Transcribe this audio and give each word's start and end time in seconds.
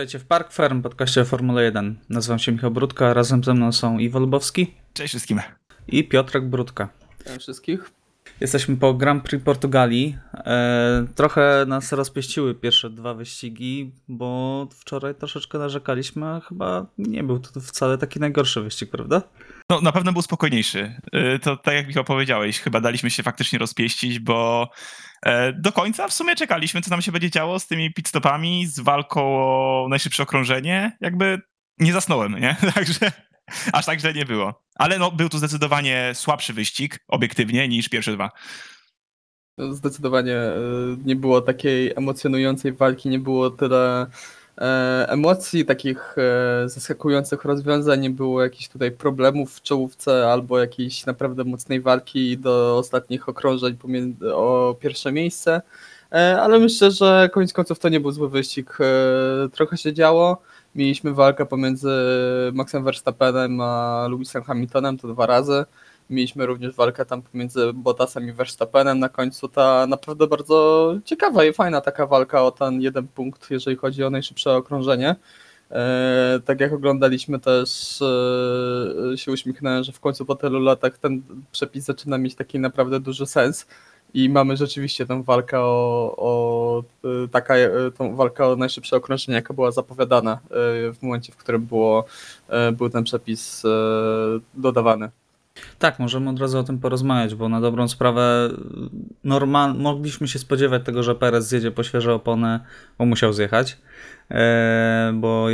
Witajcie 0.00 0.18
w 0.18 0.24
Park 0.24 0.52
Farm, 0.52 0.82
podcaście 0.82 1.24
Formule 1.24 1.64
1. 1.64 1.96
Nazywam 2.08 2.38
się 2.38 2.52
Michał 2.52 2.70
Brudka, 2.70 3.08
a 3.08 3.14
razem 3.14 3.44
ze 3.44 3.54
mną 3.54 3.72
są 3.72 3.98
Iwo 3.98 4.18
Lubowski 4.18 4.74
Cześć 4.94 5.12
wszystkim. 5.12 5.40
i 5.88 6.08
Piotrek 6.08 6.48
Brudka. 6.48 6.88
Witam 7.18 7.38
wszystkich. 7.38 7.90
Jesteśmy 8.40 8.76
po 8.76 8.94
Grand 8.94 9.24
Prix 9.24 9.44
Portugalii. 9.44 10.18
E, 10.34 11.06
trochę 11.14 11.64
nas 11.68 11.92
rozpieściły 11.92 12.54
pierwsze 12.54 12.90
dwa 12.90 13.14
wyścigi, 13.14 13.92
bo 14.08 14.68
wczoraj 14.70 15.14
troszeczkę 15.14 15.58
narzekaliśmy, 15.58 16.26
a 16.26 16.40
chyba 16.40 16.86
nie 16.98 17.24
był 17.24 17.38
to 17.38 17.60
wcale 17.60 17.98
taki 17.98 18.20
najgorszy 18.20 18.60
wyścig, 18.60 18.90
prawda? 18.90 19.22
No 19.70 19.80
na 19.80 19.92
pewno 19.92 20.12
był 20.12 20.22
spokojniejszy. 20.22 21.00
Y, 21.34 21.38
To 21.38 21.56
tak 21.56 21.74
jak 21.74 21.86
Michał 21.86 22.04
powiedziałeś, 22.04 22.60
chyba 22.60 22.80
daliśmy 22.80 23.10
się 23.10 23.22
faktycznie 23.22 23.58
rozpieścić, 23.58 24.18
bo 24.18 24.70
e, 25.22 25.52
do 25.52 25.72
końca 25.72 26.08
w 26.08 26.12
sumie 26.12 26.36
czekaliśmy, 26.36 26.80
co 26.80 26.90
nam 26.90 27.02
się 27.02 27.12
będzie 27.12 27.30
działo 27.30 27.58
z 27.60 27.66
tymi 27.66 27.94
pitstopami, 27.94 28.66
z 28.66 28.80
walką 28.80 29.22
o 29.22 29.86
najszybsze 29.90 30.22
okrążenie. 30.22 30.96
Jakby 31.00 31.40
nie 31.78 31.92
zasnąłem, 31.92 32.40
nie? 32.40 32.56
Także 32.74 33.12
aż 33.72 33.86
tak 33.86 34.00
źle 34.00 34.12
nie 34.12 34.24
było. 34.24 34.62
Ale 34.74 34.98
no, 34.98 35.10
był 35.10 35.28
to 35.28 35.38
zdecydowanie 35.38 36.10
słabszy 36.14 36.52
wyścig, 36.52 36.98
obiektywnie, 37.08 37.68
niż 37.68 37.88
pierwsze 37.88 38.12
dwa. 38.12 38.30
Zdecydowanie 39.58 40.36
e, 40.36 40.54
nie 41.04 41.16
było 41.16 41.40
takiej 41.40 41.92
emocjonującej 41.96 42.72
walki, 42.72 43.08
nie 43.08 43.18
było 43.18 43.50
tyle 43.50 44.06
emocji, 45.08 45.64
takich 45.64 46.16
e, 46.18 46.68
zaskakujących 46.68 47.44
rozwiązań, 47.44 48.00
nie 48.00 48.10
było 48.10 48.42
jakichś 48.42 48.68
tutaj 48.68 48.90
problemów 48.90 49.54
w 49.54 49.62
czołówce 49.62 50.28
albo 50.32 50.58
jakiejś 50.58 51.06
naprawdę 51.06 51.44
mocnej 51.44 51.80
walki 51.80 52.38
do 52.38 52.78
ostatnich 52.78 53.28
okrążeń 53.28 53.76
o 54.34 54.76
pierwsze 54.80 55.12
miejsce. 55.12 55.62
E, 56.12 56.40
Ale 56.42 56.58
myślę, 56.58 56.90
że 56.90 57.30
koniec 57.32 57.52
końców 57.52 57.78
to 57.78 57.88
nie 57.88 58.00
był 58.00 58.12
zły 58.12 58.28
wyścig. 58.28 58.78
E, 58.80 59.48
Trochę 59.48 59.76
się 59.76 59.92
działo. 59.92 60.42
Mieliśmy 60.74 61.14
walkę 61.14 61.46
pomiędzy 61.46 61.90
Maxem 62.52 62.84
Verstappenem 62.84 63.60
a 63.60 64.06
Lewisem 64.10 64.42
Hamiltonem, 64.42 64.98
to 64.98 65.08
dwa 65.08 65.26
razy. 65.26 65.64
Mieliśmy 66.10 66.46
również 66.46 66.74
walkę 66.74 67.04
tam 67.04 67.22
pomiędzy 67.22 67.72
Bottasem 67.74 68.28
i 68.28 68.32
Verstappenem 68.32 68.98
na 68.98 69.08
końcu. 69.08 69.48
Ta 69.48 69.86
naprawdę 69.86 70.26
bardzo 70.26 70.94
ciekawa 71.04 71.44
i 71.44 71.52
fajna 71.52 71.80
taka 71.80 72.06
walka 72.06 72.42
o 72.42 72.50
ten 72.50 72.80
jeden 72.80 73.08
punkt, 73.08 73.50
jeżeli 73.50 73.76
chodzi 73.76 74.04
o 74.04 74.10
najszybsze 74.10 74.56
okrążenie. 74.56 75.16
E, 75.70 76.40
tak 76.44 76.60
jak 76.60 76.72
oglądaliśmy 76.72 77.40
też 77.40 78.02
e, 79.12 79.18
się 79.18 79.32
uśmiechnąłem, 79.32 79.84
że 79.84 79.92
w 79.92 80.00
końcu 80.00 80.24
po 80.24 80.34
tylu 80.34 80.60
latach 80.60 80.98
ten 80.98 81.22
przepis 81.52 81.84
zaczyna 81.84 82.18
mieć 82.18 82.34
taki 82.34 82.58
naprawdę 82.58 83.00
duży 83.00 83.26
sens 83.26 83.66
i 84.14 84.28
mamy 84.28 84.56
rzeczywiście 84.56 85.06
tę 85.06 85.22
walkę 85.22 85.60
o, 85.60 86.14
o 86.16 86.82
e, 87.04 87.28
taka, 87.28 87.54
tą 87.98 88.16
walkę 88.16 88.46
o 88.46 88.56
najszybsze 88.56 88.96
okrążenie, 88.96 89.36
jaka 89.36 89.54
była 89.54 89.70
zapowiadana 89.70 90.38
w 90.94 90.98
momencie, 91.02 91.32
w 91.32 91.36
którym 91.36 91.66
było, 91.66 92.04
był 92.72 92.90
ten 92.90 93.04
przepis 93.04 93.62
dodawany. 94.54 95.10
Tak, 95.80 95.98
możemy 95.98 96.30
od 96.30 96.40
razu 96.40 96.58
o 96.58 96.62
tym 96.62 96.78
porozmawiać, 96.78 97.34
bo 97.34 97.48
na 97.48 97.60
dobrą 97.60 97.88
sprawę 97.88 98.50
normal, 99.24 99.74
mogliśmy 99.74 100.28
się 100.28 100.38
spodziewać 100.38 100.84
tego, 100.84 101.02
że 101.02 101.14
Perez 101.14 101.48
zjedzie 101.48 101.70
po 101.70 101.82
świeże 101.82 102.14
opony, 102.14 102.60
bo 102.98 103.06
musiał 103.06 103.32
zjechać, 103.32 103.78
e, 104.30 105.12
bo 105.14 105.46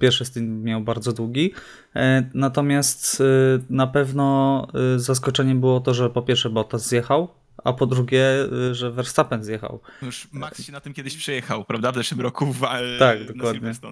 pierwszy 0.00 0.24
stint 0.24 0.64
miał 0.64 0.80
bardzo 0.80 1.12
długi. 1.12 1.52
E, 1.96 2.30
natomiast 2.34 3.20
e, 3.20 3.24
na 3.70 3.86
pewno 3.86 4.66
e, 4.94 4.98
zaskoczeniem 4.98 5.60
było 5.60 5.80
to, 5.80 5.94
że 5.94 6.10
po 6.10 6.22
pierwsze 6.22 6.50
Bottas 6.50 6.88
zjechał, 6.88 7.28
a 7.64 7.72
po 7.72 7.86
drugie, 7.86 8.24
że 8.72 8.90
Verstappen 8.90 9.44
zjechał. 9.44 9.80
Już 10.02 10.28
Max 10.32 10.62
się 10.62 10.72
na 10.72 10.80
tym 10.80 10.94
kiedyś 10.94 11.16
przejechał, 11.16 11.64
prawda? 11.64 11.92
W 11.92 11.94
zeszłym 11.94 12.20
roku 12.20 12.52
w, 12.52 12.64
e, 12.64 12.98
Tak, 12.98 13.26
dokładnie. 13.26 13.72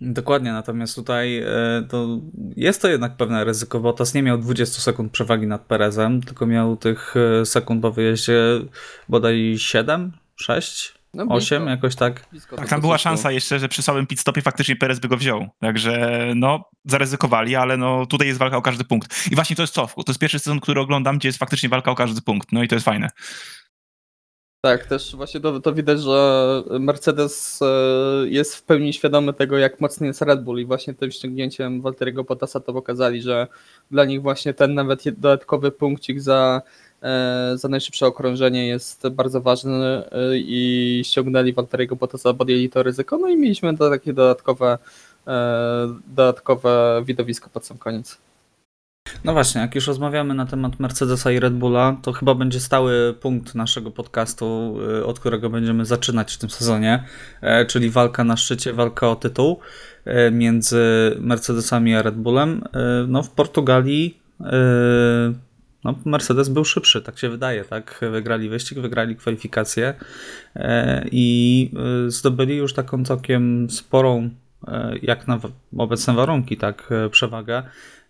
Dokładnie, 0.00 0.52
natomiast 0.52 0.94
tutaj 0.94 1.38
e, 1.38 1.46
to 1.88 2.20
jest 2.56 2.82
to 2.82 2.88
jednak 2.88 3.16
pewne 3.16 3.44
ryzyko. 3.44 3.80
Bottas 3.80 4.14
nie 4.14 4.22
miał 4.22 4.38
20 4.38 4.80
sekund 4.80 5.12
przewagi 5.12 5.46
nad 5.46 5.62
Perezem, 5.62 6.22
tylko 6.22 6.46
miał 6.46 6.76
tych 6.76 7.14
e, 7.40 7.46
sekund 7.46 7.82
po 7.82 7.92
wyjeździe 7.92 8.42
bodaj 9.08 9.54
7, 9.58 10.12
6, 10.36 10.94
No, 11.14 11.24
8, 11.28 11.58
blisko. 11.58 11.70
jakoś 11.70 11.96
tak. 11.96 12.26
Blisko 12.30 12.56
Tak, 12.56 12.68
tam 12.68 12.80
była 12.80 12.98
szansa 12.98 13.30
jeszcze, 13.30 13.58
że 13.58 13.68
przy 13.68 13.82
słabym 13.82 14.06
pit 14.06 14.20
stopie 14.20 14.42
faktycznie 14.42 14.76
Perez 14.76 14.98
by 14.98 15.08
go 15.08 15.16
wziął. 15.16 15.48
Także 15.60 16.26
no, 16.34 16.64
zaryzykowali, 16.84 17.56
ale 17.56 17.76
no 17.76 18.06
tutaj 18.06 18.26
jest 18.26 18.38
walka 18.38 18.56
o 18.56 18.62
każdy 18.62 18.84
punkt. 18.84 19.26
I 19.32 19.34
właśnie 19.34 19.56
to 19.56 19.62
jest 19.62 19.74
co? 19.74 19.86
To 19.86 20.04
jest 20.08 20.20
pierwszy 20.20 20.38
sezon, 20.38 20.60
który 20.60 20.80
oglądam, 20.80 21.18
gdzie 21.18 21.28
jest 21.28 21.38
faktycznie 21.38 21.68
walka 21.68 21.90
o 21.90 21.94
każdy 21.94 22.22
punkt. 22.22 22.52
No 22.52 22.62
i 22.62 22.68
to 22.68 22.74
jest 22.74 22.84
fajne. 22.84 23.10
Tak, 24.66 24.86
też 24.86 25.16
właśnie 25.16 25.40
to, 25.40 25.60
to 25.60 25.72
widać, 25.72 26.00
że 26.00 26.62
Mercedes 26.80 27.62
e, 27.62 27.66
jest 28.28 28.56
w 28.56 28.62
pełni 28.62 28.92
świadomy 28.92 29.32
tego, 29.32 29.58
jak 29.58 29.80
mocny 29.80 30.06
jest 30.06 30.22
Red 30.22 30.42
Bull 30.42 30.60
i 30.60 30.64
właśnie 30.64 30.94
tym 30.94 31.10
ściągnięciem 31.10 31.82
Walteriego 31.82 32.24
Bottasa 32.24 32.60
to 32.60 32.72
pokazali, 32.72 33.22
że 33.22 33.46
dla 33.90 34.04
nich 34.04 34.22
właśnie 34.22 34.54
ten 34.54 34.74
nawet 34.74 35.04
dodatkowy 35.04 35.70
punkcik 35.70 36.20
za, 36.20 36.62
e, 37.02 37.52
za 37.54 37.68
najszybsze 37.68 38.06
okrążenie 38.06 38.68
jest 38.68 39.08
bardzo 39.08 39.40
ważny 39.40 40.10
e, 40.10 40.38
i 40.38 41.02
ściągnęli 41.04 41.52
Walteriego 41.52 41.96
Bottasa, 41.96 42.34
podjęli 42.34 42.70
to 42.70 42.82
ryzyko, 42.82 43.18
no 43.18 43.28
i 43.28 43.36
mieliśmy 43.36 43.76
to 43.76 43.90
takie 43.90 44.12
dodatkowe, 44.12 44.78
dodatkowe 46.06 47.02
widowisko 47.04 47.50
pod 47.50 47.66
sam 47.66 47.78
koniec. 47.78 48.18
No 49.24 49.32
właśnie, 49.32 49.60
jak 49.60 49.74
już 49.74 49.86
rozmawiamy 49.86 50.34
na 50.34 50.46
temat 50.46 50.80
Mercedesa 50.80 51.30
i 51.30 51.40
Red 51.40 51.54
Bulla, 51.54 51.96
to 52.02 52.12
chyba 52.12 52.34
będzie 52.34 52.60
stały 52.60 53.14
punkt 53.20 53.54
naszego 53.54 53.90
podcastu, 53.90 54.76
e, 55.00 55.04
od 55.04 55.20
którego 55.20 55.50
będziemy 55.50 55.84
zaczynać 55.84 56.34
w 56.34 56.38
tym 56.38 56.50
sezonie, 56.50 57.04
e, 57.40 57.66
czyli 57.66 57.90
walka 57.90 58.24
na 58.24 58.36
szczycie, 58.36 58.72
walka 58.72 59.08
o 59.08 59.16
tytuł 59.16 59.60
e, 60.04 60.30
między 60.30 61.16
Mercedesami 61.20 61.94
a 61.94 62.02
Red 62.02 62.14
Bullem. 62.14 62.64
E, 62.74 63.06
No 63.08 63.22
w 63.22 63.30
Portugalii 63.30 64.20
no, 65.84 65.94
Mercedes 66.04 66.48
był 66.48 66.64
szybszy, 66.64 67.02
tak 67.02 67.18
się 67.18 67.28
wydaje, 67.28 67.64
tak? 67.64 68.00
Wygrali 68.12 68.48
wyścig, 68.48 68.78
wygrali 68.78 69.16
kwalifikacje 69.16 69.94
i 71.12 71.70
zdobyli 72.08 72.56
już 72.56 72.72
taką 72.72 73.04
całkiem 73.04 73.70
sporą, 73.70 74.30
jak 75.02 75.28
na 75.28 75.40
obecne 75.78 76.14
warunki, 76.14 76.56
tak, 76.56 76.90
przewagę 77.10 77.62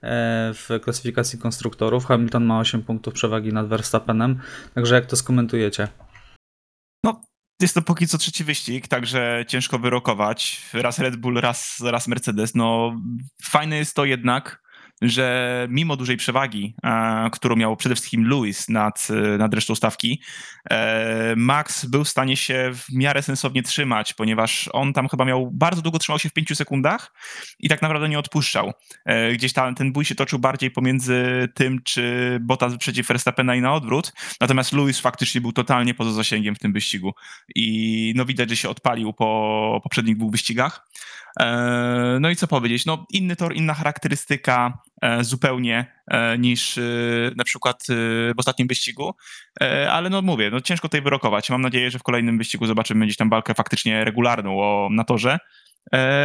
w 0.03 0.69
klasyfikacji 0.83 1.39
konstruktorów. 1.39 2.07
Hamilton 2.07 2.45
ma 2.45 2.59
8 2.59 2.83
punktów 2.83 3.15
przewagi 3.15 3.53
nad 3.53 3.69
Verstappenem, 3.69 4.41
także 4.75 4.95
jak 4.95 5.07
to 5.07 5.17
skomentujecie? 5.17 5.89
Jest 7.61 7.75
to 7.75 7.83
póki 7.83 8.07
co 8.07 8.19
trzeci 8.19 8.45
wyścig, 8.45 8.89
także 8.89 9.45
ciężko 9.49 9.79
wyrokować. 9.79 10.63
Raz 10.73 10.99
Red 10.99 11.17
Bull, 11.17 11.41
raz, 11.41 11.81
raz 11.85 12.09
Mercedes. 12.09 12.55
No, 12.55 13.01
fajne 13.43 13.77
jest 13.77 13.97
to 13.97 14.05
jednak, 14.05 14.63
że 15.03 15.67
mimo 15.71 15.97
dużej 15.97 16.17
przewagi, 16.17 16.75
e, 16.85 17.31
którą 17.33 17.57
miał 17.57 17.77
przede 17.77 17.95
wszystkim 17.95 18.29
Lewis 18.29 18.69
nad, 18.69 19.09
e, 19.11 19.39
nad 19.39 19.55
resztą 19.55 19.75
stawki, 19.75 20.23
e, 20.71 21.35
Max 21.37 21.85
był 21.85 22.05
w 22.05 22.09
stanie 22.09 22.37
się 22.37 22.71
w 22.75 22.93
miarę 22.93 23.23
sensownie 23.23 23.63
trzymać, 23.63 24.15
ponieważ 24.15 24.71
on 24.73 24.93
tam 24.93 25.09
chyba 25.09 25.25
miał, 25.25 25.51
bardzo 25.51 25.83
długo 25.83 25.99
trzymał 25.99 26.19
się 26.19 26.29
w 26.29 26.33
5 26.33 26.55
sekundach 26.55 27.13
i 27.59 27.69
tak 27.69 27.83
naprawdę 27.83 28.09
nie 28.09 28.19
odpuszczał. 28.19 28.73
Gdzieś 29.33 29.53
tam 29.53 29.75
ten 29.75 29.93
bój 29.93 30.05
się 30.05 30.15
toczył 30.15 30.39
bardziej 30.39 30.71
pomiędzy 30.71 31.49
tym, 31.55 31.83
czy 31.83 32.39
Bottas 32.41 32.73
wyprzedził 32.73 33.05
Verstappena 33.05 33.55
i 33.55 33.61
na 33.61 33.75
odwrót, 33.75 34.13
natomiast 34.41 34.73
Lewis 34.73 35.01
faktycznie 35.01 35.41
był 35.41 35.53
totalnie 35.53 35.95
poza 35.95 36.13
zasięgiem 36.13 36.55
w 36.55 36.59
tym 36.59 36.73
wyścigu 36.73 37.15
i 37.55 38.13
no 38.17 38.25
widać, 38.25 38.51
że 38.51 38.57
się 38.57 38.69
odpalił 38.69 39.13
po 39.13 39.81
poprzednich 39.83 40.17
dwóch 40.17 40.33
wyścigach. 40.33 40.87
E, 41.41 42.19
No 42.21 42.31
i 42.31 42.37
co 42.37 42.47
powiedzieć, 42.47 42.87
no 42.87 43.07
inny 43.11 43.37
tor, 43.37 43.57
inna 43.57 43.75
charakterystyka 43.75 44.79
e, 45.03 45.25
zupełnie 45.25 45.93
e, 46.11 46.39
niż 46.39 46.79
na 47.37 47.45
przykład 47.45 47.87
w 47.89 48.39
ostatnim 48.39 48.69
wyścigu, 48.69 49.15
ale 49.91 50.11
no 50.11 50.23
mówię, 50.23 50.51
no 50.51 50.61
ciężko 50.61 50.89
tutaj 50.89 51.03
wyrokować. 51.03 51.51
Mam 51.51 51.63
nadzieję, 51.63 51.91
że 51.91 51.99
w 51.99 52.03
kolejnym 52.03 52.39
wyścigu 52.39 52.67
zobaczymy 52.67 53.05
gdzieś 53.05 53.17
tam 53.17 53.31
walkę 53.31 53.55
faktycznie 53.55 54.05
regularną 54.05 54.61
o, 54.61 54.89
na 54.91 55.05
torze, 55.05 55.39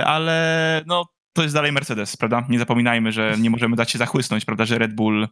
ale 0.06 0.82
no 0.86 1.06
to 1.34 1.44
jest 1.44 1.56
dalej 1.56 1.72
Mercedes, 1.72 2.18
prawda? 2.18 2.46
Nie 2.50 2.60
zapominajmy, 2.60 3.12
że 3.12 3.36
nie 3.40 3.50
możemy 3.50 3.76
dać 3.76 3.92
się 3.92 3.98
zachłysnąć, 3.98 4.46
prawda, 4.46 4.66
że 4.66 4.78
Red 4.78 4.96
Bull 4.96 5.28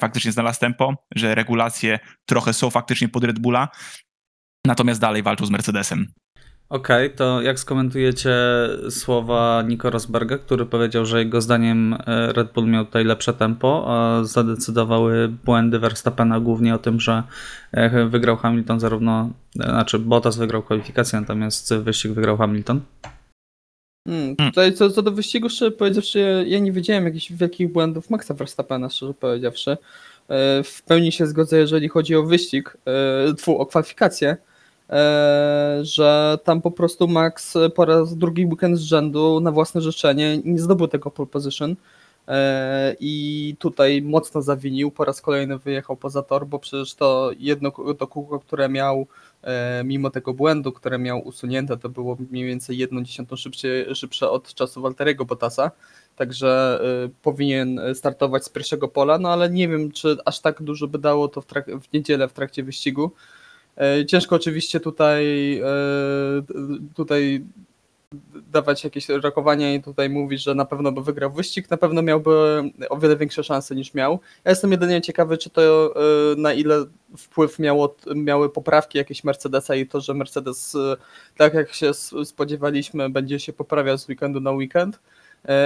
faktycznie 0.00 0.32
znalazł 0.32 0.60
tempo, 0.60 0.94
że 1.16 1.34
regulacje 1.34 1.98
trochę 2.26 2.52
są 2.52 2.70
faktycznie 2.70 3.08
pod 3.08 3.24
Red 3.24 3.38
Bulla, 3.38 3.68
natomiast 4.66 5.00
dalej 5.00 5.22
walczą 5.22 5.46
z 5.46 5.50
Mercedesem. 5.50 6.06
Okej, 6.68 7.10
to 7.10 7.42
jak 7.42 7.58
skomentujecie 7.58 8.34
słowa 8.90 9.62
Nico 9.68 9.90
Rosberga, 9.90 10.38
który 10.38 10.66
powiedział, 10.66 11.06
że 11.06 11.18
jego 11.18 11.40
zdaniem 11.40 11.94
e, 12.06 12.32
Red 12.32 12.52
Bull 12.52 12.66
miał 12.66 12.84
tutaj 12.84 13.04
lepsze 13.04 13.32
tempo, 13.32 13.84
a 13.88 14.24
zadecydowały 14.24 15.28
błędy 15.28 15.78
Verstappena 15.78 16.40
głównie 16.40 16.74
o 16.74 16.78
tym, 16.78 17.00
że 17.00 17.22
e, 17.72 18.04
wygrał 18.06 18.36
Hamilton 18.36 18.80
zarówno, 18.80 19.30
e, 19.60 19.64
znaczy 19.64 19.98
Bottas 19.98 20.36
wygrał 20.36 20.62
kwalifikację, 20.62 21.20
natomiast 21.20 21.74
wyścig 21.74 22.12
wygrał 22.12 22.36
Hamilton. 22.36 22.80
Hmm, 24.08 24.36
tutaj 24.36 24.72
co, 24.72 24.90
co 24.90 25.02
do 25.02 25.10
wyścigu, 25.10 25.48
szczerze 25.48 25.70
powiedziawszy, 25.70 26.18
ja, 26.18 26.42
ja 26.42 26.58
nie 26.58 26.72
wiedziałem 26.72 27.04
jakichś 27.04 27.32
wielkich 27.32 27.72
błędów 27.72 28.10
Maxa 28.10 28.34
Verstappena, 28.34 28.90
szczerze 28.90 29.14
powiedziawszy. 29.14 29.76
W 30.64 30.82
pełni 30.86 31.12
się 31.12 31.26
zgodzę, 31.26 31.58
jeżeli 31.58 31.88
chodzi 31.88 32.16
o 32.16 32.22
wyścig, 32.22 32.76
tfu, 33.36 33.58
o 33.58 33.66
kwalifikację, 33.66 34.36
że 35.82 36.38
tam 36.44 36.62
po 36.62 36.70
prostu 36.70 37.08
Max 37.08 37.54
po 37.74 37.84
raz 37.84 38.16
drugi 38.16 38.46
weekend 38.46 38.78
z 38.78 38.82
rzędu 38.82 39.40
na 39.40 39.52
własne 39.52 39.80
życzenie 39.80 40.40
nie 40.44 40.58
zdobył 40.58 40.88
tego 40.88 41.10
pole 41.10 41.26
position 41.26 41.76
e, 42.28 42.96
i 43.00 43.56
tutaj 43.58 44.02
mocno 44.02 44.42
zawinił, 44.42 44.90
po 44.90 45.04
raz 45.04 45.20
kolejny 45.20 45.58
wyjechał 45.58 45.96
poza 45.96 46.22
tor, 46.22 46.46
bo 46.46 46.58
przecież 46.58 46.94
to 46.94 47.30
jedno 47.38 47.70
to 47.98 48.06
kółko, 48.06 48.40
które 48.40 48.68
miał 48.68 49.06
e, 49.42 49.82
mimo 49.84 50.10
tego 50.10 50.34
błędu, 50.34 50.72
które 50.72 50.98
miał 50.98 51.20
usunięte, 51.28 51.76
to 51.76 51.88
było 51.88 52.16
mniej 52.30 52.44
więcej 52.44 52.78
jedną 52.78 53.02
dziesiątą 53.02 53.36
szybsze 53.94 54.30
od 54.30 54.54
czasu 54.54 54.82
Walteriego 54.82 55.24
Bottasa, 55.24 55.70
także 56.16 56.80
powinien 57.22 57.80
startować 57.94 58.44
z 58.44 58.48
pierwszego 58.48 58.88
pola, 58.88 59.18
no 59.18 59.28
ale 59.28 59.50
nie 59.50 59.68
wiem, 59.68 59.92
czy 59.92 60.16
aż 60.24 60.40
tak 60.40 60.62
dużo 60.62 60.88
by 60.88 60.98
dało 60.98 61.28
to 61.28 61.40
w, 61.40 61.46
w 61.82 61.92
niedzielę 61.92 62.28
w 62.28 62.32
trakcie 62.32 62.62
wyścigu. 62.62 63.10
E, 63.76 64.06
Ciężko 64.06 64.36
oczywiście 64.36 64.80
tutaj, 64.80 65.54
e, 65.58 65.64
tutaj 66.94 67.44
dawać 68.52 68.84
jakieś 68.84 69.08
rokowania 69.08 69.74
i 69.74 69.82
tutaj 69.82 70.10
mówić, 70.10 70.42
że 70.42 70.54
na 70.54 70.64
pewno 70.64 70.92
by 70.92 71.02
wygrał 71.02 71.32
wyścig, 71.32 71.70
na 71.70 71.76
pewno 71.76 72.02
miałby 72.02 72.62
o 72.90 72.96
wiele 72.96 73.16
większe 73.16 73.44
szanse 73.44 73.74
niż 73.74 73.94
miał. 73.94 74.20
Ja 74.44 74.50
jestem 74.50 74.72
jedynie 74.72 75.00
ciekawy, 75.00 75.38
czy 75.38 75.50
to 75.50 75.94
e, 75.96 76.36
na 76.36 76.52
ile 76.52 76.84
wpływ 77.16 77.58
miało, 77.58 77.96
miały 78.14 78.50
poprawki 78.50 78.98
jakieś 78.98 79.24
Mercedesa 79.24 79.74
i 79.74 79.86
to, 79.86 80.00
że 80.00 80.14
Mercedes, 80.14 80.76
tak 81.36 81.54
jak 81.54 81.72
się 81.72 81.90
spodziewaliśmy, 82.24 83.10
będzie 83.10 83.40
się 83.40 83.52
poprawiał 83.52 83.98
z 83.98 84.08
weekendu 84.08 84.40
na 84.40 84.50
weekend, 84.50 85.00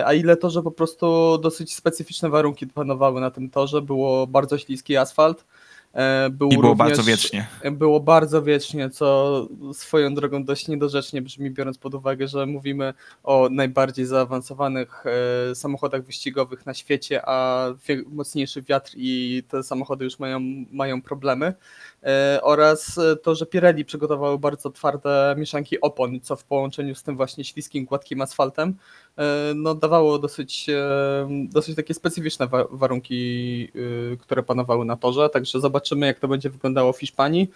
a 0.05 0.15
ile 0.15 0.37
to, 0.37 0.51
że 0.51 0.63
po 0.63 0.71
prostu 0.71 1.39
dosyć 1.39 1.75
specyficzne 1.75 2.29
warunki 2.29 2.67
panowały 2.67 3.21
na 3.21 3.31
tym 3.31 3.51
torze, 3.51 3.83
było 3.83 4.27
bardzo 4.27 4.59
śliski 4.59 4.97
asfalt. 4.97 5.45
E, 5.93 6.31
Był 6.31 6.49
I 6.49 6.51
było 6.51 6.63
również, 6.63 6.79
bardzo 6.79 7.03
wiecznie. 7.03 7.47
było 7.73 8.01
bardzo 8.01 8.43
wiecznie, 8.43 8.91
co 8.91 9.49
swoją 9.73 10.15
drogą 10.15 10.45
dość 10.45 10.69
niedorzecznie 10.69 11.23
brzmi, 11.23 11.51
biorąc 11.51 11.79
pod 11.79 11.95
uwagę, 11.95 12.29
że 12.29 12.47
mówimy 12.47 12.95
o 13.25 13.49
najbardziej 13.51 14.07
zaawansowanych 14.07 15.05
e, 15.51 15.55
samochodach 15.55 16.03
wyścigowych 16.05 16.67
na 16.67 16.75
świecie, 16.75 17.21
a 17.25 17.67
mocniejszy 18.07 18.63
wiatr 18.63 18.93
i 18.97 19.43
te 19.49 19.63
samochody 19.63 20.05
już 20.05 20.19
mają, 20.19 20.41
mają 20.73 21.03
problemy. 21.03 21.55
E, 22.03 22.41
oraz 22.43 22.99
e, 22.99 23.17
to, 23.17 23.35
że 23.35 23.47
Pirelli 23.47 23.85
przygotowały 23.85 24.39
bardzo 24.39 24.71
twarde 24.71 25.35
mieszanki 25.39 25.81
opon, 25.81 26.21
co 26.21 26.37
w 26.37 26.45
połączeniu 26.45 26.95
z 26.95 27.03
tym 27.03 27.17
właśnie 27.17 27.45
śliskim, 27.45 27.85
gładkim 27.85 28.21
asfaltem 28.21 28.75
e, 29.17 29.53
no, 29.55 29.75
dawało 29.75 30.19
dosyć, 30.19 30.67
dosyć 31.29 31.77
takie 31.77 31.95
specyficzne 31.95 32.47
wa- 32.47 32.67
warunki, 32.71 33.19
które 34.21 34.43
panowały 34.43 34.85
na 34.85 34.97
torze, 34.97 35.29
także 35.29 35.61
zobaczymy 35.61 36.07
jak 36.07 36.19
to 36.19 36.29
będzie 36.29 36.51
wyglądało 36.51 36.93
w 36.93 37.01
Hiszpanii, 37.01 37.51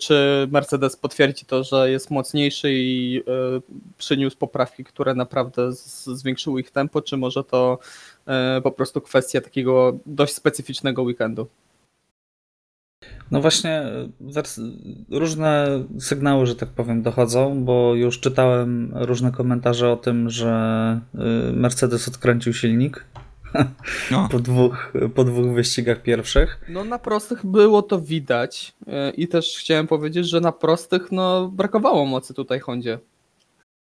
czy 0.00 0.48
Mercedes 0.50 0.96
potwierdzi 0.96 1.44
to, 1.44 1.64
że 1.64 1.90
jest 1.90 2.10
mocniejszy 2.10 2.68
i 2.72 3.22
przyniósł 3.98 4.36
poprawki, 4.36 4.84
które 4.84 5.14
naprawdę 5.14 5.72
zwiększyły 6.04 6.60
ich 6.60 6.70
tempo, 6.70 7.02
czy 7.02 7.16
może 7.16 7.44
to 7.44 7.78
po 8.62 8.72
prostu 8.72 9.00
kwestia 9.00 9.40
takiego 9.40 9.98
dość 10.06 10.34
specyficznego 10.34 11.02
weekendu. 11.02 11.46
No 13.30 13.40
właśnie, 13.40 13.82
wers- 14.20 14.60
różne 15.10 15.82
sygnały, 15.98 16.46
że 16.46 16.54
tak 16.54 16.68
powiem, 16.68 17.02
dochodzą, 17.02 17.64
bo 17.64 17.94
już 17.94 18.20
czytałem 18.20 18.92
różne 18.94 19.32
komentarze 19.32 19.92
o 19.92 19.96
tym, 19.96 20.30
że 20.30 21.00
y, 21.14 21.52
Mercedes 21.52 22.08
odkręcił 22.08 22.52
silnik 22.52 23.04
No. 24.10 24.28
po 24.32 24.38
dwóch, 24.38 24.92
po 25.14 25.24
dwóch 25.24 25.54
wyścigach 25.54 26.02
pierwszych. 26.02 26.60
No 26.68 26.84
na 26.84 26.98
prostych 26.98 27.46
było 27.46 27.82
to 27.82 28.00
widać 28.00 28.74
e, 28.86 29.10
i 29.10 29.28
też 29.28 29.56
chciałem 29.58 29.86
powiedzieć, 29.86 30.28
że 30.28 30.40
na 30.40 30.52
prostych 30.52 31.12
no 31.12 31.48
brakowało 31.48 32.06
mocy 32.06 32.34
tutaj 32.34 32.60
Hondzie. 32.60 32.98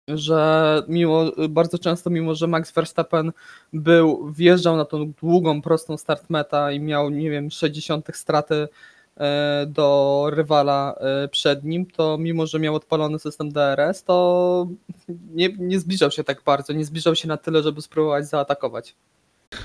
Że 0.09 0.83
mimo, 0.89 1.33
bardzo 1.49 1.79
często 1.79 2.11
mimo, 2.11 2.35
że 2.35 2.47
Max 2.47 2.73
Verstappen 2.73 3.33
był, 3.73 4.33
wjeżdżał 4.33 4.77
na 4.77 4.85
tą 4.85 5.13
długą, 5.13 5.63
prostą 5.63 5.97
start 5.97 6.31
meta 6.31 6.73
i 6.73 6.81
miał, 6.81 7.11
nie 7.11 7.31
wiem, 7.31 7.51
60 7.51 8.09
straty 8.13 8.55
e, 8.55 8.69
do 9.67 10.27
rywala 10.31 10.95
e, 11.01 11.29
przed 11.29 11.65
nim, 11.65 11.87
to 11.87 12.19
mimo, 12.19 12.47
że 12.47 12.59
miał 12.59 12.75
odpalony 12.75 13.19
system 13.19 13.53
DRS, 13.53 14.05
to 14.05 14.69
nie, 15.09 15.49
nie 15.59 15.81
zbliżał 15.81 16.11
się 16.11 16.25
tak 16.25 16.43
bardzo, 16.47 16.73
nie 16.73 16.85
zbliżał 16.85 17.15
się 17.15 17.29
na 17.29 17.37
tyle, 17.37 17.63
żeby 17.63 17.83
spróbować 17.83 18.27
zaatakować. 18.27 18.95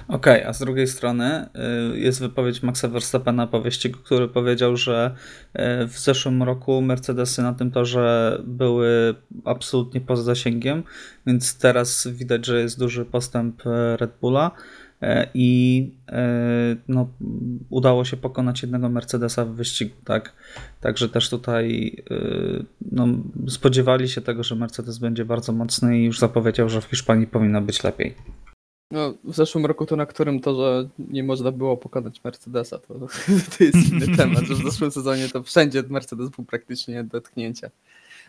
Okej, 0.07 0.43
a 0.43 0.53
z 0.53 0.59
drugiej 0.59 0.87
strony 0.87 1.49
y, 1.93 1.99
jest 1.99 2.19
wypowiedź 2.19 2.63
Maxa 2.63 2.87
Verstappena 2.87 3.47
po 3.47 3.61
wyścigu, 3.61 3.99
który 3.99 4.27
powiedział, 4.27 4.77
że 4.77 5.15
w 5.87 5.99
zeszłym 5.99 6.43
roku 6.43 6.81
Mercedesy 6.81 7.41
na 7.41 7.53
tym 7.53 7.71
torze 7.71 8.39
były 8.43 9.15
absolutnie 9.45 10.01
poza 10.01 10.23
zasięgiem, 10.23 10.83
więc 11.25 11.57
teraz 11.57 12.07
widać, 12.07 12.45
że 12.45 12.61
jest 12.61 12.79
duży 12.79 13.05
postęp 13.05 13.61
Red 13.95 14.11
Bulla 14.21 14.51
i 15.33 15.91
y, 16.09 16.13
no, 16.87 17.07
udało 17.69 18.05
się 18.05 18.17
pokonać 18.17 18.61
jednego 18.61 18.89
Mercedesa 18.89 19.45
w 19.45 19.49
wyścigu, 19.49 19.95
tak? 20.05 20.33
Także 20.81 21.09
też 21.09 21.29
tutaj 21.29 21.95
y, 22.11 22.65
no, 22.91 23.07
spodziewali 23.47 24.09
się 24.09 24.21
tego, 24.21 24.43
że 24.43 24.55
Mercedes 24.55 24.97
będzie 24.97 25.25
bardzo 25.25 25.51
mocny 25.51 25.99
i 25.99 26.05
już 26.05 26.19
zapowiedział, 26.19 26.69
że 26.69 26.81
w 26.81 26.85
Hiszpanii 26.85 27.27
powinno 27.27 27.61
być 27.61 27.83
lepiej. 27.83 28.15
No, 28.91 29.13
w 29.23 29.35
zeszłym 29.35 29.65
roku 29.65 29.85
to, 29.85 29.95
na 29.95 30.05
którym 30.05 30.39
to, 30.39 30.55
że 30.55 30.89
nie 30.99 31.23
można 31.23 31.51
było 31.51 31.77
pokonać 31.77 32.23
Mercedesa, 32.23 32.79
to, 32.79 32.93
to 33.57 33.63
jest 33.63 33.91
inny 33.91 34.17
temat, 34.17 34.43
że 34.43 34.55
w 34.55 34.71
zeszłym 34.71 34.91
sezonie 34.91 35.27
to 35.29 35.43
wszędzie 35.43 35.83
Mercedes 35.89 36.29
był 36.29 36.45
praktycznie 36.45 37.03
do 37.03 37.21
tknięcia. 37.21 37.69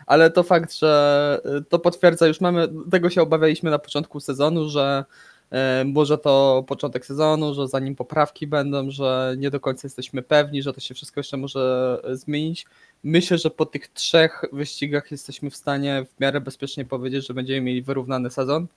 Ale 0.05 0.31
to 0.31 0.43
fakt, 0.43 0.73
że 0.73 1.41
to 1.69 1.79
potwierdza, 1.79 2.27
już 2.27 2.41
mamy, 2.41 2.67
tego 2.91 3.09
się 3.09 3.21
obawialiśmy 3.21 3.71
na 3.71 3.79
początku 3.79 4.19
sezonu, 4.19 4.69
że 4.69 5.05
e, 5.51 5.83
może 5.85 6.17
to 6.17 6.63
początek 6.67 7.05
sezonu, 7.05 7.53
że 7.53 7.67
zanim 7.67 7.95
poprawki 7.95 8.47
będą, 8.47 8.91
że 8.91 9.35
nie 9.37 9.49
do 9.49 9.59
końca 9.59 9.85
jesteśmy 9.85 10.21
pewni, 10.21 10.63
że 10.63 10.73
to 10.73 10.79
się 10.79 10.93
wszystko 10.93 11.19
jeszcze 11.19 11.37
może 11.37 11.97
e, 12.03 12.15
zmienić. 12.15 12.65
Myślę, 13.03 13.37
że 13.37 13.49
po 13.49 13.65
tych 13.65 13.87
trzech 13.87 14.45
wyścigach 14.53 15.11
jesteśmy 15.11 15.49
w 15.49 15.55
stanie 15.55 16.05
w 16.15 16.19
miarę 16.19 16.41
bezpiecznie 16.41 16.85
powiedzieć, 16.85 17.27
że 17.27 17.33
będziemy 17.33 17.61
mieli 17.61 17.81
wyrównany 17.81 18.29
sezon. 18.29 18.67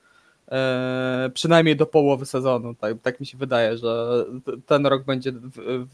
E, 0.51 1.31
przynajmniej 1.35 1.77
do 1.77 1.87
połowy 1.87 2.27
sezonu. 2.27 2.75
Tak, 2.75 2.97
tak 3.03 3.21
mi 3.21 3.27
się 3.27 3.39
wydaje, 3.39 3.79
że 3.79 4.25
ten 4.67 4.87
rok 4.87 5.05
będzie 5.05 5.33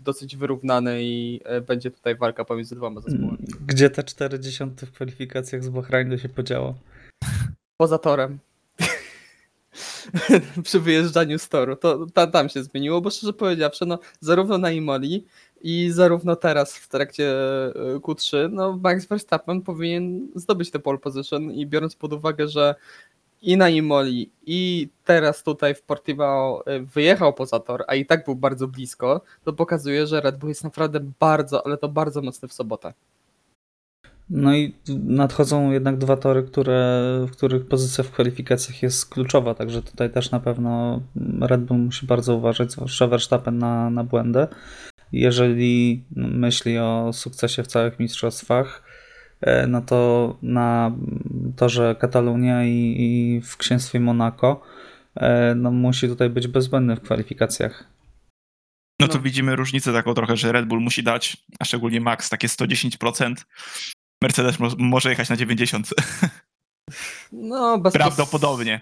dosyć 0.05 0.37
wyrównany 0.37 0.99
i 1.03 1.41
będzie 1.67 1.91
tutaj 1.91 2.17
walka 2.17 2.45
pomiędzy 2.45 2.77
dwoma 2.77 3.01
zespołami. 3.01 3.39
Gdzie 3.67 3.91
te 3.91 4.03
40 4.03 4.65
w 4.65 4.93
kwalifikacjach 4.93 5.65
z 5.65 5.69
Bahrainu 5.69 6.19
się 6.19 6.29
podziało? 6.29 6.75
Poza 7.77 7.99
torem. 7.99 8.39
Przy 10.65 10.81
wyjeżdżaniu 10.81 11.39
z 11.39 11.49
toru. 11.49 11.77
To 11.77 12.07
ta, 12.15 12.27
tam 12.27 12.49
się 12.49 12.63
zmieniło, 12.63 13.01
bo 13.01 13.11
szczerze 13.11 13.33
powiedziawszy, 13.33 13.87
no, 13.87 13.99
zarówno 14.21 14.59
na 14.59 14.71
Imoli 14.71 15.27
i 15.61 15.91
zarówno 15.91 16.37
teraz 16.37 16.77
w 16.77 16.89
trakcie 16.89 17.33
e, 17.69 17.73
Q3, 17.97 18.51
no 18.53 18.77
Max 18.83 19.07
Verstappen 19.07 19.63
powinien 19.63 20.29
zdobyć 20.35 20.71
tę 20.71 20.79
pole 20.79 20.99
position 20.99 21.53
i 21.53 21.67
biorąc 21.67 21.97
pod 21.97 22.13
uwagę, 22.13 22.49
że 22.49 22.75
i 23.43 23.57
na 23.57 23.69
Imoli 23.69 24.31
i 24.47 24.89
teraz 25.05 25.43
tutaj 25.43 25.75
w 25.75 25.83
Portimao 25.83 26.67
e, 26.67 26.81
wyjechał 26.81 27.33
poza 27.33 27.61
tor, 27.61 27.85
a 27.89 27.95
i 27.95 28.07
tak 28.07 28.25
był 28.25 28.37
bardzo 28.37 28.69
blisko, 28.69 29.21
to 29.45 29.53
pokazuje, 29.53 30.07
że 30.07 30.21
Red 30.21 30.39
Bull 30.39 30.49
jest 30.49 30.65
naprawdę 30.65 31.01
bardzo, 31.21 31.67
ale 31.67 31.77
to 31.77 31.89
bardzo 31.89 32.23
mocny 32.23 32.49
w 32.49 32.53
sobotę. 32.53 32.93
No 34.31 34.55
i 34.55 34.75
nadchodzą 35.05 35.71
jednak 35.71 35.99
dwa 35.99 36.17
tory, 36.17 36.43
które, 36.43 37.03
w 37.29 37.31
których 37.31 37.67
pozycja 37.67 38.05
w 38.05 38.11
kwalifikacjach 38.11 38.83
jest 38.83 39.11
kluczowa, 39.11 39.55
także 39.55 39.83
tutaj 39.83 40.11
też 40.11 40.31
na 40.31 40.41
pewno 40.41 41.01
Red 41.41 41.61
Bull 41.61 41.79
musi 41.79 42.07
bardzo 42.07 42.37
uważać, 42.37 42.73
zwłaszcza 42.73 43.07
Verstappen 43.07 43.59
na, 43.59 43.91
na 43.91 44.05
błędy. 44.05 44.47
Jeżeli 45.13 46.05
myśli 46.17 46.79
o 46.79 47.13
sukcesie 47.13 47.63
w 47.63 47.67
całych 47.67 47.99
mistrzostwach, 47.99 48.83
e, 49.41 49.67
no 49.67 49.81
to 49.81 50.39
na 50.43 50.93
torze 51.57 51.97
Katalunia 52.01 52.65
i, 52.65 52.95
i 52.99 53.41
w 53.41 53.57
księstwie 53.57 54.01
Monaco 54.01 54.61
e, 55.15 55.55
no 55.55 55.71
musi 55.71 56.09
tutaj 56.09 56.31
być 56.31 56.49
bezbłędny 56.49 56.97
w 56.97 57.01
kwalifikacjach. 57.01 57.85
No 59.01 59.09
to 59.09 59.19
widzimy 59.19 59.57
różnicę 59.57 59.93
taką 59.93 60.15
trochę, 60.15 60.37
że 60.37 60.53
Red 60.53 60.67
Bull 60.67 60.81
musi 60.81 61.03
dać, 61.03 61.37
a 61.59 61.65
szczególnie 61.65 62.01
Max, 62.01 62.29
takie 62.29 62.49
110%. 62.49 63.35
Mercedes 64.23 64.59
mo- 64.59 64.71
może 64.79 65.11
jechać 65.11 65.29
na 65.29 65.37
90%. 65.37 65.93
No, 67.33 67.79
bez 67.79 67.93
Prawdopodobnie. 67.93 68.81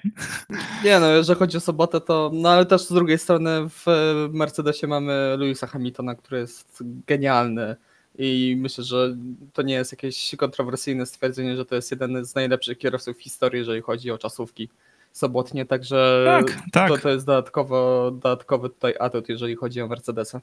Nie 0.85 1.00
no, 1.00 1.11
jeżeli 1.11 1.38
chodzi 1.38 1.57
o 1.57 1.61
sobotę, 1.61 2.00
to. 2.00 2.30
No 2.35 2.50
ale 2.50 2.66
też 2.66 2.83
z 2.83 2.92
drugiej 2.92 3.18
strony 3.18 3.50
w 3.68 3.87
Mercedesie 4.33 4.87
mamy 4.87 5.37
Louisa 5.38 5.66
Hamiltona, 5.66 6.14
który 6.14 6.38
jest 6.38 6.83
genialny. 7.07 7.76
I 8.18 8.57
myślę, 8.59 8.85
że 8.85 9.16
to 9.52 9.62
nie 9.62 9.75
jest 9.75 9.92
jakieś 9.92 10.35
kontrowersyjne 10.37 11.07
stwierdzenie, 11.07 11.57
że 11.57 11.64
to 11.64 11.75
jest 11.75 11.90
jeden 11.90 12.25
z 12.25 12.35
najlepszych 12.35 12.78
kierowców 12.78 13.16
w 13.16 13.23
historii, 13.23 13.59
jeżeli 13.59 13.80
chodzi 13.83 14.11
o 14.11 14.18
czasówki 14.18 14.68
sobotnie, 15.12 15.66
także 15.66 16.25
Tak, 16.26 16.62
tak. 16.73 16.88
to, 16.90 16.99
to 16.99 17.09
jest 17.09 17.26
dodatkowo, 17.26 18.11
dodatkowy 18.11 18.68
tutaj 18.71 18.95
atut, 19.00 19.28
jeżeli 19.28 19.57
chodzi 19.57 19.80
o 19.83 19.88
Mercedesa. 19.88 20.40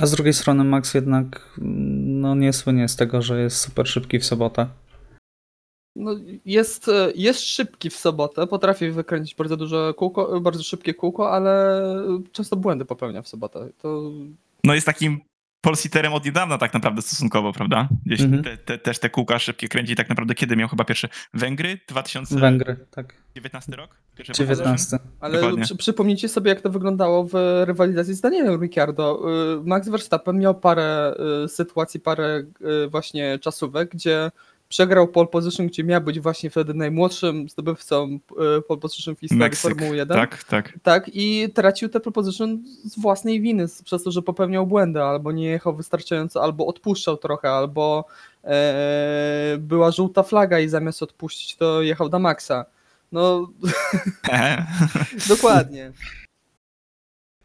A 0.00 0.06
z 0.06 0.10
drugiej 0.10 0.34
strony 0.34 0.64
Max 0.64 0.94
jednak 0.94 1.54
no, 1.58 2.28
no, 2.28 2.34
nie 2.34 2.52
słynie 2.52 2.88
z 2.88 2.96
tego, 2.96 3.22
że 3.22 3.42
jest 3.42 3.56
super 3.56 3.88
szybki 3.88 4.18
w 4.18 4.24
sobotę. 4.24 4.66
No, 5.96 6.10
jest, 6.44 6.88
e, 6.88 7.12
jest 7.14 7.40
szybki 7.40 7.90
w 7.90 7.96
sobotę, 7.96 8.46
potrafi 8.46 8.90
wykręcić 8.90 9.34
bardzo 9.34 9.56
duże 9.56 9.94
kółko, 9.96 10.40
bardzo 10.40 10.62
szybkie 10.62 10.94
kółko, 10.94 11.32
ale 11.32 11.82
często 12.32 12.56
błędy 12.56 12.84
popełnia 12.84 13.22
w 13.22 13.28
sobotę. 13.28 13.68
To 13.82 14.10
No 14.64 14.74
jest 14.74 14.86
takim 14.86 15.20
polsiterem 15.60 16.12
od 16.12 16.24
niedawna 16.24 16.58
tak 16.58 16.74
naprawdę 16.74 17.02
stosunkowo, 17.02 17.52
prawda? 17.52 17.88
Gdzieś 18.06 18.20
Mhm. 18.20 18.42
te, 18.42 18.56
te, 18.56 18.78
też 18.78 18.98
te 18.98 19.10
kółka 19.10 19.38
szybkie 19.38 19.68
kręci 19.68 19.96
tak 19.96 20.08
naprawdę 20.08 20.34
kiedy 20.34 20.56
miał 20.56 20.68
chyba 20.68 20.84
pierwsze 20.84 21.08
Węgry? 21.34 21.78
2019 21.88 22.40
Węgry, 22.40 22.86
tak. 22.90 23.14
rok? 23.76 23.96
Pierwsze 24.16 24.32
pole 24.32 24.48
position? 24.48 24.56
19. 24.56 24.98
Ale 25.20 25.34
Dokładnie. 25.34 25.64
przy, 25.64 25.76
przypomnijcie 25.76 26.28
sobie, 26.28 26.50
jak 26.50 26.60
to 26.60 26.70
wyglądało 26.70 27.24
w 27.24 27.62
rywalizacji 27.64 28.14
z 28.14 28.20
Danielem 28.20 28.62
Ricciardo. 28.62 29.22
Y, 29.60 29.64
Max 29.64 29.88
Verstappen 29.88 30.38
miał 30.38 30.54
parę 30.60 31.14
y, 31.44 31.48
sytuacji, 31.48 32.00
parę 32.00 32.42
y, 32.84 32.88
właśnie 32.88 33.38
czasówek, 33.38 33.90
gdzie 33.90 34.30
przegrał 34.68 35.08
pole 35.08 35.26
position, 35.26 35.66
gdzie 35.66 35.84
miał 35.84 36.00
być 36.00 36.20
właśnie 36.20 36.50
wtedy 36.50 36.74
najmłodszym 36.74 37.48
zdobywcą 37.48 38.18
y, 38.58 38.62
pole 38.62 38.80
position 38.80 39.16
w 39.16 39.20
historii 39.20 39.40
Meksyk, 39.40 39.70
Formuły 39.70 39.96
1. 39.96 40.18
tak, 40.18 40.44
tak. 40.44 40.78
Tak, 40.82 41.10
i 41.14 41.48
tracił 41.54 41.88
te 41.88 42.00
pole 42.00 42.12
position 42.12 42.62
z 42.84 43.00
własnej 43.00 43.40
winy, 43.40 43.66
przez 43.84 44.02
to, 44.02 44.10
że 44.10 44.22
popełniał 44.22 44.66
błędy, 44.66 45.02
albo 45.02 45.32
nie 45.32 45.46
jechał 45.46 45.76
wystarczająco, 45.76 46.42
albo 46.42 46.66
odpuszczał 46.66 47.16
trochę, 47.16 47.50
albo 47.50 48.04
e, 48.44 49.56
była 49.58 49.90
żółta 49.90 50.22
flaga 50.22 50.58
i 50.60 50.68
zamiast 50.68 51.02
odpuścić, 51.02 51.56
to 51.56 51.82
jechał 51.82 52.08
na 52.08 52.18
maksa. 52.18 52.64
No, 53.12 53.48
dokładnie. 55.28 55.92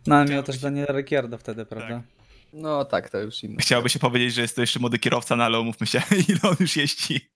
No 0.07 0.15
ale 0.15 0.31
miał 0.31 0.43
też 0.43 0.59
Daniela 0.59 0.93
Ricciardo 0.93 1.37
wtedy, 1.37 1.65
prawda? 1.65 1.95
Tak. 1.95 2.22
No 2.53 2.85
tak, 2.85 3.09
to 3.09 3.19
już 3.19 3.43
inne. 3.43 3.55
Chciałoby 3.59 3.89
się 3.89 3.99
powiedzieć, 3.99 4.33
że 4.33 4.41
jest 4.41 4.55
to 4.55 4.61
jeszcze 4.61 4.79
młody 4.79 4.99
kierowca, 4.99 5.35
no 5.35 5.43
ale 5.43 5.59
umówmy 5.59 5.87
się, 5.87 6.01
ile 6.29 6.39
on 6.43 6.55
już 6.59 6.75
jeździ. 6.77 7.29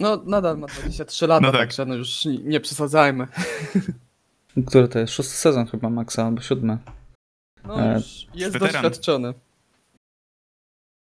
No 0.00 0.22
nadal 0.26 0.58
ma 0.58 0.66
23 0.66 1.26
lata, 1.26 1.46
No 1.46 1.52
tak. 1.52 1.60
także 1.60 1.86
no 1.86 1.94
już 1.94 2.24
nie, 2.24 2.38
nie 2.38 2.60
przesadzajmy. 2.60 3.26
Który 4.66 4.88
to 4.88 4.98
jest? 4.98 5.12
Szósty 5.12 5.34
sezon 5.34 5.66
chyba 5.66 5.90
Maxa, 5.90 6.26
albo 6.26 6.40
siódmy. 6.40 6.78
No 7.64 7.80
E, 7.82 7.94
już 7.94 8.26
jest 8.34 8.52
weteran. 8.52 8.72
doświadczony. 8.72 9.34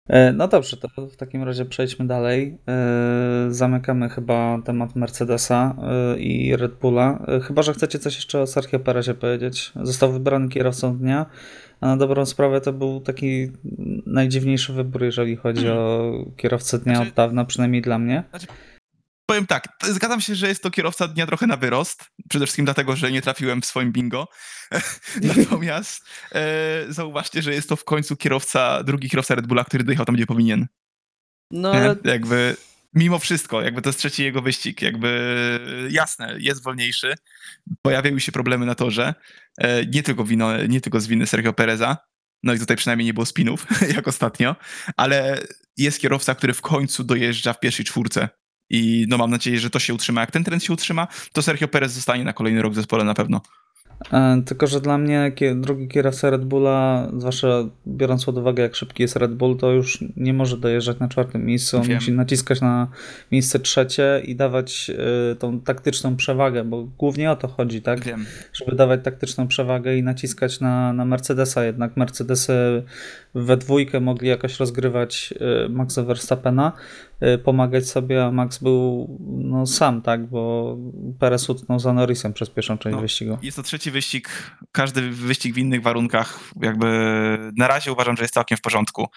E, 0.09 0.33
No 0.33 0.47
dobrze, 0.47 0.77
to 0.77 0.87
w 1.07 1.15
takim 1.15 1.43
razie 1.43 1.65
przejdźmy 1.65 2.07
dalej. 2.07 2.57
E, 2.67 3.47
Zamykamy 3.49 4.09
chyba 4.09 4.57
temat 4.65 4.95
Mercedesa 4.95 5.75
e, 6.15 6.19
i 6.19 6.55
Red 6.55 6.75
Bulla. 6.75 7.25
E, 7.27 7.39
Chyba, 7.39 7.61
że 7.61 7.73
chcecie 7.73 7.99
coś 7.99 8.15
jeszcze 8.15 8.41
o 8.41 8.47
Sergio 8.47 8.79
Perezie 8.79 9.13
powiedzieć. 9.13 9.71
Został 9.83 10.11
wybrany 10.11 10.49
kierowcą 10.49 10.97
dnia, 10.97 11.25
a 11.81 11.87
na 11.87 11.97
dobrą 11.97 12.25
sprawę 12.25 12.61
to 12.61 12.73
był 12.73 13.01
taki 13.01 13.51
najdziwniejszy 14.05 14.73
wybór, 14.73 15.03
jeżeli 15.03 15.35
chodzi 15.35 15.69
o 15.69 16.11
kierowcę 16.37 16.79
dnia 16.79 16.95
Znaczy- 16.95 17.09
od 17.09 17.15
dawna, 17.15 17.45
przynajmniej 17.45 17.81
dla 17.81 17.99
mnie. 17.99 18.23
Powiem 19.25 19.47
tak, 19.47 19.67
zgadzam 19.83 20.21
się, 20.21 20.35
że 20.35 20.47
jest 20.47 20.63
to 20.63 20.71
kierowca 20.71 21.07
dnia 21.07 21.27
trochę 21.27 21.47
na 21.47 21.57
wyrost. 21.57 22.05
Przede 22.29 22.45
wszystkim 22.45 22.65
dlatego, 22.65 22.95
że 22.95 23.11
nie 23.11 23.21
trafiłem 23.21 23.61
w 23.61 23.65
swoim 23.65 23.91
bingo. 23.91 24.27
Natomiast 25.37 26.05
e, 26.31 26.85
zauważcie, 26.89 27.41
że 27.41 27.53
jest 27.53 27.69
to 27.69 27.75
w 27.75 27.83
końcu 27.83 28.15
kierowca, 28.15 28.83
drugi 28.83 29.09
kierowca 29.09 29.35
Red 29.35 29.47
Bulla, 29.47 29.63
który 29.63 29.83
dojechał 29.83 30.05
tam, 30.05 30.15
gdzie 30.15 30.25
powinien. 30.25 30.67
No 31.51 31.71
ale 31.71 31.95
Jakby 32.03 32.55
mimo 32.97 33.19
wszystko, 33.19 33.61
jakby 33.61 33.81
to 33.81 33.89
jest 33.89 33.99
trzeci 33.99 34.23
jego 34.23 34.41
wyścig, 34.41 34.81
jakby 34.81 35.59
jasne, 35.91 36.35
jest 36.39 36.63
wolniejszy, 36.63 37.13
pojawiały 37.81 38.19
się 38.19 38.31
problemy 38.31 38.65
na 38.65 38.75
torze, 38.75 39.13
e, 39.57 39.85
nie 39.85 40.03
tylko, 40.03 40.23
wino, 40.23 40.65
nie 40.65 40.81
tylko 40.81 40.99
z 40.99 41.07
winy 41.07 41.27
Sergio 41.27 41.53
Pereza, 41.53 41.97
no 42.43 42.53
i 42.53 42.59
tutaj 42.59 42.77
przynajmniej 42.77 43.05
nie 43.05 43.13
było 43.13 43.25
spinów, 43.25 43.65
jak 43.95 44.07
ostatnio, 44.07 44.55
ale 44.97 45.41
jest 45.77 45.99
kierowca, 45.99 46.35
który 46.35 46.53
w 46.53 46.61
końcu 46.61 47.03
dojeżdża 47.03 47.53
w 47.53 47.59
pierwszej 47.59 47.85
czwórce 47.85 48.29
i 48.69 49.05
no 49.09 49.17
mam 49.17 49.31
nadzieję, 49.31 49.59
że 49.59 49.69
to 49.69 49.79
się 49.79 49.93
utrzyma. 49.93 50.21
Jak 50.21 50.31
ten 50.31 50.43
trend 50.43 50.63
się 50.63 50.73
utrzyma, 50.73 51.07
to 51.33 51.41
Sergio 51.41 51.67
Perez 51.67 51.91
zostanie 51.91 52.23
na 52.23 52.33
kolejny 52.33 52.61
rok 52.61 52.73
w 52.73 52.75
zespole 52.75 53.03
na 53.03 53.13
pewno. 53.13 53.41
E, 54.13 54.41
Tylko, 54.45 54.67
że 54.67 54.81
dla 54.81 54.97
mnie 54.97 55.31
drugi 55.55 55.87
kierowca 55.87 56.29
Red 56.29 56.45
Bulla, 56.45 57.07
zwłaszcza 57.17 57.47
biorąc 57.87 58.25
pod 58.25 58.37
uwagę, 58.37 58.63
jak 58.63 58.75
szybki 58.75 59.03
jest 59.03 59.15
Red 59.15 59.35
Bull, 59.35 59.57
to 59.57 59.71
już 59.71 60.03
nie 60.17 60.33
może 60.33 60.57
dojeżdżać 60.57 60.99
na 60.99 61.07
czwartym 61.07 61.45
miejscu. 61.45 61.77
On 61.77 61.83
Wiem. 61.83 61.95
musi 61.95 62.11
naciskać 62.11 62.61
na 62.61 62.87
miejsce 63.31 63.59
trzecie 63.59 64.21
i 64.25 64.35
dawać 64.35 64.91
e, 65.31 65.35
tą 65.35 65.59
taktyczną 65.61 66.15
przewagę, 66.15 66.63
bo 66.63 66.83
głównie 66.97 67.31
o 67.31 67.35
to 67.35 67.47
chodzi, 67.47 67.81
tak? 67.81 68.03
Wiem. 68.03 68.25
Żeby 68.53 68.75
dawać 68.75 68.99
taktyczną 69.03 69.47
przewagę 69.47 69.97
i 69.97 70.03
naciskać 70.03 70.59
na, 70.59 70.93
na 70.93 71.05
Mercedesa. 71.05 71.65
Jednak 71.65 71.97
Mercedesy 71.97 72.83
we 73.35 73.57
dwójkę 73.57 73.99
mogli 73.99 74.27
jakoś 74.27 74.59
rozgrywać 74.59 75.33
e, 75.65 75.69
Maxa 75.69 76.03
Verstappena, 76.03 76.71
pomagać 77.43 77.89
sobie, 77.89 78.25
a 78.25 78.31
Max 78.31 78.57
był 78.57 79.07
no, 79.43 79.65
sam, 79.65 80.01
tak? 80.01 80.29
Bo 80.29 80.77
Perez 81.19 81.49
utknął 81.49 81.79
za 81.79 81.93
Norrisem 81.93 82.33
przez 82.33 82.49
pierwszą 82.49 82.77
część 82.77 82.95
No. 82.95 83.01
wyścigu. 83.01 83.37
Jest 83.41 83.57
to 83.57 83.63
trzeci 83.63 83.91
wyścig, 83.91 84.51
każdy 84.71 85.01
wyścig 85.09 85.53
w 85.53 85.57
innych 85.57 85.81
warunkach, 85.81 86.39
jakby 86.61 86.87
na 87.57 87.67
razie 87.67 87.91
uważam, 87.91 88.17
że 88.17 88.23
jest 88.23 88.33
całkiem 88.33 88.57
w 88.57 88.61
porządku. 88.61 89.07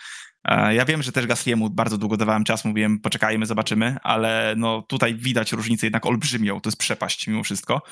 E, 0.44 0.74
Ja 0.74 0.84
wiem, 0.84 1.02
że 1.02 1.12
też 1.12 1.26
Gasliemu 1.26 1.70
bardzo 1.70 1.98
długo 1.98 2.16
dawałem 2.16 2.44
czas, 2.44 2.64
mówiłem 2.64 2.98
poczekajmy, 3.00 3.46
zobaczymy, 3.46 3.96
ale 4.02 4.54
no 4.56 4.82
tutaj 4.82 5.14
widać 5.14 5.52
różnicę 5.52 5.86
jednak 5.86 6.06
olbrzymią, 6.06 6.60
to 6.60 6.68
jest 6.68 6.78
przepaść 6.78 7.28
mimo 7.28 7.42
wszystko 7.42 7.82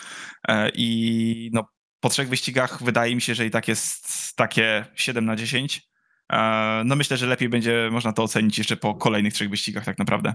E, 0.49 0.71
i 0.75 1.50
no 1.53 1.65
po 2.00 2.09
trzech 2.09 2.29
wyścigach 2.29 2.83
wydaje 2.83 3.15
mi 3.15 3.21
się, 3.21 3.35
że 3.35 3.47
i 3.47 3.50
tak 3.50 3.69
jest 3.69 4.09
takie 4.37 4.85
7 4.95 5.25
na 5.25 5.37
10. 5.37 5.88
E, 6.32 6.82
No 6.85 6.97
myślę, 6.97 7.16
że 7.16 7.26
lepiej 7.26 7.49
będzie 7.49 7.88
można 7.92 8.12
to 8.12 8.23
ocenić 8.23 8.58
jeszcze 8.58 8.76
po 8.76 8.94
kolejnych 8.94 9.32
trzech 9.32 9.50
wyścigach 9.50 9.85
tak 9.85 9.99
naprawdę. 9.99 10.35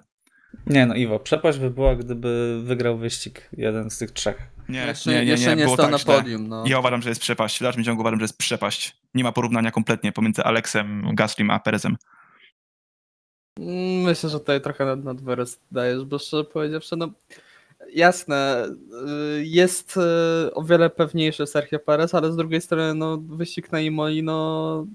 Nie 0.67 0.85
no, 0.85 0.95
Iwo, 0.95 1.19
przepaść 1.19 1.59
by 1.59 1.69
była, 1.69 1.95
gdyby 1.95 2.62
wygrał 2.63 2.97
wyścig 2.97 3.50
jeden 3.57 3.89
z 3.89 3.97
tych 3.97 4.12
trzech. 4.12 4.47
Nie, 4.69 4.79
jeszcze 4.79 5.12
nie, 5.12 5.25
nie, 5.25 5.31
jeszcze 5.31 5.50
nie, 5.50 5.55
nie 5.55 5.63
było 5.63 5.75
stał 5.75 5.91
tak 5.91 6.07
na 6.07 6.13
podium. 6.13 6.47
No. 6.47 6.63
Ja 6.67 6.79
uważam, 6.79 7.01
że 7.01 7.09
jest 7.09 7.21
przepaść. 7.21 7.59
W 7.59 7.63
dalszym 7.63 7.83
ciągu 7.83 8.01
uważam, 8.01 8.19
że 8.19 8.23
jest 8.23 8.38
przepaść. 8.38 8.97
Nie 9.13 9.23
ma 9.23 9.31
porównania 9.31 9.71
kompletnie 9.71 10.12
pomiędzy 10.12 10.43
Alexem, 10.43 11.15
Gaslim 11.15 11.51
a 11.51 11.59
Perezem. 11.59 11.97
Myślę, 14.03 14.29
że 14.29 14.39
tutaj 14.39 14.62
trochę 14.62 14.85
nad, 14.85 15.03
nad 15.03 15.17
dajesz, 15.71 16.05
bo 16.05 16.19
szczerze 16.19 16.43
powiedziawszy, 16.43 16.95
no 16.95 17.09
jasne, 17.93 18.67
y, 19.38 19.45
jest 19.45 19.97
y, 19.97 20.53
o 20.53 20.63
wiele 20.63 20.89
pewniejszy 20.89 21.47
Sergio 21.47 21.79
Perez, 21.79 22.15
ale 22.15 22.31
z 22.31 22.35
drugiej 22.35 22.62
strony 22.62 22.93
no, 22.95 23.17
wyścig 23.17 23.71
na 23.71 23.79
Imoli 23.79 24.23
no, 24.23 24.88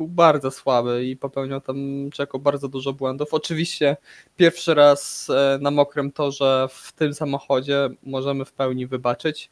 był 0.00 0.08
bardzo 0.08 0.50
słaby 0.50 1.04
i 1.06 1.16
popełniał 1.16 1.60
tam 1.60 2.10
Czeko 2.12 2.38
bardzo 2.38 2.68
dużo 2.68 2.92
błędów. 2.92 3.34
Oczywiście 3.34 3.96
pierwszy 4.36 4.74
raz 4.74 5.30
e, 5.30 5.58
na 5.60 5.70
mokrym 5.70 6.12
torze 6.12 6.66
w 6.70 6.92
tym 6.92 7.14
samochodzie 7.14 7.88
możemy 8.02 8.44
w 8.44 8.52
pełni 8.52 8.86
wybaczyć 8.86 9.50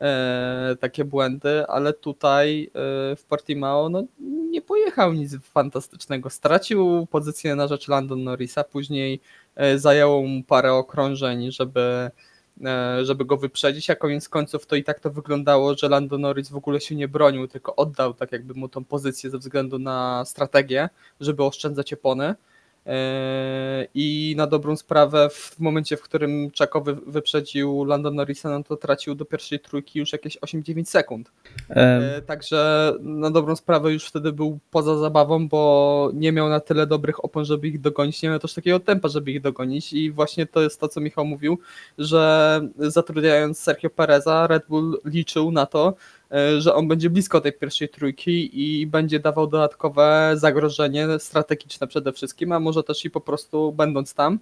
e, 0.00 0.76
takie 0.80 1.04
błędy, 1.04 1.66
ale 1.66 1.92
tutaj 1.92 2.64
e, 2.64 3.16
w 3.16 3.24
Portimao 3.28 3.88
no, 3.88 4.02
nie 4.50 4.62
pojechał 4.62 5.12
nic 5.12 5.36
fantastycznego. 5.42 6.30
Stracił 6.30 7.06
pozycję 7.10 7.54
na 7.54 7.68
rzecz 7.68 7.88
Landon 7.88 8.24
Norrisa, 8.24 8.64
później 8.64 9.20
zajęło 9.76 10.22
mu 10.22 10.44
parę 10.44 10.72
okrążeń, 10.72 11.52
żeby, 11.52 12.10
żeby 13.02 13.24
go 13.24 13.36
wyprzedzić, 13.36 13.90
a 13.90 13.96
koniec 13.96 14.28
końców 14.28 14.66
to 14.66 14.76
i 14.76 14.84
tak 14.84 15.00
to 15.00 15.10
wyglądało, 15.10 15.74
że 15.76 15.88
Landon 15.88 16.20
Norris 16.20 16.48
w 16.48 16.56
ogóle 16.56 16.80
się 16.80 16.94
nie 16.94 17.08
bronił, 17.08 17.48
tylko 17.48 17.76
oddał 17.76 18.14
tak 18.14 18.32
jakby 18.32 18.54
mu 18.54 18.68
tą 18.68 18.84
pozycję 18.84 19.30
ze 19.30 19.38
względu 19.38 19.78
na 19.78 20.24
strategię, 20.24 20.88
żeby 21.20 21.44
oszczędzać 21.44 21.92
opony. 21.92 22.34
E, 22.86 23.86
I 23.94 24.34
na 24.36 24.46
dobrą 24.46 24.76
sprawę, 24.76 25.28
w 25.32 25.60
momencie, 25.60 25.96
w 25.96 26.02
którym 26.02 26.50
Czeko 26.50 26.80
wy, 26.80 26.94
wyprzedził 26.94 27.84
Landon 27.84 28.14
Norrisa, 28.14 28.50
no 28.50 28.64
to 28.64 28.76
tracił 28.76 29.14
do 29.14 29.24
pierwszej 29.24 29.60
trójki 29.60 29.98
już 29.98 30.12
jakieś 30.12 30.38
8-9 30.38 30.84
sekund. 30.84 31.32
E, 31.70 32.22
Także 32.22 32.92
na 33.00 33.30
dobrą 33.30 33.56
sprawę 33.56 33.92
już 33.92 34.04
wtedy 34.04 34.32
był 34.32 34.58
poza 34.70 34.98
zabawą, 34.98 35.48
bo 35.48 36.10
nie 36.14 36.32
miał 36.32 36.48
na 36.48 36.60
tyle 36.60 36.86
dobrych 36.86 37.24
opon, 37.24 37.44
żeby 37.44 37.68
ich 37.68 37.80
dogonić, 37.80 38.22
nie 38.22 38.28
miał 38.28 38.38
też 38.38 38.54
takiego 38.54 38.80
tempa, 38.80 39.08
żeby 39.08 39.30
ich 39.30 39.40
dogonić. 39.40 39.92
I 39.92 40.10
właśnie 40.10 40.46
to 40.46 40.62
jest 40.62 40.80
to, 40.80 40.88
co 40.88 41.00
Michał 41.00 41.24
mówił, 41.24 41.58
że 41.98 42.60
zatrudniając 42.78 43.58
Sergio 43.58 43.90
Pereza, 43.90 44.46
Red 44.46 44.66
Bull 44.68 45.00
liczył 45.04 45.52
na 45.52 45.66
to, 45.66 45.94
że 46.58 46.74
on 46.74 46.88
będzie 46.88 47.10
blisko 47.10 47.40
tej 47.40 47.52
pierwszej 47.52 47.88
trójki 47.88 48.50
i 48.62 48.86
będzie 48.86 49.20
dawał 49.20 49.46
dodatkowe 49.46 50.32
zagrożenie 50.34 51.06
strategiczne 51.18 51.86
przede 51.86 52.12
wszystkim, 52.12 52.52
a 52.52 52.60
może 52.60 52.82
też 52.82 53.04
i 53.04 53.10
po 53.10 53.20
prostu 53.20 53.72
będąc 53.72 54.14
tam, 54.14 54.38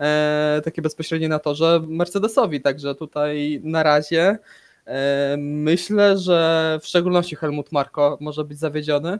e, 0.00 0.60
takie 0.64 0.82
bezpośrednie 0.82 1.28
na 1.28 1.38
torze 1.38 1.80
Mercedesowi, 1.88 2.60
także 2.60 2.94
tutaj 2.94 3.60
na 3.64 3.82
razie 3.82 4.38
E, 4.86 5.36
Myślę, 5.38 6.18
że 6.18 6.78
w 6.82 6.86
szczególności 6.86 7.36
Helmut 7.36 7.72
Marko 7.72 8.18
może 8.20 8.44
być 8.44 8.58
zawiedziony, 8.58 9.18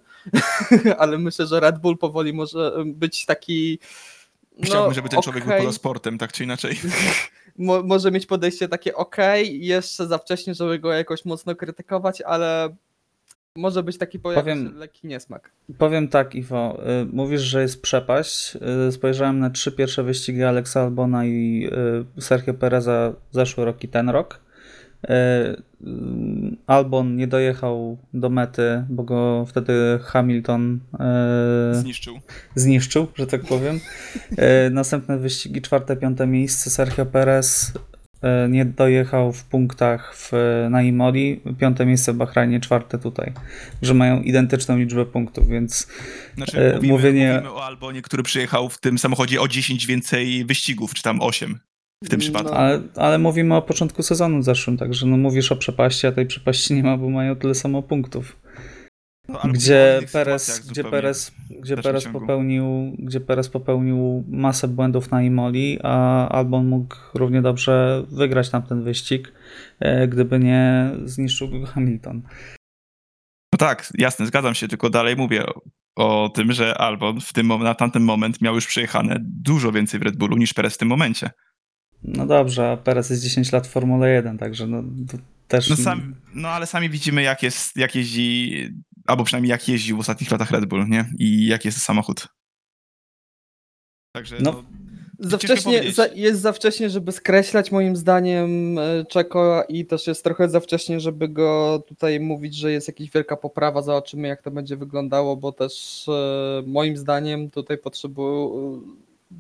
ale 0.99 1.19
myślę, 1.19 1.47
że 1.47 1.61
Red 1.61 1.79
Bull 1.79 1.99
powoli 1.99 2.33
może 2.33 2.73
być 2.87 3.26
taki. 3.26 3.79
No, 4.59 4.67
Chciałbym, 4.67 4.95
żeby 4.95 5.09
ten 5.09 5.23
człowiek 5.23 5.45
był 5.61 5.73
sportem, 5.73 6.19
tak 6.19 6.33
czy 6.33 6.45
inaczej. 6.45 6.81
mo, 7.59 7.83
może 7.83 8.11
mieć 8.11 8.27
podejście 8.27 8.69
takie 8.69 8.95
ok, 8.95 9.17
jeszcze 9.51 10.07
za 10.07 10.19
wcześnie, 10.19 10.55
żeby 10.55 10.79
go 10.79 10.93
jakoś 10.93 11.25
mocno 11.25 11.55
krytykować, 11.57 12.23
ale 12.23 12.77
może 13.57 13.83
być 13.83 13.99
taki 13.99 14.19
Powiem- 14.19 14.79
lekki 14.79 15.07
niesmak. 15.07 15.51
Powiem 15.79 16.09
tak, 16.09 16.35
Iwo. 16.35 16.79
y, 17.03 17.07
Mówisz, 17.13 17.41
że 17.41 17.63
jest 17.63 17.83
przepaść. 17.83 18.57
Y, 18.89 18.93
Spojrzałem 18.93 19.39
na 19.39 19.51
trzy 19.51 19.73
pierwsze 19.73 20.03
wyścigi 20.03 20.43
Alexa 20.43 20.81
Albona 20.83 21.25
i 21.25 21.69
y, 22.19 22.23
Sergio 22.23 22.55
Pereza 22.55 23.13
zeszły 23.31 23.65
rok 23.65 23.85
i 23.85 23.89
ten 23.89 24.09
rok. 24.09 24.41
Y, 25.05 25.09
y, 25.11 25.87
Albon 26.67 27.17
nie 27.17 27.27
dojechał 27.27 27.99
do 28.15 28.31
mety, 28.31 28.85
bo 28.89 29.03
go 29.03 29.45
wtedy 29.49 29.99
Hamilton 30.03 30.81
y, 31.73 31.75
Zniszczył. 31.75 32.19
zniszczył, 32.55 33.07
że 33.15 33.27
tak 33.27 33.41
powiem. 33.43 33.81
E, 34.37 34.71
Następne 34.71 35.19
wyścigi, 35.19 35.63
czwarte, 35.63 35.97
piąte 35.97 36.27
miejsce. 36.27 36.71
Sergio 36.71 37.07
Perez 37.07 37.73
e, 38.23 38.49
nie 38.49 38.65
dojechał 38.65 39.33
w 39.33 39.45
punktach 39.45 40.15
w, 40.17 40.33
na 40.71 40.83
Imoli. 40.83 41.41
Piąte 41.59 41.87
miejsce 41.87 42.13
w 42.13 42.17
Bahrajnie, 42.17 42.61
czwarte 42.61 42.99
tutaj. 42.99 43.33
Że 43.83 43.95
mają 43.95 44.23
identyczną 44.23 44.77
liczbę 44.79 45.07
punktów, 45.07 45.49
więc 45.49 45.87
Znaczy, 46.37 46.61
E, 46.61 46.75
mówimy, 46.75 46.93
mówienie- 46.95 47.33
mówimy 47.35 47.53
o 47.55 47.65
Albonie, 47.65 48.03
który 48.03 48.23
przyjechał 48.23 48.69
w 48.69 48.79
tym 48.81 48.99
samochodzie 48.99 49.41
o 49.41 49.49
10 49.49 49.87
więcej 49.87 50.45
wyścigów, 50.45 50.95
czy 50.95 51.03
tam 51.03 51.21
8 51.21 51.59
w 52.05 52.09
tym 52.09 52.19
No, 52.19 52.23
przypadku. 52.23 52.55
ale, 52.55 52.83
ale 52.97 53.19
mówimy 53.19 53.57
o 53.57 53.63
początku 53.63 54.03
sezonu 54.03 54.43
zeszłym, 54.43 54.77
także 54.77 55.07
no 55.07 55.17
mówisz 55.17 55.53
o 55.53 55.57
przepaści, 55.57 56.07
a 56.07 56.13
tej 56.13 56.27
przepaści 56.27 56.75
nie 56.75 56.83
ma, 56.83 56.97
bo 56.97 57.11
mają 57.11 57.37
tyle 57.37 57.55
samo 57.55 57.83
punktów. 57.83 58.37
No, 59.29 59.41
Gdzie 59.53 60.01
Perez, 60.13 60.67
gdzie. 60.71 60.85
Perez, 60.85 61.33
gdzie 61.61 61.77
Perez 61.77 62.05
popełnił, 62.13 62.97
gdzie 62.99 63.21
Perez 63.21 63.49
popełnił 63.49 64.25
masę 64.29 64.69
błędów 64.69 65.11
na 65.11 65.23
Imoli, 65.23 65.79
a 65.83 66.29
Albon 66.29 66.67
mógł 66.67 66.97
równie 67.15 67.43
dobrze 67.43 68.05
wygrać 68.11 68.51
tam 68.51 68.63
ten 68.63 68.85
wyścig, 68.85 69.33
e, 69.81 70.09
gdyby 70.09 70.39
nie 70.39 70.91
zniszczył 71.05 71.49
go 71.49 71.67
Hamilton. 71.67 72.23
No 73.53 73.59
tak, 73.59 73.93
jasne, 73.99 74.27
zgadzam 74.27 74.55
się, 74.55 74.69
tylko 74.69 74.91
dalej 74.91 75.17
mówię 75.17 75.47
o, 75.47 75.61
o 75.97 76.29
tym, 76.29 76.53
że 76.53 76.79
Albon 76.79 77.21
w 77.21 77.33
tym, 77.33 77.49
na 77.49 77.75
tamten 77.75 78.03
moment 78.03 78.41
miał 78.41 78.55
już 78.55 78.67
przejechane 78.67 79.17
dużo 79.21 79.73
więcej 79.73 80.01
w 80.01 80.03
Red 80.03 80.17
Bullu 80.17 80.37
niż 80.37 80.55
Perez 80.55 80.75
w 80.75 80.79
tym 80.79 80.89
momencie. 80.89 81.31
No 82.05 82.27
dobrze, 82.27 82.71
a 82.71 82.77
Perez 82.77 83.11
jest 83.11 83.23
10 83.23 83.53
lat 83.53 83.67
w 83.67 83.71
Formule 83.71 84.13
1, 84.13 84.39
także 84.39 84.67
no 84.67 84.83
to 85.11 85.19
też... 85.49 85.71
No, 85.71 85.77
sam, 85.77 86.15
no 86.35 86.49
ale 86.49 86.67
sami 86.67 86.91
widzimy, 86.91 87.23
jak, 87.23 87.43
jest, 87.43 87.77
jak 87.77 87.95
jeździ, 87.95 88.69
albo 89.07 89.25
przynajmniej 89.25 89.51
jak 89.51 89.69
jeździł 89.69 89.97
w 89.97 90.01
ostatnich 90.01 90.31
latach 90.31 90.51
Red 90.51 90.67
Bull, 90.67 90.89
nie? 90.89 91.11
I 91.19 91.47
jaki 91.47 91.69
jest 91.69 91.83
samochód. 91.83 92.29
Także 94.17 94.37
No, 94.41 94.65
no, 95.19 95.29
Za 95.29 95.39
wcześnie, 95.39 95.93
za, 95.93 96.07
jest 96.07 96.41
za 96.41 96.53
wcześnie, 96.53 96.91
żeby 96.91 97.13
skreślać 97.13 97.73
moim 97.73 97.97
zdaniem 97.97 98.79
e, 98.79 99.05
Czeko 99.05 99.65
i 99.69 99.87
też 99.87 100.07
jest 100.07 100.25
trochę 100.25 100.49
za 100.49 100.61
wcześnie, 100.61 101.01
żeby 101.01 101.29
go 101.29 101.83
tutaj 101.87 102.21
mówić, 102.21 102.55
że 102.55 102.73
jest 102.73 102.89
jakaś 102.89 103.11
wielka 103.11 103.37
poprawa. 103.37 103.83
Zobaczymy 103.83 104.29
jak 104.29 104.43
to 104.43 104.51
będzie 104.51 104.77
wyglądało, 104.77 105.37
bo 105.37 105.53
też 105.53 106.05
e, 106.09 106.63
moim 106.67 106.97
zdaniem 106.97 107.51
tutaj 107.51 107.79
potrzebu, 107.79 108.53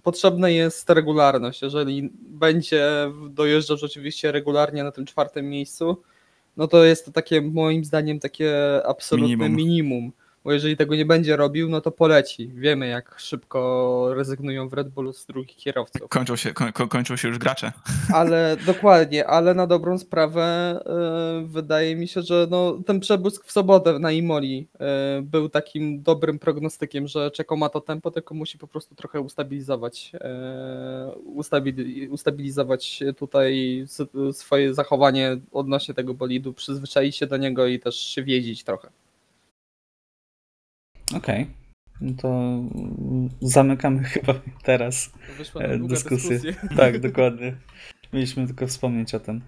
potrzebna 0.02 0.48
jest 0.48 0.90
regularność. 0.90 1.62
Jeżeli 1.62 2.10
będzie 2.14 3.12
dojeżdżał 3.30 3.76
rzeczywiście 3.76 4.32
regularnie 4.32 4.84
na 4.84 4.92
tym 4.92 5.06
czwartym 5.06 5.48
miejscu, 5.48 6.02
no 6.56 6.68
to 6.68 6.84
jest 6.84 7.04
to 7.04 7.12
takie 7.12 7.42
moim 7.42 7.84
zdaniem 7.84 8.20
takie 8.20 8.80
absolutne 8.86 9.28
Minimum. 9.36 9.56
minimum. 9.56 10.12
Bo 10.44 10.52
jeżeli 10.52 10.76
tego 10.76 10.96
nie 10.96 11.04
będzie 11.04 11.36
robił, 11.36 11.68
no 11.68 11.80
to 11.80 11.90
poleci. 11.90 12.50
Wiemy, 12.54 12.88
jak 12.88 13.14
szybko 13.18 14.10
rezygnują 14.14 14.68
w 14.68 14.72
Red 14.72 14.88
Bullu 14.88 15.12
z 15.12 15.26
drugich 15.26 15.56
kierowców. 15.56 16.08
kończą, 16.08 16.36
się, 16.36 16.52
koń, 16.52 16.68
koń- 16.68 16.88
kończą 16.88 17.16
się 17.16 17.28
już 17.28 17.38
gracze. 17.38 17.72
Ale 18.14 18.56
dokładnie, 18.66 19.26
ale 19.26 19.54
na 19.54 19.66
dobrą 19.66 19.98
sprawę 19.98 20.42
e, 20.42 21.46
wydaje 21.46 21.96
mi 21.96 22.08
się, 22.08 22.22
że 22.22 22.46
no, 22.50 22.78
ten 22.86 23.00
przebłysk 23.00 23.46
w 23.46 23.52
sobotę 23.52 23.98
na 23.98 24.12
Imoli 24.12 24.68
e, 24.80 25.22
był 25.22 25.48
takim 25.48 26.02
dobrym 26.02 26.38
prognostykiem, 26.38 27.08
że 27.08 27.30
Czeko 27.30 27.56
ma 27.56 27.68
to 27.68 27.80
tempo, 27.80 28.10
tylko 28.10 28.34
musi 28.34 28.58
po 28.58 28.66
prostu 28.66 28.94
trochę 28.94 29.20
ustabilizować, 29.20 30.12
ustabili, 31.24 32.08
ustabilizować 32.08 33.00
tutaj 33.16 33.84
swoje 34.32 34.74
zachowanie 34.74 35.36
odnośnie 35.52 35.94
tego 35.94 36.14
bolidu, 36.14 36.52
przyzwyczaić 36.52 37.16
się 37.16 37.26
do 37.26 37.36
niego 37.36 37.66
i 37.66 37.80
też 37.80 37.96
się 37.96 38.22
wiedzieć 38.22 38.64
trochę. 38.64 38.88
Okej, 41.16 41.46
no 42.00 42.12
to 42.22 42.58
zamykamy 43.40 44.04
chyba 44.14 44.34
teraz 44.64 45.12
E, 45.60 45.78
dyskusję. 45.78 46.38
dyskusja. 46.38 46.52
Tak, 46.76 46.98
dokładnie. 47.08 47.56
Mieliśmy 48.12 48.46
tylko 48.46 48.66
wspomnieć 48.66 49.14
o 49.14 49.20
tym. 49.20 49.40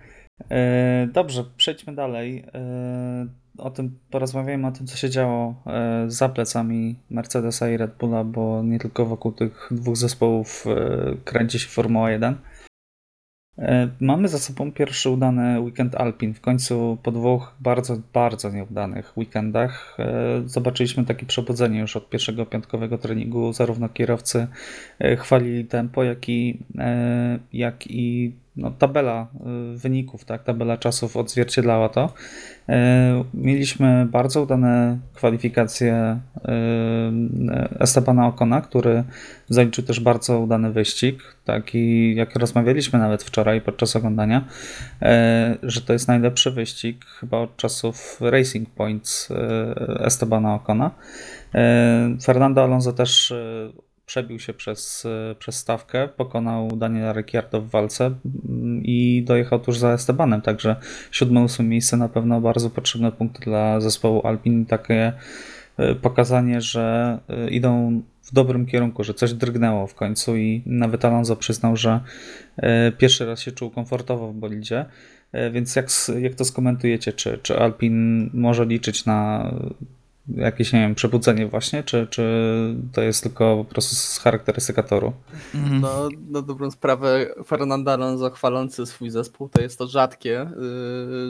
E, 0.50 1.08
Dobrze, 1.12 1.44
przejdźmy 1.56 1.94
dalej. 1.94 2.44
E, 2.54 3.26
O 3.58 3.70
tym 3.70 3.98
porozmawiajmy 4.10 4.66
o 4.66 4.72
tym, 4.72 4.86
co 4.86 4.96
się 4.96 5.10
działo 5.10 5.62
za 6.06 6.28
plecami 6.28 6.96
Mercedesa 7.10 7.70
i 7.70 7.76
Red 7.76 7.96
Bulla, 7.98 8.24
bo 8.24 8.62
nie 8.62 8.78
tylko 8.78 9.06
wokół 9.06 9.32
tych 9.32 9.68
dwóch 9.70 9.96
zespołów 9.96 10.64
kręci 11.24 11.58
się 11.58 11.68
Formuła 11.68 12.10
1. 12.10 12.38
E, 13.58 13.88
Mamy 14.00 14.28
za 14.28 14.38
sobą 14.38 14.72
pierwszy 14.72 15.10
udany 15.10 15.60
weekend 15.60 15.94
Alpin. 15.94 16.34
W 16.34 16.40
końcu 16.40 16.98
po 17.02 17.12
dwóch 17.12 17.54
bardzo, 17.60 17.96
bardzo 18.12 18.50
nieudanych 18.50 19.16
weekendach 19.16 19.96
e, 19.98 20.42
zobaczyliśmy 20.46 21.04
takie 21.04 21.26
przebudzenie 21.26 21.80
już 21.80 21.96
od 21.96 22.10
pierwszego 22.10 22.46
piątkowego 22.46 22.98
treningu. 22.98 23.52
Zarówno 23.52 23.88
kierowcy 23.88 24.46
e, 24.98 25.16
chwalili 25.16 25.64
tempo, 25.64 26.04
jak 26.04 26.28
i, 26.28 26.58
jak 27.52 27.86
i 27.86 28.32
no, 28.56 28.70
tabela 28.70 29.26
e, 29.74 29.76
wyników, 29.76 30.24
tak, 30.24 30.44
tabela 30.44 30.76
czasów 30.76 31.16
odzwierciedlała 31.16 31.88
to. 31.88 32.12
E, 32.68 33.24
Mieliśmy 33.34 34.06
bardzo 34.10 34.42
udane 34.42 34.98
kwalifikacje 35.14 35.94
e, 35.94 36.20
Estebana 37.80 38.26
Okona, 38.26 38.60
który 38.60 39.04
zaliczył 39.48 39.84
też 39.84 40.00
bardzo 40.00 40.40
udany 40.40 40.72
wyścig, 40.72 41.36
taki 41.44 42.14
jak 42.14 42.36
rozmawialiśmy 42.36 42.98
nawet 42.98 43.22
wczoraj 43.22 43.60
podczas 43.60 43.96
oglądania, 43.96 44.44
że 45.62 45.80
to 45.80 45.92
jest 45.92 46.08
najlepszy 46.08 46.50
wyścig 46.50 47.04
chyba 47.04 47.38
od 47.38 47.56
czasów 47.56 48.18
Racing 48.20 48.70
Points 48.70 49.28
Estebana 50.00 50.54
Okona. 50.54 50.90
Fernando 52.22 52.64
Alonso 52.64 52.92
też 52.92 53.34
przebił 54.06 54.38
się 54.38 54.54
przez, 54.54 55.06
przez 55.38 55.56
stawkę, 55.56 56.08
pokonał 56.08 56.68
Daniela 56.68 57.12
Ricciardo 57.12 57.60
w 57.60 57.70
walce 57.70 58.06
mm, 58.06 58.82
i 58.84 59.24
dojechał 59.26 59.60
tuż 59.60 59.78
za 59.78 59.92
Estebanem, 59.92 60.42
także 60.42 60.76
siódme, 61.10 61.40
ósme 61.40 61.64
miejsce 61.64 61.96
na 61.96 62.08
pewno 62.08 62.40
bardzo 62.40 62.70
potrzebne 62.70 63.12
punkty 63.12 63.44
dla 63.44 63.80
zespołu 63.80 64.26
Alpin, 64.26 64.66
takie 64.66 65.12
e, 65.76 65.94
pokazanie, 65.94 66.60
że 66.60 67.18
e, 67.28 67.50
idą 67.50 68.02
w 68.22 68.34
dobrym 68.34 68.66
kierunku, 68.66 69.04
że 69.04 69.14
coś 69.14 69.32
drgnęło 69.32 69.86
w 69.86 69.94
końcu 69.94 70.36
i 70.36 70.62
nawet 70.66 71.04
Alonso 71.04 71.36
przyznał, 71.36 71.76
że 71.76 72.00
e, 72.56 72.92
pierwszy 72.92 73.26
raz 73.26 73.40
się 73.40 73.52
czuł 73.52 73.70
komfortowo 73.70 74.32
w 74.32 74.34
bolidzie, 74.34 74.84
więc 75.52 75.76
jak, 75.76 75.86
jak 76.20 76.34
to 76.34 76.44
skomentujecie, 76.44 77.12
czy, 77.12 77.38
czy 77.42 77.58
Alpin 77.58 78.30
może 78.34 78.66
liczyć 78.66 79.04
na 79.04 79.50
jakieś, 80.28 80.72
nie 80.72 80.80
wiem, 80.80 80.94
przebudzenie 80.94 81.46
właśnie, 81.46 81.82
czy, 81.82 82.06
czy 82.10 82.24
to 82.92 83.02
jest 83.02 83.22
tylko 83.22 83.56
po 83.56 83.64
prostu 83.64 83.94
z 83.94 84.18
charakterystyka 84.18 84.82
toru? 84.82 85.12
No, 85.80 86.08
na 86.30 86.42
dobrą 86.42 86.70
sprawę 86.70 87.26
Fernando 87.46 87.92
Alonso 87.92 88.30
chwalący 88.30 88.86
swój 88.86 89.10
zespół 89.10 89.48
to 89.48 89.62
jest 89.62 89.78
to 89.78 89.86
rzadkie, 89.86 90.50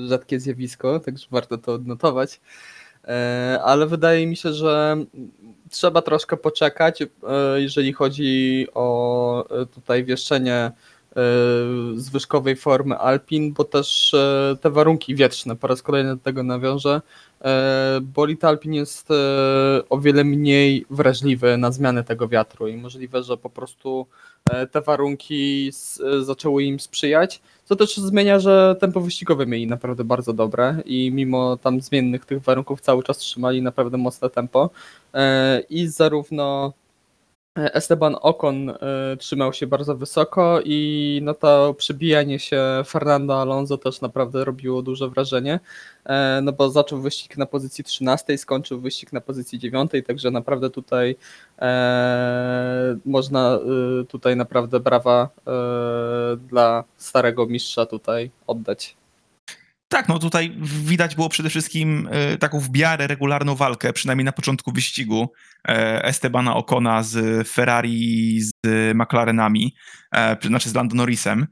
yy, 0.01 0.09
rzadkie 0.09 0.41
zjawisko, 0.41 1.01
także 1.01 1.27
warto 1.31 1.59
to 1.59 1.73
odnotować. 1.73 2.41
E, 3.09 3.61
Ale 3.65 3.87
wydaje 3.87 4.27
mi 4.27 4.37
się, 4.37 4.53
że 4.53 4.97
trzeba 5.71 6.03
troszkę 6.03 6.37
poczekać, 6.37 7.03
e, 7.03 7.07
jeżeli 7.57 7.93
chodzi 7.93 8.67
o 8.75 9.61
e, 9.63 9.67
tutaj 9.67 10.05
wieszczenie 10.05 10.73
zwyżkowej 11.97 12.57
formy 12.57 12.99
Alpin, 12.99 13.53
bo 13.53 13.65
też 13.65 14.15
e, 14.15 14.57
te 14.61 14.71
warunki 14.71 15.15
wietrzne, 15.15 15.57
po 15.57 15.67
raz 15.67 15.83
kolejny 15.83 16.17
do 16.17 16.23
tego 16.23 16.43
nawiążę, 16.43 17.01
e, 17.45 18.01
bolid 18.03 18.45
Alpin 18.45 18.75
jest 18.75 19.11
e, 19.11 19.15
o 19.91 19.99
wiele 19.99 20.25
mniej 20.25 20.87
wrażliwy 20.91 21.57
na 21.57 21.73
zmiany 21.73 22.05
tego 22.05 22.29
wiatru 22.29 22.69
i 22.69 22.77
możliwe, 22.77 23.23
że 23.23 23.37
po 23.37 23.51
prostu 23.51 24.07
e, 24.51 24.67
te 24.67 24.81
warunki 24.81 25.71
e, 26.19 26.25
zaczęły 26.25 26.65
im 26.65 26.81
sprzyjać, 26.81 27.43
co 27.65 27.77
też 27.77 27.97
zmienia, 27.97 28.39
że 28.39 28.77
tempo 28.81 29.01
wyścigowe 29.01 29.47
mieli 29.47 29.67
naprawdę 29.67 30.05
bardzo 30.05 30.33
dobre 30.33 30.83
i 30.85 31.11
mimo 31.11 31.57
tam 31.57 31.81
zmiennych 31.81 32.25
tych 32.25 32.43
warunków 32.43 32.81
cały 32.81 33.03
czas 33.03 33.19
trzymali 33.19 33.63
naprawdę 33.63 33.99
mocne 33.99 34.31
tempo 34.31 34.71
E, 35.15 35.61
i 35.71 35.89
zarówno 35.89 36.73
Esteban 37.57 38.17
Ocon 38.21 38.71
e, 38.71 38.77
trzymał 39.19 39.53
się 39.53 39.67
bardzo 39.67 39.97
wysoko 39.97 40.61
i 40.65 41.21
no 41.23 41.35
to 41.35 41.75
przybijanie 41.75 42.39
się 42.39 42.63
Fernando 42.87 43.41
Alonso 43.41 43.79
też 43.79 44.01
naprawdę 44.01 44.45
robiło 44.45 44.83
duże 44.83 45.09
wrażenie, 45.09 45.61
e, 46.05 46.41
no 46.43 46.53
bo 46.53 46.71
zaczął 46.71 47.01
wyścig 47.01 47.37
na 47.37 47.47
pozycji 47.47 47.85
13, 47.85 48.39
skończył 48.39 48.81
wyścig 48.81 49.13
na 49.13 49.21
pozycji 49.21 49.59
9, 49.59 49.91
także 50.07 50.31
naprawdę 50.31 50.71
tutaj 50.71 51.17
e, 51.59 52.99
można 53.05 53.59
tutaj 54.09 54.37
naprawdę 54.37 54.81
brawa 54.81 55.29
dla 56.39 56.85
starego 56.97 57.47
mistrza 57.47 57.87
tutaj 57.87 58.31
oddać. 58.47 58.97
Tak, 59.95 60.09
no 60.09 60.19
tutaj 60.19 60.57
widać 60.61 61.15
było 61.15 61.29
przede 61.29 61.51
wszystkim 61.51 62.09
e, 62.13 62.39
taką 62.39 62.61
w 62.61 62.69
regularną 62.99 63.55
walkę, 63.55 63.93
przynajmniej 63.93 64.25
na 64.25 64.33
początku 64.33 64.73
wyścigu 64.73 65.33
e, 65.69 66.05
Estebana 66.05 66.57
Ocona 66.57 67.03
z 67.03 67.49
Ferrari, 67.49 68.41
z 68.41 68.53
McLarenami, 68.95 69.75
e, 70.15 70.37
znaczy 70.47 70.69
z 70.69 70.75
Lando 70.75 70.97
Norrisem. 70.97 71.47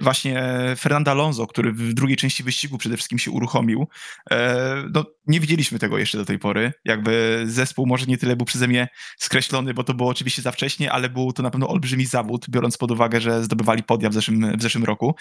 Właśnie 0.00 0.42
Fernando 0.78 1.10
Alonso, 1.10 1.46
który 1.46 1.72
w 1.72 1.94
drugiej 1.94 2.16
części 2.16 2.42
wyścigu 2.42 2.78
przede 2.78 2.96
wszystkim 2.96 3.18
się 3.18 3.30
uruchomił. 3.30 3.88
No, 4.94 5.04
nie 5.26 5.40
widzieliśmy 5.40 5.78
tego 5.78 5.98
jeszcze 5.98 6.18
do 6.18 6.24
tej 6.24 6.38
pory. 6.38 6.72
Jakby 6.84 7.44
zespół 7.46 7.86
może 7.86 8.06
nie 8.06 8.18
tyle 8.18 8.36
był 8.36 8.46
przeze 8.46 8.68
mnie 8.68 8.88
skreślony, 9.18 9.74
bo 9.74 9.84
to 9.84 9.94
było 9.94 10.10
oczywiście 10.10 10.42
za 10.42 10.52
wcześnie, 10.52 10.92
ale 10.92 11.08
był 11.08 11.32
to 11.32 11.42
na 11.42 11.50
pewno 11.50 11.68
olbrzymi 11.68 12.06
zawód, 12.06 12.46
biorąc 12.50 12.76
pod 12.76 12.90
uwagę, 12.90 13.20
że 13.20 13.44
zdobywali 13.44 13.82
podia 13.82 14.10
w 14.10 14.14
zeszłym, 14.14 14.58
w 14.58 14.62
zeszłym 14.62 14.84
roku. 14.84 15.14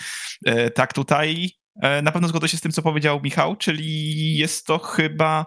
Tak 0.75 0.93
tutaj 0.93 1.51
na 2.03 2.11
pewno 2.11 2.27
zgodzę 2.27 2.47
się 2.47 2.57
z 2.57 2.61
tym, 2.61 2.71
co 2.71 2.81
powiedział 2.81 3.21
Michał, 3.23 3.55
czyli 3.55 4.37
jest 4.37 4.65
to 4.67 4.79
chyba 4.79 5.45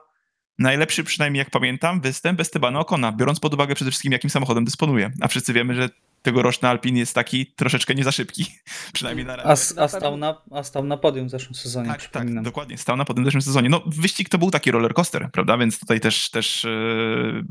najlepszy, 0.58 1.04
przynajmniej 1.04 1.38
jak 1.38 1.50
pamiętam, 1.50 2.00
występ 2.00 2.40
Estebana 2.40 2.80
Okona, 2.80 3.12
biorąc 3.12 3.40
pod 3.40 3.54
uwagę 3.54 3.74
przede 3.74 3.90
wszystkim, 3.90 4.12
jakim 4.12 4.30
samochodem 4.30 4.64
dysponuje. 4.64 5.10
A 5.20 5.28
wszyscy 5.28 5.52
wiemy, 5.52 5.74
że 5.74 5.88
tegoroczny 6.22 6.68
Alpin 6.68 6.96
jest 6.96 7.14
taki 7.14 7.46
troszeczkę 7.46 7.94
nie 7.94 8.04
za 8.04 8.12
szybki, 8.12 8.46
przynajmniej 8.92 9.26
na 9.26 9.32
A, 9.32 9.36
razie. 9.36 9.50
s- 9.52 9.74
a, 9.78 9.88
stał 9.88 10.16
na, 10.16 10.42
a 10.50 10.62
stał 10.62 10.84
na 10.84 10.96
podium 10.96 11.26
w 11.26 11.30
zeszłym 11.30 11.54
sezonie, 11.54 11.88
Tak, 11.88 12.06
tak, 12.08 12.42
dokładnie. 12.42 12.78
Stał 12.78 12.96
na 12.96 13.04
potem 13.04 13.24
w 13.24 13.26
zeszłym 13.26 13.42
sezonie. 13.42 13.68
No, 13.68 13.82
wyścig 13.86 14.28
to 14.28 14.38
był 14.38 14.50
taki 14.50 14.70
roller 14.70 14.94
coaster, 14.94 15.28
prawda? 15.32 15.58
Więc 15.58 15.78
tutaj 15.80 16.00
też, 16.00 16.30
też 16.30 16.64
e, 16.64 16.68
m- 16.68 17.46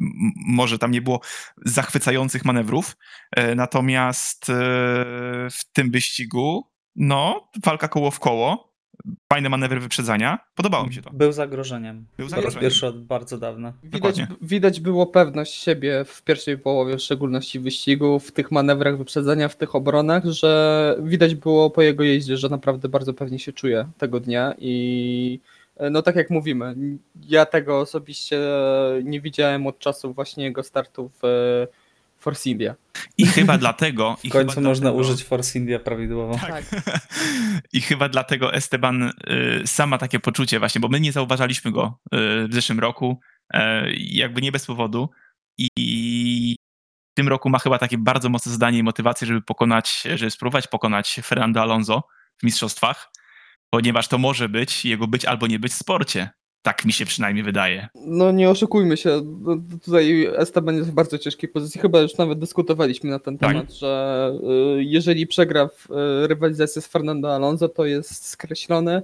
może 0.48 0.80
tam 0.80 0.92
nie 0.92 1.02
było 1.02 1.22
zachwycających 1.66 2.46
manewrów. 2.46 2.98
E, 3.32 3.56
natomiast 3.56 4.50
e, 4.50 4.54
w 5.52 5.60
tym 5.74 5.92
wyścigu, 5.92 6.72
no, 6.96 7.50
walka 7.66 7.88
koło 7.88 8.12
w 8.12 8.20
koło, 8.20 8.69
fajne 9.34 9.50
manewry 9.50 9.80
wyprzedzania. 9.80 10.40
Podobało 10.56 10.88
mi 10.88 10.94
się 10.94 11.02
to. 11.02 11.10
Był 11.14 11.32
zagrożeniem. 11.32 12.06
Był 12.18 12.30
zagrożeniem. 12.30 12.62
pierwszy 12.62 12.88
od 12.88 13.04
bardzo 13.04 13.38
dawna. 13.38 13.74
Widać, 13.84 14.22
widać 14.42 14.80
było 14.80 15.08
pewność 15.08 15.54
siebie 15.54 16.06
w 16.06 16.24
pierwszej 16.24 16.58
połowie, 16.58 16.98
w 16.98 17.02
szczególności 17.02 17.60
wyścigu, 17.60 18.20
w 18.20 18.32
tych 18.32 18.52
manewrach 18.52 18.98
wyprzedzenia, 18.98 19.48
w 19.48 19.56
tych 19.56 19.76
obronach, 19.76 20.26
że 20.26 20.96
widać 21.04 21.36
było 21.36 21.70
po 21.70 21.82
jego 21.82 22.04
jeździe, 22.04 22.38
że 22.38 22.50
naprawdę 22.50 22.90
bardzo 22.90 23.14
pewnie 23.14 23.40
się 23.40 23.54
czuje 23.54 23.88
tego 23.98 24.20
dnia 24.20 24.54
i 24.58 25.40
e, 25.78 25.90
no 25.90 26.02
tak 26.02 26.16
jak 26.16 26.30
mówimy, 26.30 26.76
ja 27.28 27.46
tego 27.46 27.80
osobiście 27.80 28.40
nie 29.04 29.22
widziałem 29.22 29.68
od 29.68 29.80
czasu 29.80 30.14
właśnie 30.14 30.44
jego 30.44 30.64
startu 30.64 31.12
w 31.22 31.68
Force 32.20 32.50
India. 32.50 32.76
I 33.18 33.26
chyba 33.26 33.58
dlatego... 33.58 34.16
W 34.20 34.26
i 34.26 34.30
końcu 34.30 34.56
chyba 34.56 34.70
można 34.70 34.92
dlatego- 34.92 35.10
użyć 35.10 35.24
Force 35.24 35.60
India 35.60 35.80
prawidłowo. 35.80 36.40
Tak. 36.48 36.66
I 37.74 37.82
chyba 37.82 38.10
dlatego 38.10 38.54
Esteban 38.54 39.04
y, 39.04 39.12
sama 39.66 39.98
takie 39.98 40.20
poczucie 40.20 40.60
właśnie, 40.60 40.82
bo 40.82 40.88
my 40.88 41.00
nie 41.00 41.12
zauważaliśmy 41.12 41.72
go 41.72 42.00
y, 42.06 42.48
w 42.48 42.54
zeszłym 42.54 42.80
roku, 42.80 43.20
y, 43.54 43.60
jakby 43.98 44.42
nie 44.42 44.52
bez 44.52 44.66
powodu. 44.66 45.10
I 45.78 46.56
w 47.12 47.18
tym 47.18 47.28
roku 47.28 47.50
ma 47.50 47.60
chyba 47.60 47.78
takie 47.80 47.98
bardzo 47.98 48.30
mocne 48.30 48.52
zadanie 48.52 48.78
i 48.78 48.84
motywację, 48.84 49.28
żeby 49.28 49.42
pokonać, 49.42 50.04
żeby 50.16 50.32
spróbować 50.32 50.68
pokonać 50.68 51.20
Fernando 51.24 51.62
Alonso 51.62 52.04
w 52.38 52.44
mistrzostwach, 52.44 53.12
ponieważ 53.70 54.08
to 54.08 54.18
może 54.18 54.50
być 54.50 54.86
jego 54.86 55.08
być 55.08 55.26
albo 55.26 55.48
nie 55.48 55.60
być 55.60 55.72
w 55.72 55.76
sporcie. 55.76 56.30
Tak 56.62 56.86
mi 56.86 56.94
się 56.94 57.06
przynajmniej 57.06 57.44
wydaje. 57.44 57.88
No 57.96 58.32
nie 58.32 58.50
oszukujmy 58.50 58.98
się, 58.98 59.22
no, 59.42 59.58
tutaj 59.86 60.28
Esteban 60.36 60.76
jest 60.76 60.90
w 60.90 60.94
bardzo 60.94 61.18
ciężkiej 61.18 61.50
pozycji, 61.50 61.82
chyba 61.82 62.00
już 62.00 62.18
nawet 62.18 62.40
dyskutowaliśmy 62.40 63.10
na 63.10 63.20
ten 63.20 63.38
Tak. 63.38 63.50
temat, 63.50 63.74
że 63.74 64.34
y, 64.80 64.84
jeżeli 64.84 65.28
przegra 65.28 65.68
w 65.68 65.92
y, 65.92 66.28
rywalizacji 66.28 66.82
z 66.82 66.88
Fernando 66.88 67.36
Alonso, 67.36 67.70
to 67.70 67.86
jest 67.86 68.26
skreślony, 68.26 69.02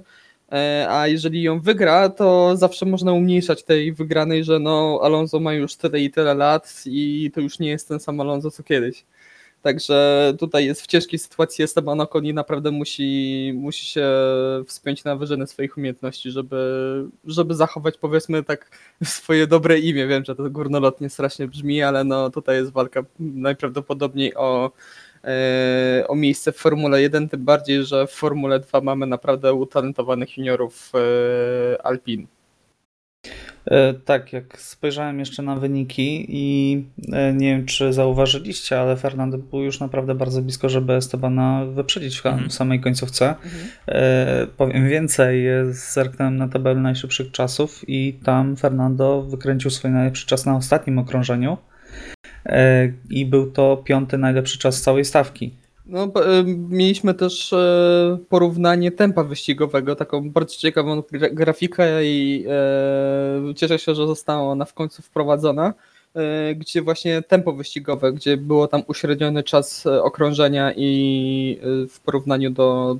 a 0.88 1.06
jeżeli 1.06 1.42
ją 1.42 1.60
wygra, 1.60 2.08
to 2.08 2.56
zawsze 2.56 2.86
można 2.86 3.12
umniejszać 3.12 3.64
tej 3.64 3.92
wygranej, 3.92 4.44
że 4.44 4.58
no 4.58 5.00
Alonso 5.02 5.40
ma 5.40 5.52
już 5.52 5.76
tyle 5.76 6.00
i 6.00 6.10
tyle 6.10 6.34
lat 6.34 6.82
i 6.86 7.30
to 7.34 7.40
już 7.40 7.58
nie 7.58 7.68
jest 7.68 7.88
ten 7.88 8.00
sam 8.00 8.20
Alonso 8.20 8.50
co 8.50 8.62
kiedyś. 8.62 9.04
Także 9.62 10.32
tutaj 10.38 10.66
jest 10.66 10.82
w 10.82 10.86
ciężkiej 10.86 11.18
sytuacji 11.18 11.64
Esteban 11.64 12.00
Ocon 12.00 12.24
i 12.24 12.34
naprawdę 12.34 12.70
musi, 12.70 13.52
musi 13.54 13.86
się 13.86 14.08
wspiąć 14.66 15.04
na 15.04 15.16
wyżyny 15.16 15.46
swoich 15.46 15.76
umiejętności, 15.76 16.30
żeby, 16.30 16.56
żeby 17.24 17.54
zachować 17.54 17.98
powiedzmy 17.98 18.42
tak 18.42 18.70
swoje 19.04 19.46
dobre 19.46 19.78
imię. 19.78 20.06
Wiem, 20.06 20.24
że 20.24 20.36
to 20.36 20.50
górnolotnie 20.50 21.10
strasznie 21.10 21.48
brzmi, 21.48 21.82
ale 21.82 22.04
no 22.04 22.30
tutaj 22.30 22.56
jest 22.56 22.72
walka 22.72 23.02
najprawdopodobniej 23.18 24.34
o, 24.34 24.70
e, 25.24 26.04
o 26.08 26.14
miejsce 26.14 26.52
w 26.52 26.56
Formule 26.56 27.02
1, 27.02 27.28
tym 27.28 27.44
bardziej, 27.44 27.84
że 27.84 28.06
w 28.06 28.10
Formule 28.10 28.60
2 28.60 28.80
mamy 28.80 29.06
naprawdę 29.06 29.54
utalentowanych 29.54 30.36
juniorów 30.36 30.92
e, 30.94 31.86
Alpin. 31.86 32.26
E, 33.66 33.94
Tak, 33.94 34.32
jak 34.32 34.60
spojrzałem 34.60 35.18
jeszcze 35.18 35.42
na 35.42 35.56
wyniki 35.56 36.26
i 36.28 36.84
e, 37.12 37.32
nie 37.34 37.56
wiem, 37.56 37.66
czy 37.66 37.92
zauważyliście, 37.92 38.80
ale 38.80 38.96
Fernando 38.96 39.38
był 39.38 39.62
już 39.62 39.80
naprawdę 39.80 40.14
bardzo 40.14 40.42
blisko, 40.42 40.68
żeby 40.68 40.92
Estebana 40.92 41.64
wyprzedzić 41.64 42.20
w 42.20 42.26
Mhm. 42.26 42.50
samej 42.50 42.80
końcówce. 42.80 43.34
E, 43.88 44.46
powiem 44.56 44.88
więcej, 44.88 45.46
zerknąłem 45.70 46.36
na 46.36 46.48
tabelę 46.48 46.80
najszybszych 46.80 47.30
czasów 47.30 47.84
i 47.88 48.18
tam 48.24 48.56
Fernando 48.56 49.22
wykręcił 49.22 49.70
swój 49.70 49.90
najlepszy 49.90 50.26
czas 50.26 50.46
na 50.46 50.56
ostatnim 50.56 50.98
okrążeniu 50.98 51.56
i 53.10 53.26
był 53.26 53.50
to 53.50 53.76
piąty 53.76 54.18
najlepszy 54.18 54.58
czas 54.58 54.82
całej 54.82 55.04
stawki. 55.04 55.54
No, 55.88 56.04
e, 56.04 56.44
mieliśmy 56.68 57.14
też 57.14 57.52
e, 57.52 58.18
porównanie 58.28 58.92
tempa 58.92 59.24
wyścigowego, 59.24 59.96
taką 59.96 60.30
bardzo 60.30 60.56
ciekawą 60.56 61.00
gra- 61.00 61.34
grafikę 61.34 62.04
i 62.04 62.44
e, 62.48 63.54
cieszę 63.54 63.78
się, 63.78 63.94
że 63.94 64.06
została 64.06 64.52
ona 64.52 64.64
w 64.64 64.74
końcu 64.74 65.02
wprowadzona, 65.02 65.74
gdzie 66.56 66.82
właśnie 66.82 67.22
tempo 67.22 67.52
wyścigowe, 67.52 68.12
gdzie 68.12 68.36
było 68.36 68.68
tam 68.68 68.82
uśredniony 68.86 69.42
czas 69.42 69.86
okrążenia 69.86 70.72
i 70.76 71.58
w 71.90 72.00
porównaniu 72.00 72.50
do 72.50 72.96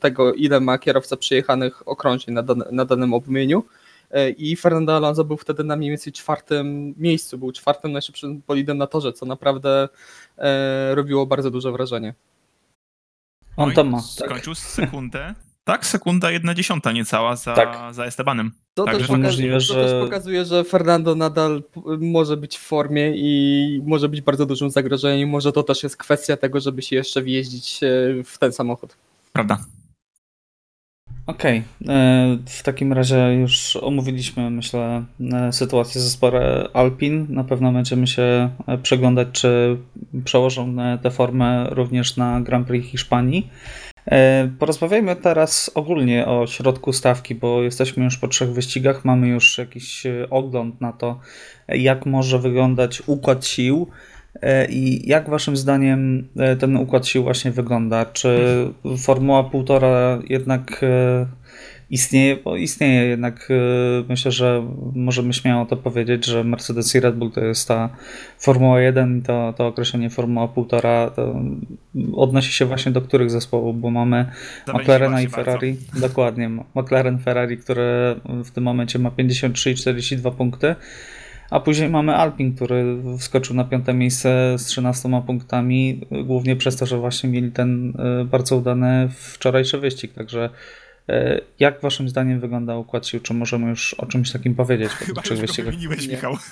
tego, 0.00 0.34
ile 0.34 0.60
ma 0.60 0.78
kierowca 0.78 1.16
przyjechanych 1.16 1.88
okrążeń 1.88 2.34
na, 2.34 2.44
na 2.70 2.84
danym 2.84 3.14
obmieniu. 3.14 3.64
E, 4.10 4.30
I 4.30 4.56
Fernando 4.56 4.96
Alonso 4.96 5.24
był 5.24 5.36
wtedy 5.36 5.64
na 5.64 5.76
mniej 5.76 5.90
więcej 5.90 6.12
czwartym 6.12 6.94
miejscu, 6.96 7.38
był 7.38 7.52
czwartym 7.52 7.92
najszybszym 7.92 8.42
bolidem 8.46 8.78
na 8.78 8.86
torze, 8.86 9.12
co 9.12 9.26
naprawdę 9.26 9.88
e, 10.38 10.94
robiło 10.94 11.26
bardzo 11.26 11.50
duże 11.50 11.72
wrażenie. 11.72 12.14
On 13.56 13.66
No 13.66 13.72
i 13.72 13.74
to 13.74 13.84
ma. 13.84 13.98
Tak. 13.98 14.28
Skończył 14.28 14.54
sekundę. 14.54 15.34
Tak, 15.64 15.86
sekunda 15.86 16.30
jedna 16.30 16.54
dziesiąta 16.54 16.92
niecała 16.92 17.36
za, 17.36 17.54
Tak. 17.54 17.94
za 17.94 18.04
Estebanem. 18.04 18.50
To, 18.74 18.84
Także 18.84 18.98
też, 18.98 19.06
pokazuje, 19.08 19.26
możliwe, 19.28 19.54
to 19.54 19.60
że- 19.60 19.74
też 19.84 20.04
pokazuje, 20.04 20.44
że 20.44 20.64
Fernando 20.64 21.14
nadal 21.14 21.62
może 21.98 22.36
być 22.36 22.58
w 22.58 22.60
formie 22.62 23.12
i 23.16 23.82
może 23.86 24.08
być 24.08 24.20
bardzo 24.20 24.46
dużym 24.46 24.70
zagrożeniem. 24.70 25.28
Może 25.28 25.52
to 25.52 25.62
też 25.62 25.82
jest 25.82 25.96
kwestia 25.96 26.36
tego, 26.36 26.60
żeby 26.60 26.82
się 26.82 26.96
jeszcze 26.96 27.22
wjeździć 27.22 27.80
e, 27.82 27.88
w 28.24 28.38
ten 28.38 28.52
samochód. 28.52 28.96
Prawda. 29.32 29.58
Okej, 31.28 31.62
e, 31.88 32.38
w 32.46 32.62
takim 32.62 32.92
razie 32.92 33.34
już 33.40 33.76
omówiliśmy, 33.76 34.50
myślę, 34.50 35.04
e, 35.32 35.52
sytuację 35.52 36.00
zespołu 36.00 36.38
Alpin. 36.72 37.26
Na 37.30 37.44
pewno 37.44 37.72
będziemy 37.72 38.06
się 38.06 38.50
e, 38.66 38.78
przeglądać, 38.78 39.28
czy 39.32 39.76
przełożą 40.24 40.76
tę 41.02 41.10
formę 41.10 41.66
również 41.70 42.16
na 42.16 42.40
Grand 42.40 42.66
Prix 42.66 42.88
Hiszpanii. 42.88 43.50
Porozmawiajmy 44.58 45.16
teraz 45.16 45.70
ogólnie 45.74 46.26
o 46.26 46.46
środku 46.46 46.92
stawki, 46.92 47.34
bo 47.34 47.62
jesteśmy 47.62 48.04
już 48.04 48.16
po 48.16 48.28
trzech 48.28 48.52
wyścigach, 48.52 49.04
mamy 49.04 49.28
już 49.28 49.58
jakiś 49.58 50.02
ogląd 50.30 50.80
na 50.80 50.92
to, 50.92 51.20
jak 51.68 52.06
może 52.06 52.38
wyglądać 52.38 53.02
układ 53.06 53.46
sił. 53.46 53.88
E, 54.42 54.66
I 54.70 55.08
jak 55.08 55.30
waszym 55.30 55.56
zdaniem 55.56 56.28
e, 56.36 56.56
ten 56.56 56.76
układ 56.76 57.06
sił 57.06 57.22
właśnie 57.22 57.50
wygląda? 57.50 58.06
Czy 58.06 58.38
Formuła 58.98 59.44
półtora 59.44 60.18
jednak 60.28 60.80
e, 60.82 61.26
istnieje? 61.90 62.36
Bo 62.36 62.56
istnieje 62.56 63.04
jednak, 63.04 63.48
myślę, 64.08 64.32
że 64.32 64.66
możemy 64.94 65.32
śmiało 65.32 65.66
to 65.66 65.76
powiedzieć, 65.76 66.26
że 66.26 66.44
Mercedes 66.44 66.94
i 66.94 67.00
Red 67.00 67.16
Bull 67.16 67.30
to 67.30 67.40
jest 67.40 67.68
ta 67.68 67.88
Formuła 68.38 68.80
1 68.80 69.18
i 69.18 69.22
to, 69.22 69.54
to 69.56 69.66
określenie 69.66 70.10
Formuła 70.10 70.48
półtora 70.48 71.10
to 71.10 71.34
odnosi 72.12 72.52
się 72.52 72.64
właśnie 72.64 72.92
do 72.92 73.02
których 73.02 73.30
zespołów, 73.30 73.80
bo 73.80 73.90
mamy 73.90 74.26
Zawęziła 74.66 74.82
McLarena 74.82 75.20
i 75.20 75.28
bardzo. 75.28 75.36
Ferrari. 75.36 75.76
Dokładnie. 76.00 76.50
McLaren 76.74 77.18
Ferrari, 77.18 77.58
które 77.58 78.16
w 78.44 78.50
tym 78.50 78.64
momencie 78.64 78.98
ma 78.98 79.10
53 79.10 79.70
i 79.70 79.74
42 79.74 80.30
punkty. 80.30 80.74
A 81.50 81.60
później 81.60 81.88
mamy 81.88 82.14
Alpin, 82.14 82.54
który 82.54 82.96
wskoczył 83.18 83.56
na 83.56 83.64
piąte 83.64 83.94
miejsce 83.94 84.54
z 84.58 84.64
13 84.64 85.22
punktami, 85.26 86.00
głównie 86.24 86.56
przez 86.56 86.76
to, 86.76 86.86
że 86.86 86.98
właśnie 86.98 87.30
mieli 87.30 87.52
ten 87.52 87.90
y, 88.20 88.24
bardzo 88.24 88.56
udany 88.56 89.08
wczorajszy 89.08 89.78
wyścig. 89.78 90.12
Także 90.12 90.50
E, 91.08 91.40
Jak 91.58 91.80
waszym 91.80 92.08
zdaniem 92.08 92.40
wygląda 92.40 92.76
układ 92.76 93.06
sił? 93.06 93.20
Czy 93.20 93.34
możemy 93.34 93.68
już 93.70 93.94
o 93.94 94.06
czymś 94.06 94.32
takim 94.32 94.54
powiedzieć 94.54 94.88
po 94.98 95.04
Chyba 95.04 95.20
już 95.20 95.30
go 95.30 95.36
wyścigach? 95.36 95.70
wymieniłeś, 95.70 96.06
Nie. 96.06 96.14
Michał. 96.14 96.36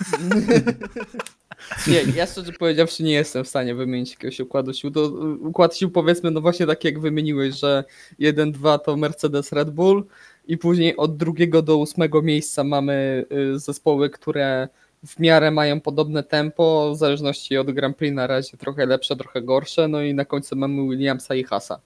Nie, 1.87 2.03
ja 2.17 2.27
szczerze 2.27 2.53
powiedziawszy 2.53 3.03
nie 3.03 3.13
jestem 3.13 3.45
w 3.45 3.49
stanie 3.49 3.75
wymienić 3.75 4.11
jakiegoś 4.11 4.41
układu 4.41 4.73
sił. 4.75 4.91
To 4.91 5.07
y, 5.07 5.39
układ 5.39 5.77
sił 5.77 5.91
powiedzmy, 5.91 6.31
no 6.31 6.41
właśnie 6.41 6.67
tak 6.67 6.85
jak 6.85 7.01
wymieniłeś, 7.01 7.55
że 7.55 7.85
1-2 8.21 8.79
to 8.79 8.97
Mercedes 8.97 9.53
Red 9.53 9.71
Bull 9.71 10.05
i 10.47 10.59
później 10.59 10.97
od 10.97 11.17
drugiego 11.17 11.63
do 11.63 11.77
ósmego 11.77 12.23
miejsca 12.23 12.65
mamy 12.65 13.25
y, 13.55 13.59
zespoły, 13.59 14.11
które 14.11 14.69
w 15.07 15.19
miarę 15.19 15.51
mają 15.51 15.81
podobne 15.81 16.23
tempo, 16.23 16.93
w 16.95 16.99
zależności 16.99 17.57
od 17.57 17.71
Grand 17.71 17.97
Prix 17.97 18.15
na 18.15 18.27
razie 18.27 18.57
trochę 18.57 18.87
lepsze, 18.87 19.17
trochę 19.17 19.43
gorsze, 19.43 19.89
no 19.89 20.03
i 20.03 20.15
na 20.15 20.25
końcu 20.25 20.57
mamy 20.57 20.83
Williamsa 20.91 21.35
i 21.35 21.45
Hasa. 21.45 21.81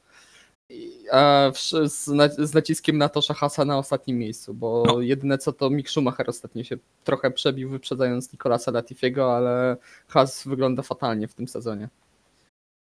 A 1.13 1.51
z, 1.87 2.09
na, 2.09 2.29
z 2.29 2.55
naciskiem 2.55 2.99
na 2.99 3.09
to, 3.09 3.23
że 3.23 3.35
Hasa 3.35 3.65
na 3.65 3.79
ostatnim 3.79 4.19
miejscu, 4.19 4.55
bo 4.55 4.85
No. 4.87 5.01
jedyne 5.01 5.39
co 5.39 5.53
to 5.53 5.71
Mick 5.71 5.91
Schumacher 5.91 6.31
ostatnio 6.31 6.65
się 6.65 6.77
trochę 7.05 7.31
przebił, 7.31 7.69
wyprzedzając 7.69 8.33
Nicolasa 8.33 8.71
Latifiego, 8.71 9.37
ale 9.37 9.77
Has 10.09 10.47
wygląda 10.47 10.83
fatalnie 10.83 11.29
w 11.29 11.35
tym 11.35 11.49
sezonie. 11.49 11.89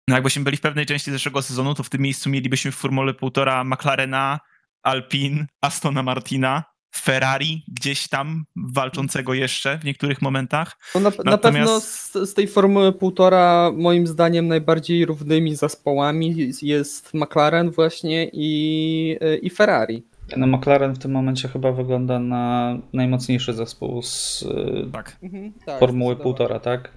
No 0.08 0.16
jakbyśmy 0.16 0.44
byli 0.44 0.58
w 0.58 0.62
pewnej 0.62 0.86
części 0.86 1.12
zeszłego 1.12 1.42
sezonu, 1.42 1.76
to 1.76 1.84
w 1.84 1.90
tym 1.90 2.02
miejscu 2.02 2.30
mielibyśmy 2.30 2.72
w 2.72 2.76
Formule 2.76 3.14
1,5 3.14 3.66
McLarena, 3.66 4.40
Alpine, 4.84 5.46
Astona 5.62 6.04
Martina, 6.04 6.64
Ferrari 6.96 7.64
gdzieś 7.68 8.08
tam 8.08 8.46
walczącego 8.56 9.34
jeszcze 9.34 9.78
w 9.78 9.84
niektórych 9.86 10.22
momentach. 10.22 10.78
No 10.96 11.02
na, 11.02 11.10
na 11.10 11.32
Natomiast- 11.32 11.44
pewno 11.44 11.80
z, 12.26 12.30
z 12.30 12.34
tej 12.34 12.48
Formuły 12.48 12.94
półtora 12.94 13.72
moim 13.78 14.08
zdaniem 14.08 14.48
najbardziej 14.48 15.06
równymi 15.06 15.56
zespołami 15.56 16.52
jest 16.62 17.14
McLaren 17.14 17.72
właśnie 17.72 18.30
i, 18.34 19.18
i 19.42 19.50
Ferrari. 19.50 20.04
No 20.38 20.48
McLaren 20.48 20.94
w 20.94 21.00
tym 21.00 21.12
momencie 21.12 21.48
chyba 21.48 21.72
wygląda 21.72 22.20
na 22.20 22.78
najmocniejszy 22.94 23.54
zespół 23.54 24.02
z 24.02 24.46
Tak. 24.94 25.18
tak, 25.66 25.80
Formuły 25.80 26.14
zdecydowanie. 26.14 26.24
półtora, 26.24 26.60
tak? 26.60 26.92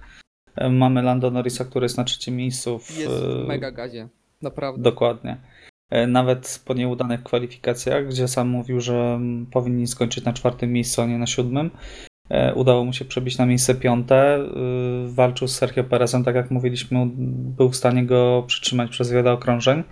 E, 0.55 0.69
Mamy 0.69 1.01
Lando 1.01 1.31
Norrisa, 1.31 1.65
który 1.65 1.85
jest 1.85 1.97
na 1.97 2.03
trzecim 2.03 2.35
miejscu. 2.35 2.79
W, 2.79 2.97
Jest 2.97 3.13
w 3.13 3.47
mega 3.47 3.71
gazie, 3.71 4.07
naprawdę. 4.41 4.81
Dokładnie. 4.83 5.37
E, 5.93 6.07
Nawet 6.07 6.61
po 6.65 6.73
nieudanych 6.73 7.23
kwalifikacjach, 7.23 8.07
gdzie 8.07 8.27
sam 8.27 8.47
mówił, 8.47 8.81
że 8.81 8.93
mm, 8.93 9.45
powinni 9.45 9.87
skończyć 9.87 10.25
na 10.25 10.33
czwartym 10.33 10.73
miejscu, 10.73 11.01
a 11.01 11.05
nie 11.05 11.17
na 11.17 11.27
siódmym, 11.27 11.71
e, 12.29 12.53
udało 12.53 12.85
mu 12.85 12.93
się 12.93 13.05
przebić 13.05 13.37
na 13.37 13.45
miejsce 13.45 13.75
piąte. 13.75 14.35
e, 14.35 14.47
Walczył 15.07 15.47
z 15.47 15.55
Sergio 15.55 15.83
Perezem, 15.83 16.23
tak 16.23 16.35
jak 16.35 16.51
mówiliśmy, 16.51 17.09
był 17.57 17.69
w 17.69 17.75
stanie 17.75 18.05
go 18.05 18.43
przytrzymać 18.47 18.91
przez 18.91 19.11
wiele 19.11 19.31
okrążeń. 19.31 19.83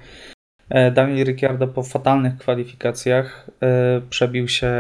Daniel 0.94 1.26
Ricciardo 1.26 1.68
po 1.68 1.84
fatalnych 1.84 2.38
kwalifikacjach 2.38 3.50
przebił 4.10 4.48
się 4.48 4.74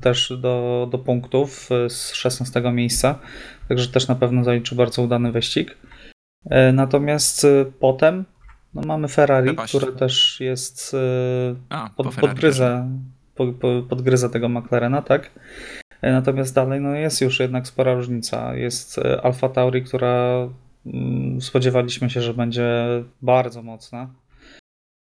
też 0.00 0.32
do, 0.40 0.88
do 0.90 0.98
punktów 0.98 1.68
z 1.88 2.12
16 2.12 2.72
miejsca, 2.72 3.18
także 3.68 3.88
też 3.88 4.08
na 4.08 4.14
pewno 4.14 4.44
zaliczy 4.44 4.74
bardzo 4.74 5.02
udany 5.02 5.32
wyścig. 5.32 5.76
Natomiast 6.72 7.46
potem 7.80 8.24
no 8.76 8.82
mamy 8.82 9.08
Ferrari, 9.08 9.46
Przepaść. 9.46 9.76
które 9.76 9.92
też 9.92 10.40
jest 10.40 10.94
e, 10.94 11.54
A, 11.68 11.90
po 11.96 12.04
pod, 12.04 12.14
Ferrari 12.14 12.32
podgryza, 12.32 12.86
po, 13.34 13.52
po, 13.52 13.82
podgryza 13.88 14.28
tego 14.28 14.48
McLarena, 14.48 15.02
tak? 15.02 15.30
E, 16.02 16.12
Natomiast 16.12 16.54
dalej 16.54 16.80
no 16.80 16.94
jest 16.94 17.20
już 17.20 17.40
jednak 17.40 17.66
spora 17.66 17.94
różnica. 17.94 18.54
Jest 18.54 18.98
e, 18.98 19.20
Alfa 19.22 19.48
Tauri, 19.48 19.82
która 19.82 20.48
mm, 20.86 21.40
spodziewaliśmy 21.40 22.10
się, 22.10 22.20
że 22.22 22.34
będzie 22.34 22.74
bardzo 23.22 23.62
mocna. 23.62 24.10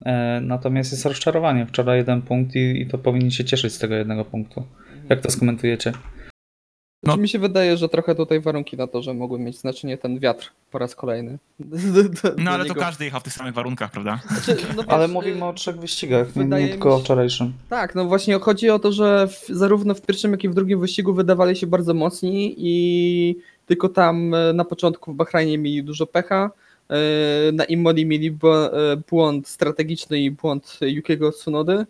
E, 0.06 0.42
Natomiast 0.42 0.92
jest 0.92 1.06
rozczarowanie. 1.06 1.66
Wczoraj 1.66 1.98
jeden 1.98 2.22
punkt 2.22 2.56
i, 2.56 2.82
i 2.82 2.88
to 2.88 2.98
powinni 2.98 3.32
się 3.32 3.46
cieszyć 3.46 3.74
z 3.74 3.80
tego 3.80 3.96
jednego 3.96 4.26
punktu. 4.26 4.66
Jak 5.10 5.22
to 5.22 5.32
skomentujecie? 5.32 5.92
No. 7.06 7.12
Znaczy, 7.12 7.22
mi 7.22 7.30
się 7.30 7.40
wydaje, 7.40 7.78
że 7.78 7.90
trochę 7.90 8.16
tutaj 8.16 8.40
warunki 8.40 8.78
na 8.78 8.88
to, 8.88 9.02
że 9.02 9.14
mogły 9.14 9.40
mieć 9.40 9.58
znaczenie 9.60 9.98
ten 9.98 10.20
wiatr 10.20 10.52
po 10.72 10.78
raz 10.78 10.96
kolejny. 10.96 11.38
No 12.38 12.52
ale 12.52 12.66
to 12.66 12.76
każdy 12.76 13.06
jechał 13.06 13.20
w 13.20 13.24
tych 13.24 13.34
samych 13.34 13.54
warunkach, 13.54 13.92
prawda? 13.92 14.20
Znaczy, 14.44 14.66
no 14.78 14.84
Ale 14.88 15.08
mówimy 15.08 15.46
o 15.46 15.54
trzech 15.54 15.78
wyścigach, 15.80 16.36
nie, 16.36 16.44
wydaje 16.44 16.66
nie 16.66 16.72
tylko 16.72 16.96
o 16.96 16.98
się- 16.98 17.04
wczorajszym. 17.04 17.54
Tak, 17.70 17.96
no 17.96 18.06
właśnie 18.06 18.40
chodzi 18.40 18.70
o 18.70 18.80
to, 18.80 18.92
że 18.92 19.28
w, 19.28 19.46
zarówno 19.50 19.94
w 19.96 20.02
pierwszym, 20.02 20.32
jak 20.32 20.44
i 20.44 20.50
w 20.50 20.54
drugim 20.54 20.80
wyścigu 20.80 21.14
wydawali 21.14 21.56
się 21.56 21.68
bardzo 21.68 21.94
mocni 21.94 22.56
i 22.58 23.36
tylko 23.66 23.90
tam 23.90 24.34
e, 24.34 24.54
na 24.54 24.66
początku 24.66 25.14
w 25.14 25.16
Bahrajnie 25.16 25.58
mieli 25.58 25.84
dużo 25.84 26.06
pecha. 26.08 26.52
e, 26.90 26.96
Na 27.52 27.64
Imoli 27.64 28.06
mieli 28.06 28.28
e, 28.44 28.98
błąd 29.10 29.48
strategiczny 29.48 30.20
i 30.20 30.32
błąd 30.32 30.80
Yukiego 30.82 31.32
Tsunody, 31.32 31.86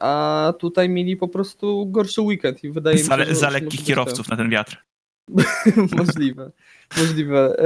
a 0.00 0.52
tutaj 0.58 0.88
mieli 0.88 1.16
po 1.16 1.28
prostu 1.28 1.86
gorszy 1.86 2.22
weekend 2.22 2.64
i 2.64 2.70
wydaje 2.70 2.96
mi 2.96 3.02
się, 3.02 3.24
że... 3.24 3.34
za 3.34 3.50
lekkich 3.50 3.84
kierowców 3.84 4.28
na 4.28 4.36
ten 4.36 4.50
wiatr. 4.50 4.84
Możliwe. 5.98 6.50
Możliwe. 6.96 7.56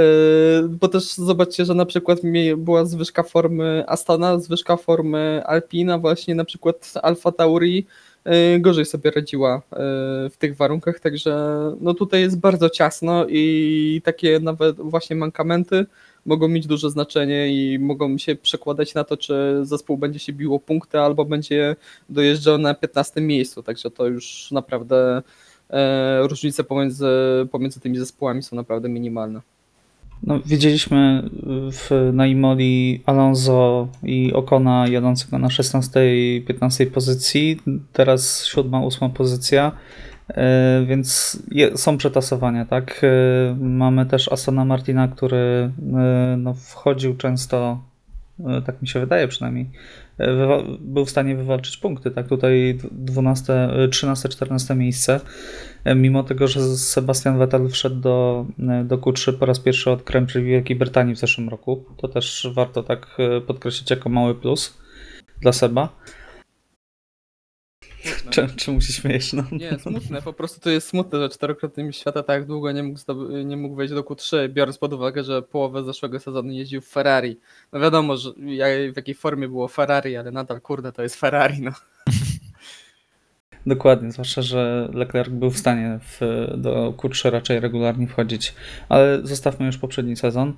Yy, 0.62 0.68
Bo 0.68 0.88
też 0.88 1.14
zobaczcie, 1.14 1.64
że 1.64 1.74
na 1.74 1.87
przykład 1.87 2.18
była 2.57 2.85
zwyżka 2.85 3.22
formy 3.22 3.85
Astana, 3.87 4.38
zwyżka 4.38 4.77
formy 4.77 5.42
Alpina, 5.46 5.98
właśnie 5.98 6.35
na 6.35 6.44
przykład 6.44 6.92
Alfa 7.03 7.33
Tauri 7.33 7.87
yy, 8.24 8.61
gorzej 8.61 8.85
sobie 8.85 9.11
radziła 9.11 9.62
w 10.31 10.35
tych 10.38 10.57
warunkach, 10.57 11.00
także 11.00 11.59
no 11.81 11.94
tutaj 11.94 12.20
jest 12.20 12.40
bardzo 12.40 12.70
ciasno 12.70 13.27
i 13.29 14.00
takie 14.05 14.40
nawet 14.40 14.77
właśnie 14.77 15.16
mankamenty 15.16 15.87
mogą 16.26 16.48
mieć 16.48 16.66
duże 16.66 16.90
znaczenie 16.90 17.48
i 17.54 17.78
mogą 17.78 18.18
się 18.18 18.37
przekładać 18.37 18.94
na 18.94 19.04
to, 19.04 19.16
czy 19.16 19.60
zespół 19.62 19.96
będzie 19.96 20.18
się 20.18 20.32
biło 20.32 20.60
punkty 20.60 21.00
albo 21.00 21.24
będzie 21.24 21.76
dojeżdżał 22.08 22.58
na 22.58 22.74
15 22.74 23.20
miejscu, 23.20 23.62
także 23.62 23.90
to 23.90 24.06
już 24.06 24.48
naprawdę 24.52 25.22
e, 25.70 26.26
różnice 26.26 26.64
pomiędzy, 26.64 27.08
pomiędzy 27.50 27.80
tymi 27.80 27.98
zespołami 27.98 28.42
są 28.42 28.56
naprawdę 28.56 28.88
minimalne. 28.88 29.40
No, 30.22 30.40
widzieliśmy 30.46 31.30
w, 31.72 32.10
na 32.12 32.26
Imoli 32.26 33.02
Alonso 33.06 33.88
i 34.02 34.32
Okona 34.32 34.88
jadącego 34.88 35.38
na 35.38 35.50
16 35.50 36.16
i 36.16 36.42
15 36.46 36.87
pozycji, 36.87 37.60
teraz 37.92 38.44
7, 38.44 38.74
8 38.74 39.10
pozycja, 39.10 39.72
więc 40.87 41.38
je, 41.50 41.76
są 41.76 41.98
przetasowania, 41.98 42.64
tak? 42.64 43.00
E, 43.04 43.56
Mamy 43.60 44.06
też 44.06 44.32
Astona 44.32 44.64
Martina, 44.64 45.08
który 45.08 45.37
e, 45.37 46.37
no, 46.38 46.54
wchodził 46.54 47.16
często, 47.16 47.84
e, 48.46 48.62
tak 48.62 48.82
mi 48.82 48.88
się 48.88 49.00
wydaje 49.00 49.28
przynajmniej, 49.28 49.70
e, 50.18 50.62
był 50.80 51.04
w 51.04 51.10
stanie 51.10 51.37
wywalczyć 51.37 51.76
punkty, 51.76 52.10
tak? 52.10 52.28
Tutaj 52.28 52.78
12, 52.92 53.68
13, 53.90 54.28
14 54.28 54.74
miejsce. 54.74 55.20
E, 55.84 55.94
Mimo 55.94 56.22
tego, 56.22 56.48
że 56.48 56.76
Sebastian 56.76 57.38
Vettel 57.38 57.68
wszedł 57.68 57.96
do, 57.96 58.46
e, 58.68 58.84
do 58.84 58.98
Q3 58.98 59.32
po 59.32 59.46
raz 59.46 59.60
pierwszy 59.60 59.90
od 59.90 60.02
Grand 60.02 60.32
Prix 60.32 60.46
Wielkiej 60.46 60.76
Brytanii 60.76 61.14
w 61.14 61.18
zeszłym 61.18 61.48
roku, 61.48 61.84
to 61.96 62.08
też 62.08 62.48
warto 62.54 62.82
tak 62.82 63.16
e, 63.18 63.40
podkreślić 63.40 63.90
jako 63.90 64.08
mały 64.08 64.34
plus 64.34 64.78
dla 65.40 65.52
Seba. 65.52 65.88
Czy, 68.34 68.48
czemu 68.56 68.80
się 68.80 68.92
śmiejesz? 68.92 69.32
No. 69.32 69.42
Nie, 69.52 69.78
smutne, 69.78 70.22
po 70.22 70.32
prostu 70.32 70.60
to 70.60 70.70
jest 70.70 70.88
smutne, 70.88 71.18
że 71.18 71.28
czterokrotny 71.28 71.84
mistrz 71.84 72.00
świata 72.00 72.22
tak 72.22 72.46
długo 72.46 72.72
nie 72.72 72.82
mógł, 72.82 73.00
nie 73.44 73.56
mógł 73.56 73.74
wejść 73.74 73.94
do 73.94 74.02
Q3, 74.02 74.48
biorąc 74.48 74.78
pod 74.78 74.92
uwagę, 74.92 75.24
że 75.24 75.42
połowę 75.42 75.84
zeszłego 75.84 76.20
sezonu 76.20 76.52
jeździł 76.52 76.80
w 76.80 76.88
Ferrari. 76.88 77.40
No 77.72 77.80
wiadomo, 77.80 78.16
że 78.16 78.32
w 78.92 78.96
jakiej 78.96 79.14
formie 79.14 79.48
było 79.48 79.68
Ferrari, 79.68 80.16
ale 80.16 80.30
nadal 80.30 80.60
kurde 80.60 80.92
to 80.92 81.02
jest 81.02 81.16
Ferrari, 81.16 81.60
no. 81.60 81.70
Dokładnie, 83.66 84.12
zwłaszcza, 84.12 84.42
że 84.42 84.90
Leclerc 84.94 85.30
był 85.30 85.50
w 85.50 85.58
stanie 85.58 85.98
w, 86.02 86.46
do 86.56 86.94
Q3 86.96 87.30
raczej 87.30 87.60
regularnie 87.60 88.06
wchodzić. 88.06 88.54
Ale 88.88 89.20
zostawmy 89.22 89.66
już 89.66 89.78
poprzedni 89.78 90.16
sezon. 90.16 90.54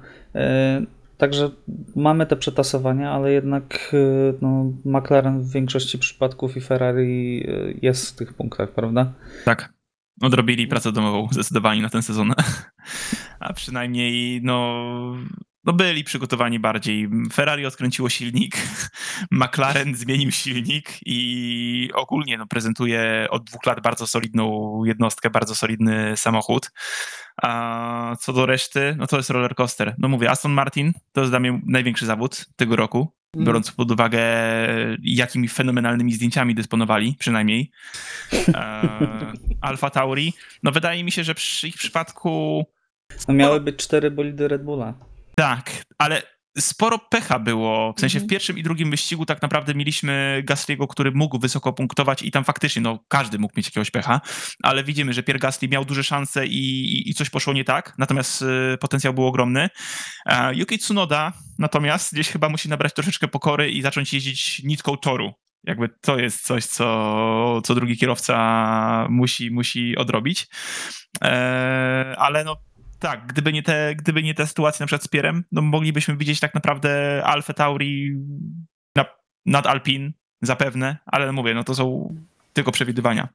Także 1.18 1.50
mamy 1.96 2.26
te 2.26 2.37
przetasowania, 2.37 3.11
ale 3.11 3.33
jednak 3.33 3.94
e, 3.94 4.33
no, 4.40 4.72
McLaren 4.85 5.42
w 5.42 5.52
większości 5.52 5.98
przypadków 5.98 6.57
i 6.57 6.61
Ferrari 6.61 7.46
e, 7.48 7.74
jest 7.83 8.11
w 8.11 8.16
tych 8.16 8.35
punktach, 8.35 8.70
prawda? 8.70 9.12
Tak. 9.44 9.72
Odrobili 10.22 10.66
pracę 10.66 10.92
domową 10.92 11.29
zdecydowanie 11.31 11.83
na 11.83 11.88
ten 11.88 12.02
sezon. 12.02 12.35
A 13.40 13.52
przynajmniej, 13.52 14.40
no, 14.42 14.85
no 15.66 15.72
byli 15.72 16.05
przygotowani 16.05 16.59
bardziej. 16.59 17.09
Ferrari 17.33 17.66
odkręciło 17.66 18.09
silnik, 18.09 18.57
McLaren 19.31 19.94
zmienił 19.94 20.31
silnik 20.31 20.90
i 21.07 21.90
ogólnie 21.94 22.38
no, 22.38 22.46
prezentuje 22.46 23.26
od 23.31 23.44
dwóch 23.44 23.66
lat 23.66 23.81
bardzo 23.81 24.07
solidną 24.07 24.85
jednostkę, 24.85 25.31
bardzo 25.31 25.55
solidny 25.55 26.16
samochód. 26.16 26.70
A 27.42 28.16
co 28.20 28.33
do 28.33 28.46
reszty, 28.46 28.94
no 28.98 29.07
to 29.07 29.16
jest 29.16 29.31
roller 29.31 29.55
coaster. 29.55 29.94
No 29.98 30.09
mówię, 30.09 30.31
Aston 30.31 30.52
Martin 30.52 30.92
to 31.12 31.20
jest 31.20 31.33
dla 31.33 31.40
mnie 31.40 31.61
największy 31.66 32.07
zawód 32.07 32.46
tego 32.57 32.76
roku, 32.76 33.12
biorąc 33.37 33.72
pod 33.72 33.90
uwagę, 33.90 34.22
jakimi 35.02 35.48
fenomenalnymi 35.48 36.12
zdjęciami 36.12 36.55
dysponowali, 36.55 37.16
przynajmniej. 37.18 37.70
E, 38.48 38.88
Alfa 39.61 39.90
Tauri. 39.90 40.33
No 40.62 40.72
wydaje 40.72 41.05
mi 41.05 41.12
się, 41.12 41.24
że 41.24 41.35
przy 41.35 41.68
ich 41.68 41.76
przypadku 41.76 42.64
No, 43.29 43.35
miały 43.35 43.61
być 43.61 43.76
cztery 43.76 44.11
bolidy 44.11 44.48
Red 44.48 44.64
Bulla. 44.64 44.94
Tak, 45.38 45.83
ale 45.99 46.22
sporo 46.59 46.99
pecha 46.99 47.38
było. 47.38 47.92
W 47.96 48.01
sensie 48.01 48.18
w 48.18 48.22
Mhm. 48.22 48.29
pierwszym 48.29 48.59
i 48.59 48.62
drugim 48.62 48.90
wyścigu 48.90 49.27
tak 49.27 49.42
naprawdę 49.42 49.75
mieliśmy 49.75 50.42
Gasly'ego, 50.49 50.87
który 50.87 51.12
mógł 51.12 51.38
wysoko 51.38 51.72
punktować 51.72 52.22
i 52.22 52.31
tam 52.31 52.44
faktycznie, 52.44 52.83
no 52.83 52.99
każdy 53.09 53.38
mógł 53.38 53.55
mieć 53.57 53.66
jakiegoś 53.66 53.90
pecha, 53.90 54.20
ale 54.62 54.85
widzimy, 54.85 55.12
że 55.12 55.22
Pierre 55.22 55.38
Gasly 55.40 55.68
miał 55.68 55.85
duże 55.85 56.05
szanse 56.05 56.46
i, 56.46 57.11
i- 57.11 57.14
coś 57.14 57.31
poszło 57.31 57.53
nie 57.53 57.64
tak, 57.64 57.94
natomiast 57.99 58.42
y, 58.42 58.79
potencjał 58.81 59.14
był 59.14 59.27
ogromny. 59.27 59.68
A 60.27 60.53
Yuki 60.53 60.79
Tsunoda 60.79 61.33
natomiast 61.59 62.12
gdzieś 62.12 62.29
chyba 62.29 62.49
musi 62.49 62.68
nabrać 62.68 62.94
troszeczkę 62.94 63.29
pokory 63.29 63.70
i 63.70 63.83
zacząć 63.83 64.12
jeździć 64.12 64.62
nitką 64.64 64.96
toru. 64.96 65.33
Jakby 65.64 65.88
to 66.01 66.18
jest 66.18 66.46
coś, 66.46 66.64
co, 66.64 67.61
co 67.64 67.75
drugi 67.75 67.96
kierowca 67.96 69.07
musi, 69.11 69.51
musi 69.51 69.96
odrobić. 69.96 70.46
E, 71.25 72.14
ale 72.18 72.44
no 72.44 72.57
tak, 72.98 73.26
gdyby 73.26 73.52
nie, 73.52 73.62
te, 73.62 73.94
gdyby 73.94 74.22
nie 74.22 74.35
te 74.35 74.46
sytuacje 74.46 74.82
na 74.82 74.87
przykład 74.87 75.02
z 75.02 75.09
Pierem, 75.09 75.44
no 75.52 75.62
moglibyśmy 75.62 76.16
widzieć 76.16 76.40
tak 76.40 76.54
naprawdę 76.54 77.22
Alfa 77.24 77.52
Tauri 77.52 78.16
na, 78.96 79.04
nad 79.46 79.66
Alpin 79.66 80.12
zapewne, 80.42 80.96
ale 81.06 81.32
mówię, 81.32 81.54
no 81.54 81.64
to 81.64 81.74
są 81.74 82.14
tylko 82.52 82.72
przewidywania. 82.72 83.28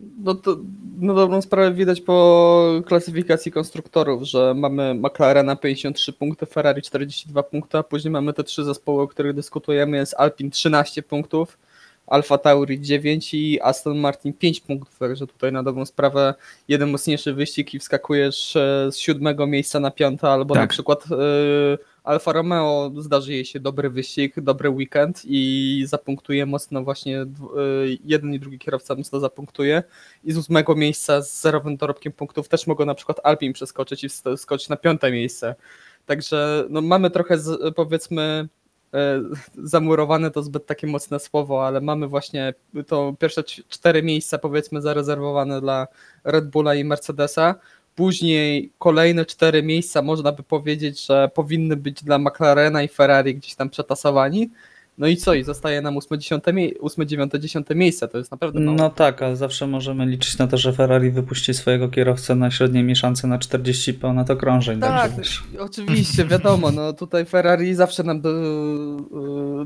No 0.00 0.34
to 0.34 0.56
na 0.98 1.14
dobrą 1.14 1.42
sprawę 1.42 1.72
widać 1.72 2.00
po 2.00 2.82
klasyfikacji 2.86 3.52
konstruktorów, 3.52 4.22
że 4.22 4.54
mamy 4.54 4.94
McLarena 4.94 5.56
53 5.56 6.12
punkty, 6.12 6.46
Ferrari 6.46 6.82
42 6.82 7.42
punkty, 7.42 7.78
a 7.78 7.82
później 7.82 8.10
mamy 8.10 8.32
te 8.32 8.44
trzy 8.44 8.64
zespoły, 8.64 9.02
o 9.02 9.08
których 9.08 9.34
dyskutujemy, 9.34 9.96
jest 9.96 10.14
Alpin 10.18 10.50
13 10.50 11.02
punktów, 11.02 11.58
Alfa 12.08 12.38
Tauri 12.38 12.80
9 12.80 13.34
i 13.34 13.60
Aston 13.62 13.98
Martin 13.98 14.32
5 14.32 14.60
punktów, 14.60 14.98
także 14.98 15.26
tutaj 15.26 15.52
na 15.52 15.62
dobrą 15.62 15.86
sprawę 15.86 16.34
jeden 16.68 16.90
mocniejszy 16.90 17.34
wyścig 17.34 17.74
i 17.74 17.78
wskakujesz 17.78 18.56
e, 18.56 18.88
z 18.92 18.96
siódmego 18.96 19.46
miejsca 19.46 19.80
na 19.80 19.90
piąte, 19.90 20.28
albo 20.28 20.54
na 20.54 20.60
Tak. 20.60 20.70
przykład 20.70 21.04
e, 21.04 21.78
Alfa 22.04 22.32
Romeo 22.32 22.92
zdarzy 22.98 23.32
jej 23.32 23.44
się 23.44 23.60
dobry 23.60 23.90
wyścig, 23.90 24.40
dobry 24.40 24.70
weekend 24.70 25.22
i 25.24 25.84
zapunktuje 25.86 26.46
mocno 26.46 26.84
właśnie 26.84 27.20
e, 27.20 27.26
jeden 28.04 28.34
i 28.34 28.40
drugi 28.40 28.58
kierowca 28.58 28.94
mocno 28.94 29.20
zapunktuje 29.20 29.82
i 30.24 30.32
z 30.32 30.36
ósmego 30.38 30.74
miejsca 30.76 31.22
z 31.22 31.40
zerowym 31.40 31.76
dorobkiem 31.76 32.12
punktów 32.12 32.48
też 32.48 32.66
mogą 32.66 32.84
na 32.84 32.94
przykład 32.94 33.20
Alpin 33.24 33.52
przeskoczyć 33.52 34.04
i 34.04 34.08
skoczyć 34.36 34.68
na 34.68 34.76
piąte 34.76 35.12
miejsce. 35.12 35.54
Także 36.06 36.64
no, 36.70 36.80
mamy 36.80 37.10
trochę 37.10 37.38
z, 37.38 37.74
powiedzmy 37.74 38.48
zamurowane 39.54 40.30
to 40.30 40.42
zbyt 40.42 40.66
takie 40.66 40.86
mocne 40.86 41.20
słowo, 41.20 41.66
ale 41.66 41.80
mamy 41.80 42.08
właśnie 42.08 42.54
to 42.86 43.14
pierwsze 43.18 43.44
cztery 43.44 44.02
miejsca 44.02 44.38
powiedzmy 44.38 44.82
zarezerwowane 44.82 45.60
dla 45.60 45.86
Red 46.24 46.48
Bulla 46.48 46.74
i 46.74 46.84
Mercedesa. 46.84 47.54
Później 47.94 48.72
kolejne 48.78 49.26
cztery 49.26 49.62
miejsca 49.62 50.02
można 50.02 50.32
by 50.32 50.42
powiedzieć, 50.42 51.06
że 51.06 51.30
powinny 51.34 51.76
być 51.76 52.04
dla 52.04 52.18
McLarena 52.18 52.82
i 52.82 52.88
Ferrari 52.88 53.34
gdzieś 53.34 53.54
tam 53.54 53.70
przetasowani. 53.70 54.50
No 54.98 55.06
i 55.06 55.16
co? 55.16 55.34
I 55.34 55.44
zostaje 55.44 55.82
nam 55.82 55.96
8, 55.96 56.20
10, 56.20 56.44
mie- 56.52 56.78
8 56.80 57.06
9, 57.06 57.32
10 57.38 57.66
miejsce. 57.74 58.08
To 58.08 58.18
jest 58.18 58.30
naprawdę 58.30 58.60
mało. 58.60 58.76
No 58.76 58.90
tak, 58.90 59.22
ale 59.22 59.36
zawsze 59.36 59.66
możemy 59.66 60.06
liczyć 60.06 60.38
na 60.38 60.46
to, 60.46 60.56
że 60.56 60.72
Ferrari 60.72 61.10
wypuści 61.10 61.54
swojego 61.54 61.88
kierowcę 61.88 62.34
na 62.34 62.50
średniej 62.50 62.84
mieszance 62.84 63.26
na 63.26 63.38
40 63.38 63.94
ponad 63.94 64.30
okrążeń. 64.30 64.80
Tak, 64.80 65.16
wiesz. 65.18 65.42
oczywiście, 65.58 66.24
wiadomo, 66.24 66.70
no 66.70 66.92
tutaj 66.92 67.24
Ferrari 67.24 67.74
zawsze 67.74 68.02
nam 68.02 68.20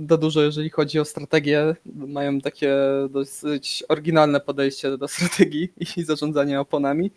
do 0.01 0.19
dużo, 0.19 0.43
jeżeli 0.43 0.71
chodzi 0.71 1.01
o 1.01 1.05
strategię. 1.05 1.77
Mają 1.95 2.41
takie 2.41 2.77
dosyć 3.11 3.85
oryginalne 3.89 4.41
podejście 4.41 4.99
do 4.99 5.09
strategii 5.09 5.69
i 5.97 6.05
zarządzania 6.05 6.61
oponami. 6.61 7.11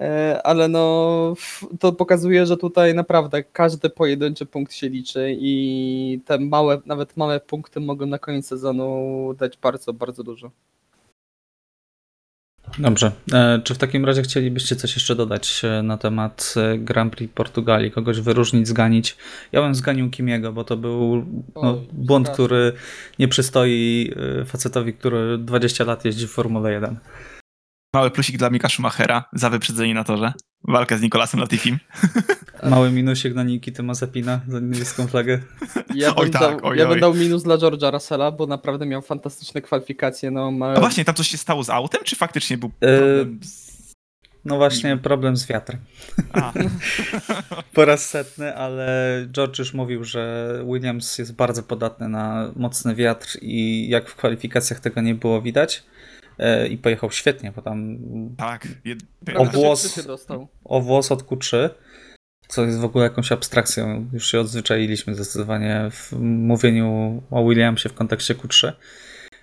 E, 0.00 0.40
Ale 0.44 0.68
no, 0.68 1.34
to 1.80 1.92
pokazuje, 1.92 2.46
że 2.46 2.56
tutaj 2.56 2.94
naprawdę 2.94 3.42
każdy 3.42 3.90
pojedynczy 3.90 4.46
punkt 4.46 4.72
się 4.72 4.88
liczy 4.88 5.36
i 5.38 6.20
te 6.24 6.38
małe, 6.38 6.80
nawet 6.86 7.16
małe 7.16 7.40
punkty 7.40 7.80
mogą 7.80 8.06
na 8.06 8.18
koniec 8.18 8.46
sezonu 8.46 9.34
dać 9.38 9.56
bardzo, 9.56 9.92
bardzo 9.92 10.24
dużo. 10.24 10.50
Dobrze. 12.78 13.12
E, 13.32 13.60
czy 13.64 13.74
w 13.74 13.78
takim 13.78 14.04
razie 14.04 14.22
chcielibyście 14.22 14.76
coś 14.76 14.94
jeszcze 14.94 15.14
dodać 15.14 15.62
e, 15.64 15.82
na 15.82 15.98
temat 15.98 16.54
Grand 16.78 17.16
Prix 17.16 17.34
Portugalii? 17.34 17.90
Kogoś 17.90 18.20
wyróżnić, 18.20 18.68
zganić? 18.68 19.16
Ja 19.52 19.62
bym 19.62 19.74
zganił 19.74 20.10
Kimiego, 20.10 20.52
bo 20.52 20.64
to 20.64 20.76
był 20.76 21.24
no, 21.54 21.80
błąd, 21.92 22.30
który 22.30 22.72
nie 23.18 23.28
przystoi 23.28 24.12
facetowi, 24.46 24.94
który 24.94 25.38
20 25.38 25.84
lat 25.84 26.04
jeździ 26.04 26.26
w 26.26 26.30
Formule 26.30 26.72
1. 26.72 26.98
Mały 27.94 28.10
plusik 28.10 28.36
dla 28.36 28.50
Mika 28.50 28.68
Schumachera 28.68 29.24
za 29.32 29.50
wyprzedzenie 29.50 29.94
na 29.94 30.04
torze. 30.04 30.32
Walkę 30.68 30.98
z 30.98 31.02
Nikolasem 31.02 31.40
Latifim. 31.40 31.78
Mały 32.70 32.90
minusik 32.90 33.34
na 33.34 33.42
Nikity 33.42 33.82
Mazepina 33.82 34.40
za 34.48 34.60
niebieską 34.60 35.06
flagę. 35.06 35.40
Ja 35.94 36.14
Oj 36.14 36.24
bym, 36.24 36.32
tak, 36.32 36.40
dał, 36.42 36.58
oj, 36.62 36.78
ja 36.78 36.84
bym 36.84 36.92
oj. 36.92 37.00
dał 37.00 37.14
minus 37.14 37.42
dla 37.42 37.56
George'a 37.56 37.92
Russella, 37.92 38.30
bo 38.30 38.46
naprawdę 38.46 38.86
miał 38.86 39.02
fantastyczne 39.02 39.60
kwalifikacje. 39.62 40.30
No, 40.30 40.50
ma... 40.50 40.74
A 40.74 40.80
właśnie, 40.80 41.04
tam 41.04 41.14
coś 41.14 41.28
się 41.28 41.38
stało 41.38 41.64
z 41.64 41.70
autem, 41.70 42.00
czy 42.04 42.16
faktycznie 42.16 42.58
był 42.58 42.70
E, 42.80 42.98
problem 42.98 43.40
z... 43.42 43.74
No 44.44 44.56
właśnie, 44.56 44.96
problem 44.96 45.36
z 45.36 45.46
wiatrem. 45.46 45.80
A, 46.32 46.52
Po 47.74 47.84
raz 47.84 48.10
setny, 48.10 48.56
ale 48.56 49.26
George 49.32 49.58
już 49.58 49.74
mówił, 49.74 50.04
że 50.04 50.52
Williams 50.72 51.18
jest 51.18 51.34
bardzo 51.34 51.62
podatny 51.62 52.08
na 52.08 52.52
mocny 52.56 52.94
wiatr 52.94 53.38
i 53.42 53.88
jak 53.88 54.08
w 54.08 54.14
kwalifikacjach 54.16 54.80
tego 54.80 55.00
nie 55.00 55.14
było 55.14 55.42
widać. 55.42 55.82
E, 56.38 56.68
I 56.68 56.78
pojechał 56.78 57.10
świetnie, 57.10 57.52
bo 57.56 57.62
tam 57.62 57.98
tak. 58.36 58.68
Jed... 58.84 58.98
O 59.36 59.44
włos. 59.44 59.80
Wszyscy 59.80 60.00
się 60.02 60.06
dostał. 60.06 60.48
o 60.64 60.80
włos 60.80 61.12
od 61.12 61.22
Q3, 61.22 61.70
co 62.48 62.64
jest 62.64 62.78
w 62.78 62.84
ogóle 62.84 63.04
jakąś 63.04 63.32
abstrakcją. 63.32 64.08
Już 64.12 64.30
się 64.30 64.40
odzwyczailiśmy 64.40 65.14
zdecydowanie 65.14 65.88
w 65.90 66.12
mówieniu 66.20 67.22
o 67.30 67.48
Williamsie 67.48 67.88
w 67.88 67.94
kontekście 67.94 68.34
Q3. 68.34 68.72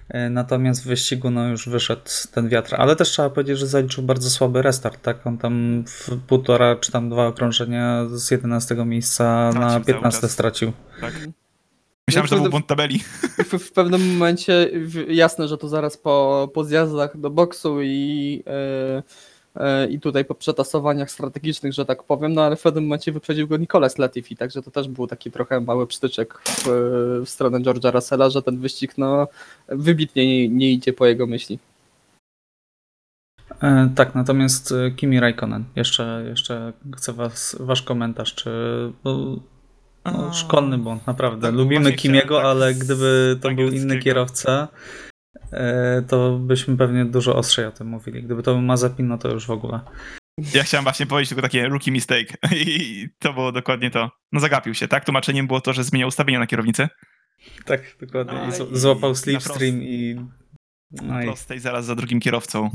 E, 0.10 0.30
Natomiast 0.30 0.84
w 0.84 0.88
wyścigu 0.88 1.30
no 1.30 1.48
już 1.48 1.70
wyszedł 1.70 2.02
ten 2.32 2.50
wiatr, 2.50 2.76
ale 2.78 2.96
też 2.96 3.10
trzeba 3.10 3.30
powiedzieć, 3.30 3.58
że 3.58 3.68
zaliczył 3.68 4.04
bardzo 4.04 4.30
słaby 4.30 4.62
restart, 4.62 5.02
tak? 5.02 5.28
On 5.28 5.38
tam 5.38 5.84
w 5.88 6.10
półtora 6.28 6.76
czy 6.76 6.92
tam 6.92 7.10
dwa 7.10 7.28
okrążenia 7.28 8.06
z 8.10 8.32
11 8.32 8.76
miejsca 8.86 9.50
Tracił 9.52 9.62
na 9.62 9.70
cały 9.70 9.86
15 9.86 10.22
czas. 10.22 10.32
stracił. 10.32 10.72
Tak. 11.02 11.14
Myślałem, 12.08 12.28
że 12.28 12.36
to 12.36 12.42
był 12.42 12.52
błąd 12.52 12.68
tabeli. 12.68 13.00
W, 13.38 13.60
w 13.60 13.72
pewnym 13.72 14.14
momencie 14.14 14.70
w- 14.74 15.10
jasne, 15.10 15.48
że 15.48 15.58
to 15.58 15.68
zaraz 15.68 15.98
po, 15.98 16.50
po 16.54 16.64
zjazdach 16.64 17.18
do 17.18 17.30
boksu 17.30 17.82
i, 17.82 18.44
e, 18.48 19.04
e, 19.56 19.88
i 19.88 20.00
tutaj 20.00 20.26
po 20.26 20.36
przetasowaniach 20.36 21.12
strategicznych, 21.12 21.74
że 21.74 21.86
tak 21.86 22.04
powiem, 22.04 22.34
no 22.34 22.44
ale 22.44 22.56
w 22.56 22.62
pewnym 22.62 22.84
momencie 22.84 23.12
wyprzedził 23.12 23.48
go 23.48 23.58
Nicolas 23.58 23.98
Latifi, 23.98 24.36
także 24.36 24.62
to 24.62 24.72
też 24.72 24.88
był 24.88 25.08
taki 25.08 25.32
trochę 25.32 25.62
mały 25.62 25.88
pstyczek 25.88 26.42
w, 26.48 26.66
w 27.26 27.30
stronę 27.30 27.60
George'a 27.60 27.92
Russella, 27.94 28.30
że 28.30 28.42
ten 28.42 28.60
wyścig 28.60 28.98
no 28.98 29.28
wybitnie 29.68 30.28
nie, 30.28 30.50
nie 30.50 30.72
idzie 30.72 30.94
po 30.94 31.06
jego 31.06 31.28
myśli. 31.28 31.60
E, 33.62 33.90
tak, 33.96 34.16
natomiast 34.16 34.74
Kimi 34.96 35.20
Raikkonen, 35.20 35.64
jeszcze, 35.76 36.26
jeszcze 36.30 36.74
chcę 36.98 37.14
was, 37.14 37.56
wasz 37.60 37.82
komentarz, 37.82 38.36
czy 38.36 38.52
bo, 39.04 39.36
no, 40.06 40.34
szkolny 40.34 40.78
błąd, 40.78 41.08
naprawdę. 41.08 41.48
Tak, 41.48 41.56
Lubimy 41.56 41.94
Kimiego, 41.94 42.38
tak 42.38 42.46
ale 42.46 42.74
gdyby 42.74 43.38
to 43.42 43.52
był 43.52 43.70
inny 43.70 44.00
kierowca, 44.00 44.68
e, 45.52 46.02
to 46.08 46.38
byśmy 46.40 46.78
pewnie 46.78 47.06
dużo 47.06 47.36
ostrzej 47.36 47.66
o 47.66 47.72
tym 47.72 47.88
mówili. 47.88 48.24
Gdyby 48.24 48.44
to 48.44 48.54
był 48.54 48.62
Mazepin, 48.62 49.08
no 49.08 49.18
to 49.18 49.30
już 49.32 49.46
w 49.46 49.52
ogóle. 49.52 49.80
Ja 50.54 50.64
chciałem 50.64 50.84
właśnie 50.84 51.06
powiedzieć 51.06 51.30
tylko 51.30 51.42
takie 51.42 51.70
rookie 51.70 51.92
mistake. 51.92 52.38
I 52.66 53.08
to 53.20 53.34
było 53.34 53.52
dokładnie 53.52 53.92
to. 53.92 54.12
No 54.32 54.40
zagapił 54.40 54.74
się, 54.74 54.88
tak? 54.88 55.06
Tłumaczeniem 55.06 55.48
było 55.48 55.62
to, 55.62 55.74
że 55.74 55.84
zmieniał 55.84 56.08
ustawienia 56.08 56.40
na 56.40 56.48
kierownicy. 56.48 56.88
Tak, 57.66 57.82
dokładnie. 58.02 58.34
No, 58.34 58.48
I 58.48 58.52
z- 58.52 58.80
złapał 58.82 59.16
slipstream 59.16 59.84
i... 59.84 60.16
No 60.92 61.04
Na 61.04 61.24
i 61.24 61.26
prostej 61.26 61.60
zaraz 61.60 61.86
za 61.86 61.96
drugim 61.96 62.20
kierowcą. 62.20 62.70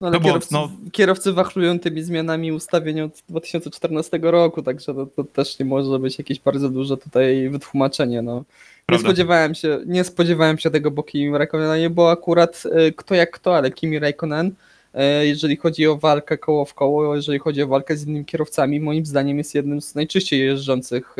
No, 0.00 0.08
ale 0.08 0.16
No 0.16 0.20
bo, 0.20 0.28
kierowcy, 0.28 0.54
no- 0.54 0.70
kierowcy 0.92 1.32
wachlują 1.32 1.78
tymi 1.78 2.02
zmianami 2.02 2.52
ustawień 2.52 3.00
od 3.00 3.22
2014 3.28 4.18
roku, 4.22 4.62
także 4.62 4.94
to, 4.94 5.06
to 5.06 5.24
też 5.24 5.58
nie 5.58 5.66
może 5.66 5.98
być 5.98 6.18
jakieś 6.18 6.40
bardzo 6.40 6.68
duże 6.68 6.96
tutaj 6.96 7.48
wytłumaczenie. 7.48 8.22
No. 8.22 8.44
Nie 8.88 8.98
spodziewałem 8.98 9.54
się, 9.54 9.80
nie 9.86 10.04
spodziewałem 10.04 10.58
się 10.58 10.70
tego, 10.70 10.90
bo 10.90 11.02
Kimi 11.02 11.38
Raikkonena 11.38 11.78
nie 11.78 11.90
było 11.90 12.10
akurat 12.10 12.62
e, 12.72 12.92
kto 12.92 13.14
jak 13.14 13.30
kto, 13.30 13.56
ale 13.56 13.70
Kimi 13.70 13.98
Raikkonen, 13.98 14.54
e, 14.94 15.26
jeżeli 15.26 15.56
chodzi 15.56 15.86
o 15.86 15.96
walkę 15.96 16.38
koło 16.38 16.64
w 16.64 16.74
koło, 16.74 17.16
jeżeli 17.16 17.38
chodzi 17.38 17.62
o 17.62 17.66
walkę 17.68 17.96
z 17.96 18.06
innymi 18.06 18.24
kierowcami, 18.24 18.80
moim 18.80 19.06
zdaniem 19.06 19.38
jest 19.38 19.54
jednym 19.54 19.80
z 19.80 19.94
najczyściej 19.94 20.40
jeżdżących 20.40 21.16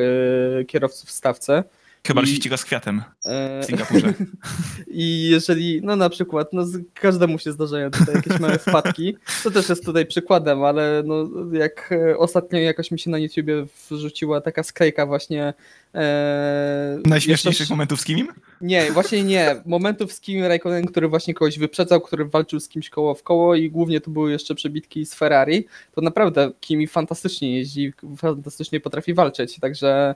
e, 0.60 0.64
kierowców 0.64 1.08
w 1.08 1.12
stawce. 1.12 1.64
Chyba, 2.06 2.20
że 2.20 2.26
I- 2.26 2.30
się 2.30 2.36
ściga 2.36 2.56
z 2.56 2.64
kwiatem 2.64 3.02
E, 3.24 3.62
w 3.62 3.64
Singapurze. 3.66 4.14
I 4.86 5.28
jeżeli, 5.30 5.80
no 5.82 5.96
na 5.96 6.08
przykład, 6.10 6.52
no 6.52 6.64
każdemu 6.94 7.38
się 7.38 7.52
zdarzają 7.52 7.90
tutaj 7.90 8.14
jakieś 8.14 8.40
małe 8.40 8.58
wpadki, 8.68 9.16
to 9.44 9.50
też 9.50 9.68
jest 9.68 9.84
tutaj 9.84 10.06
przykładem, 10.06 10.64
ale 10.64 11.02
no 11.06 11.28
jak 11.52 11.92
e, 11.92 12.18
ostatnio 12.18 12.58
jakoś 12.58 12.90
mi 12.90 12.98
się 12.98 13.10
na 13.10 13.18
YouTubie 13.18 13.66
wrzuciła 13.90 14.40
taka 14.40 14.62
sklejka 14.62 15.06
właśnie 15.06 15.54
e, 15.94 16.98
Najśmieszniejszych 17.06 17.60
jeszcze- 17.60 17.74
momentów 17.74 18.00
z 18.00 18.04
Kimim? 18.04 18.28
Nie, 18.60 18.92
właśnie 18.92 19.22
nie. 19.24 19.62
Momentów 19.66 20.12
z 20.12 20.20
Kimi 20.20 20.48
Raikkonen, 20.48 20.86
który 20.86 21.08
właśnie 21.08 21.34
kogoś 21.34 21.58
wyprzedzał, 21.58 22.00
który 22.00 22.24
walczył 22.24 22.60
z 22.60 22.68
kimś 22.68 22.90
koło 22.90 23.14
w 23.14 23.22
koło 23.22 23.54
i 23.54 23.70
głównie 23.70 24.00
to 24.00 24.10
były 24.10 24.30
jeszcze 24.32 24.54
przebitki 24.54 25.06
z 25.06 25.14
Ferrari, 25.14 25.66
to 25.94 26.00
naprawdę 26.00 26.50
Kimi 26.60 26.86
fantastycznie 26.86 27.56
jeździ, 27.56 27.92
fantastycznie 28.16 28.80
potrafi 28.80 29.14
walczyć, 29.14 29.58
także. 29.60 30.14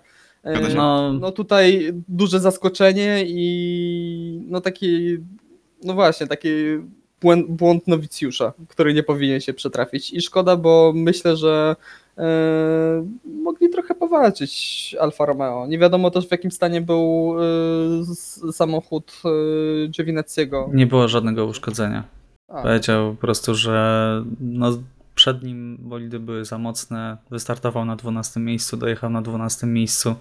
No, 0.74 1.12
No 1.12 1.32
tutaj 1.32 1.92
duże 2.08 2.40
zaskoczenie 2.40 3.24
i 3.26 4.46
no 4.48 4.60
taki, 4.60 5.18
no 5.84 5.94
właśnie, 5.94 6.26
taki 6.26 6.48
błęd, 7.20 7.46
błąd 7.50 7.88
nowicjusza, 7.88 8.52
który 8.68 8.94
nie 8.94 9.02
powinien 9.02 9.40
się 9.40 9.54
przetrafić. 9.54 10.12
I 10.12 10.20
szkoda, 10.20 10.56
bo 10.56 10.92
myślę, 10.94 11.36
że 11.36 11.76
e, 12.18 13.06
mogli 13.42 13.70
trochę 13.70 13.94
powalczyć 13.94 14.96
Alfa 15.00 15.26
Romeo. 15.26 15.66
Nie 15.66 15.78
wiadomo 15.78 16.10
też 16.10 16.28
w 16.28 16.30
jakim 16.30 16.50
stanie 16.50 16.80
był 16.80 17.34
e, 18.48 18.52
samochód 18.52 19.12
e, 19.24 19.88
Giovinazziego. 19.88 20.70
nie 20.74 20.86
było 20.86 21.08
żadnego 21.08 21.46
uszkodzenia. 21.46 22.04
A, 22.48 22.62
Powiedział 22.62 23.14
po 23.14 23.20
prostu, 23.20 23.54
że 23.54 24.24
no, 24.40 24.78
przed 25.14 25.42
nim 25.42 25.76
bolidy 25.80 26.20
były 26.20 26.44
za 26.44 26.58
mocne. 26.58 27.16
Wystartował 27.30 27.84
na 27.84 27.96
12 27.96 28.40
miejscu, 28.40 28.76
dojechał 28.76 29.10
na 29.10 29.22
12 29.22 29.66
miejscu. 29.66 30.14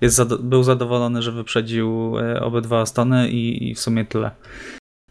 Jest 0.00 0.16
zado- 0.18 0.38
był 0.42 0.62
zadowolony, 0.62 1.22
że 1.22 1.32
wyprzedził 1.32 2.18
e, 2.18 2.40
obydwa 2.40 2.80
Astony 2.80 3.28
i, 3.30 3.70
i 3.70 3.74
w 3.74 3.80
sumie 3.80 4.04
tyle. 4.04 4.30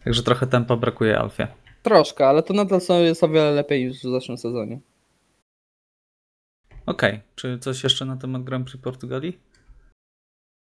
Także 0.04 0.22
trochę 0.22 0.46
tempa 0.46 0.76
brakuje 0.76 1.18
Alfie. 1.18 1.48
troszkę, 1.82 2.26
ale 2.28 2.42
to 2.42 2.54
nadal 2.54 2.80
są, 2.80 3.00
jest 3.00 3.24
o 3.24 3.28
wiele 3.28 3.50
lepiej 3.52 3.86
niż 3.88 3.98
w 3.98 4.02
zeszłym 4.02 4.38
sezonie. 4.38 4.80
Okej, 6.86 7.20
czy 7.34 7.58
coś 7.58 7.84
jeszcze 7.84 8.04
na 8.04 8.16
temat 8.16 8.42
Grand 8.44 8.70
Prix 8.70 8.84
Portugalii? 8.84 9.38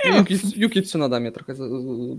Yuki, 0.05 0.35
Yuki 0.55 0.81
Tsunoda 0.81 1.19
mnie 1.19 1.31
trochę 1.31 1.53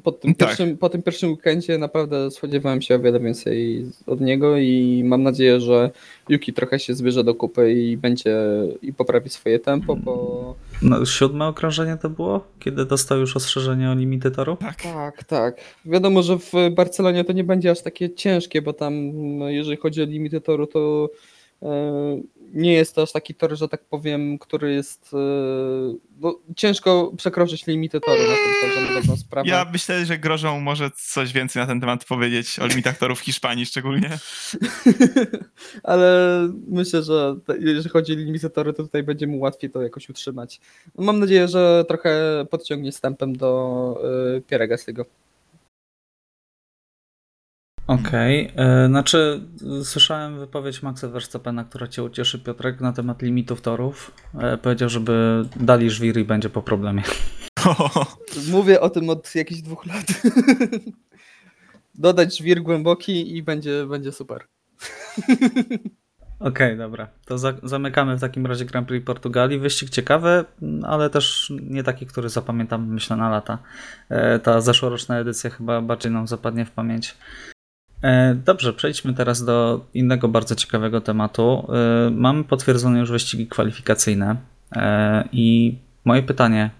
po 0.03 0.12
tym, 0.12 0.35
Tak. 0.35 0.49
pierwszym, 0.49 0.76
po 0.78 0.89
tym 0.89 1.03
pierwszym 1.03 1.30
weekendzie 1.30 1.78
naprawdę 1.78 2.30
spodziewałem 2.30 2.83
się 2.83 2.95
o 2.95 2.99
wiele 2.99 3.20
więcej 3.20 3.87
od 4.07 4.20
niego 4.20 4.59
i 4.59 5.03
mam 5.07 5.22
nadzieję, 5.22 5.61
że 5.61 5.91
Yuki 6.28 6.53
trochę 6.53 6.78
się 6.78 6.95
zbierze 6.95 7.24
do 7.24 7.35
kupy 7.35 7.72
i 7.72 7.97
będzie 7.97 8.37
i 8.83 8.93
poprawi 8.93 9.30
swoje 9.30 9.59
tempo, 9.59 9.97
bo 9.97 10.55
No, 10.83 11.07
siódme 11.07 11.47
okrążenie 11.47 11.97
to 12.03 12.11
było? 12.11 12.45
Kiedy 12.59 12.85
dostał 12.85 13.18
już 13.18 13.37
ostrzeżenie 13.37 13.91
o 13.91 13.95
limity 13.95 14.30
toru? 14.30 14.57
Tak. 14.57 14.83
tak, 14.83 15.24
tak. 15.24 15.57
Wiadomo, 15.85 16.22
że 16.22 16.39
w 16.39 16.53
Barcelonie 16.70 17.24
to 17.24 17.33
nie 17.33 17.45
będzie 17.45 17.70
aż 17.70 17.83
takie 17.83 18.14
ciężkie, 18.14 18.62
bo 18.62 18.72
tam 18.72 19.11
no, 19.39 19.49
jeżeli 19.51 19.76
chodzi 19.76 20.03
o 20.03 20.05
limity 20.05 20.41
toru, 20.41 20.66
to 20.66 21.11
nie 22.53 22.73
jest 22.73 22.95
to 22.95 23.03
aż 23.03 23.13
taki 23.13 23.35
tor, 23.35 23.57
że 23.57 23.69
tak 23.69 23.85
powiem, 23.85 24.39
który 24.39 24.73
jest 24.75 25.11
e, 25.15 25.17
no, 26.21 26.39
ciężko 26.57 27.13
przekroczyć 27.17 27.67
limity 27.67 28.01
toru 28.01 28.23
na 28.23 28.35
tym 28.35 28.71
torze 28.71 28.93
na 28.95 29.01
dobrą 29.01 29.17
sprawę. 29.17 29.49
Ja 29.49 29.67
myślę, 29.73 30.07
że 30.07 30.19
Grożą 30.19 30.61
może 30.61 30.91
coś 30.91 31.33
więcej 31.33 31.63
na 31.63 31.67
ten 31.67 31.81
temat 31.81 32.05
powiedzieć 32.05 32.59
o 32.59 32.67
limitach 32.67 32.99
torów 32.99 33.21
w 33.21 33.23
Hiszpanii 33.23 33.67
szczególnie. 33.67 34.11
Ale 35.83 36.39
myślę, 36.69 37.03
że 37.03 37.37
jeżeli 37.59 37.89
chodzi 37.89 38.13
o 38.13 38.17
limity 38.17 38.51
tory, 38.51 38.73
to 38.73 38.83
tutaj 38.83 39.03
będzie 39.03 39.27
mu 39.27 39.41
łatwiej 39.41 39.71
to 39.71 39.83
jakoś 39.83 40.09
utrzymać. 40.09 40.61
Mam 40.99 41.21
nadzieję, 41.21 41.49
że 41.49 41.85
trochę 41.89 42.45
podciągnie 42.51 42.93
stępem 42.93 43.37
do 43.37 44.03
y, 44.37 44.41
Pierre 44.41 44.69
Gasly'ego. 44.69 45.05
Okej, 48.01 48.53
e, 48.57 48.86
znaczy 48.86 49.40
y, 49.80 49.84
słyszałem 49.84 50.38
wypowiedź 50.38 50.82
Maxa 50.82 51.09
Verstappena, 51.09 51.64
która 51.64 51.88
cię 51.88 52.03
ucieszy 52.03 52.38
Piotrek 52.38 52.80
na 52.80 52.93
temat 52.93 53.22
limitów 53.22 53.61
torów. 53.61 54.14
E, 54.38 54.59
powiedział, 54.59 54.88
żeby 54.88 55.45
dali 55.57 55.90
żwir 55.90 56.18
i 56.18 56.24
będzie 56.24 56.51
po 56.51 56.62
problemie. 56.62 57.03
Mówię 58.53 58.80
o 58.80 58.90
tym 58.90 59.11
od 59.11 59.34
jakichś 59.34 59.61
dwóch 59.61 59.86
lat. 59.86 60.07
Dodać 61.95 62.38
żwir 62.38 62.62
głęboki 62.62 63.36
i 63.36 63.43
będzie, 63.43 63.86
będzie 63.86 64.12
super. 64.12 64.47
Okej, 66.40 66.76
dobra. 66.76 67.09
To 67.24 67.38
za 67.38 67.55
zamykamy 67.62 68.16
w 68.16 68.20
takim 68.20 68.47
razie 68.47 68.64
Grand 68.64 68.88
Prix 68.88 69.07
Portugalii. 69.07 69.59
Wyścig 69.59 69.90
ciekawy, 69.90 70.45
ale 70.82 71.11
też 71.11 71.53
nie 71.62 71.82
taki, 71.82 72.07
który 72.07 72.28
zapamiętam, 72.28 72.93
myślę, 72.93 73.16
na 73.16 73.30
lata. 73.30 73.59
E, 74.09 74.38
ta 74.38 74.61
zeszłoroczna 74.61 75.18
edycja 75.18 75.51
chyba 75.51 75.80
bardziej 75.80 76.12
nam 76.12 76.26
zapadnie 76.26 76.64
w 76.64 76.70
pamięć. 76.70 77.16
E, 78.03 78.34
dobrze, 78.34 78.72
przejdźmy 78.72 79.14
teraz 79.14 79.44
do 79.44 79.86
innego 79.94 80.28
bardzo 80.28 80.55
ciekawego 80.55 81.00
tematu. 81.00 81.68
E, 81.72 82.11
mamy 82.11 82.44
potwierdzone 82.44 82.98
już 82.98 83.11
wyścigi 83.11 83.46
kwalifikacyjne 83.46 84.36
e, 84.76 85.28
i 85.32 85.78
moje 86.05 86.22
pytanie, 86.22 86.70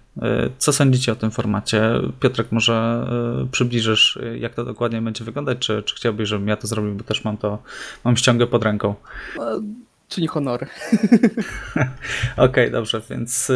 co 0.57 0.73
sądzicie 0.73 1.11
o 1.11 1.15
tym 1.15 1.31
formacie? 1.31 1.91
Piotrek, 2.19 2.51
może 2.51 3.07
przybliżysz, 3.51 4.19
jak 4.39 4.53
to 4.53 4.65
dokładnie 4.65 5.01
będzie 5.01 5.25
wyglądać, 5.25 5.57
czy, 5.59 5.83
czy 5.83 5.95
chciałbyś, 5.95 6.29
żebym 6.29 6.47
ja 6.47 6.57
to 6.57 6.67
zrobił, 6.67 6.95
bo 6.95 7.03
też 7.03 7.23
mam 7.23 7.37
to, 7.37 7.63
mam 8.03 8.17
ściągę 8.17 8.47
pod 8.47 8.63
ręką. 8.63 8.95
Czyni 10.09 10.27
honor. 10.27 10.67
Okej, 12.37 12.71
dobrze, 12.71 13.01
więc 13.09 13.51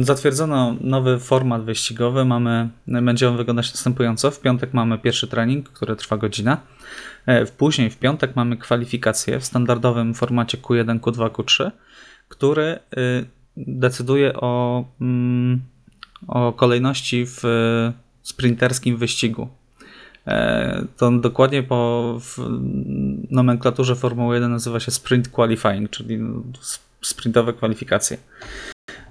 zatwierdzono 0.00 0.76
nowy 0.80 1.18
format 1.18 1.64
wyścigowy. 1.64 2.24
Mamy, 2.24 2.68
będzie 2.86 3.28
on 3.28 3.36
wyglądać 3.36 3.74
następująco. 3.74 4.30
W 4.30 4.40
piątek 4.40 4.74
mamy 4.74 4.98
pierwszy 4.98 5.28
trening, 5.28 5.68
który 5.68 5.96
trwa 5.96 6.16
godzinę. 6.16 6.56
E, 7.26 7.46
Później 7.46 7.90
w 7.90 7.98
piątek 7.98 8.36
mamy 8.36 8.56
kwalifikacje 8.56 9.40
w 9.40 9.44
standardowym 9.44 10.14
formacie 10.14 10.58
Q1, 10.58 11.00
Q2, 11.00 11.30
Q3, 11.30 11.70
który 12.28 12.78
y, 12.98 13.26
decyduje 13.56 14.34
o, 14.34 14.84
mm, 15.00 15.60
o 16.28 16.52
kolejności 16.52 17.26
w 17.26 17.44
y, 17.44 17.92
sprinterskim 18.22 18.96
wyścigu. 18.96 19.48
E, 20.26 20.84
To 20.96 21.10
dokładnie 21.10 21.62
po 21.62 22.18
nomenklaturze 23.30 23.96
Formuły 23.96 24.34
1 24.34 24.50
nazywa 24.50 24.80
się 24.80 24.90
Sprint 24.90 25.28
Qualifying, 25.28 25.90
czyli 25.90 26.18
no, 26.18 26.42
sprintowe 27.02 27.52
kwalifikacje. 27.52 28.18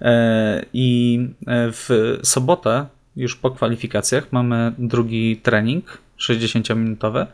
E, 0.03 0.65
I 0.73 1.19
e, 1.47 1.71
w 1.71 2.19
sobotę, 2.23 2.85
już 3.15 3.35
po 3.35 3.51
kwalifikacjach, 3.51 4.31
mamy 4.31 4.73
drugi 4.77 5.37
trening 5.37 5.97
60-minutowy. 6.19 7.25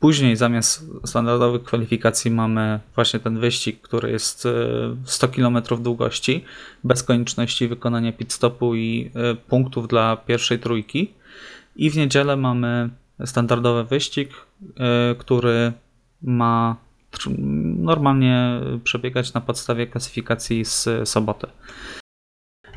Później 0.00 0.36
zamiast 0.36 0.84
standardowych 1.04 1.62
kwalifikacji 1.64 2.30
mamy 2.30 2.80
właśnie 2.94 3.20
ten 3.20 3.38
wyścig, 3.38 3.80
który 3.80 4.10
jest 4.10 4.46
e, 4.46 4.50
100 5.04 5.28
km 5.28 5.62
długości, 5.80 6.44
bez 6.84 7.02
konieczności 7.02 7.68
wykonania 7.68 8.12
pit 8.12 8.32
stopu 8.32 8.74
i 8.74 9.10
e, 9.14 9.34
punktów 9.34 9.88
dla 9.88 10.16
pierwszej 10.16 10.58
trójki. 10.58 11.12
I 11.76 11.90
w 11.90 11.96
niedzielę 11.96 12.36
mamy 12.36 12.88
standardowy 13.24 13.84
wyścig, 13.84 14.30
e, 14.76 15.14
który 15.14 15.72
ma 16.22 16.76
normalnie 17.78 18.60
przebiegać 18.84 19.34
na 19.34 19.40
podstawie 19.40 19.86
klasyfikacji 19.86 20.64
z 20.64 20.88
soboty. 21.04 21.46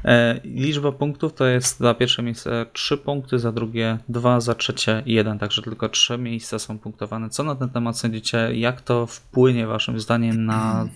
E, 0.06 0.40
Liczba 0.44 0.92
punktów 0.92 1.34
to 1.34 1.46
jest 1.46 1.80
za 1.80 1.94
pierwsze 1.94 2.24
miejsce 2.24 2.66
3 2.74 2.98
punkty, 2.98 3.40
za 3.40 3.52
drugie 3.52 3.98
2, 4.10 4.42
za 4.42 4.56
trzecie 4.56 5.04
1, 5.06 5.40
także 5.40 5.62
tylko 5.62 5.90
3 5.90 6.18
miejsca 6.18 6.60
są 6.60 6.80
punktowane. 6.80 7.30
Co 7.30 7.44
na 7.44 7.56
ten 7.56 7.70
temat 7.70 7.98
sądzicie? 7.98 8.50
Jak 8.54 8.82
to 8.82 9.06
wpłynie 9.06 9.68
Waszym 9.68 10.00
zdaniem 10.00 10.46
na 10.46 10.88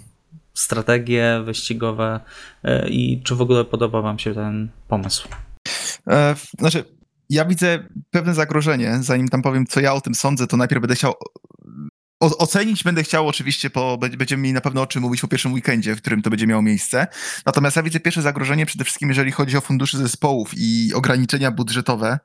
strategie 0.53 1.41
wyścigowe 1.45 2.19
e, 2.63 2.89
i 2.89 3.21
czy 3.23 3.35
w 3.35 3.41
ogóle 3.41 3.65
podoba 3.65 4.01
Wam 4.01 4.19
się 4.19 4.33
ten 4.33 4.69
pomysł? 4.87 5.27
E, 6.07 6.35
znaczy, 6.59 6.83
ja 7.29 7.45
widzę 7.45 7.87
pewne 8.11 8.33
zagrożenie. 8.33 8.97
Zanim 9.01 9.27
tam 9.27 9.41
powiem, 9.41 9.65
co 9.65 9.79
ja 9.79 9.93
o 9.93 10.01
tym 10.01 10.15
sądzę, 10.15 10.47
to 10.47 10.57
najpierw 10.57 10.81
będę 10.81 10.95
chciał. 10.95 11.13
O, 12.19 12.37
ocenić 12.37 12.83
będę 12.83 13.03
chciał 13.03 13.27
oczywiście, 13.27 13.69
po, 13.69 13.97
będzie- 13.97 14.17
będziemy 14.17 14.43
mieli 14.43 14.53
na 14.53 14.61
pewno 14.61 14.81
o 14.81 14.87
czym 14.87 15.01
mówić 15.01 15.21
po 15.21 15.27
pierwszym 15.27 15.53
weekendzie, 15.53 15.95
w 15.95 16.01
którym 16.01 16.21
to 16.21 16.29
będzie 16.29 16.47
miało 16.47 16.61
miejsce. 16.61 17.07
Natomiast 17.45 17.75
ja 17.75 17.83
widzę 17.83 17.99
pierwsze 17.99 18.21
zagrożenie 18.21 18.65
przede 18.65 18.83
wszystkim, 18.83 19.09
jeżeli 19.09 19.31
chodzi 19.31 19.57
o 19.57 19.61
fundusze 19.61 19.97
zespołów 19.97 20.51
i 20.57 20.93
ograniczenia 20.93 21.51
budżetowe 21.51 22.19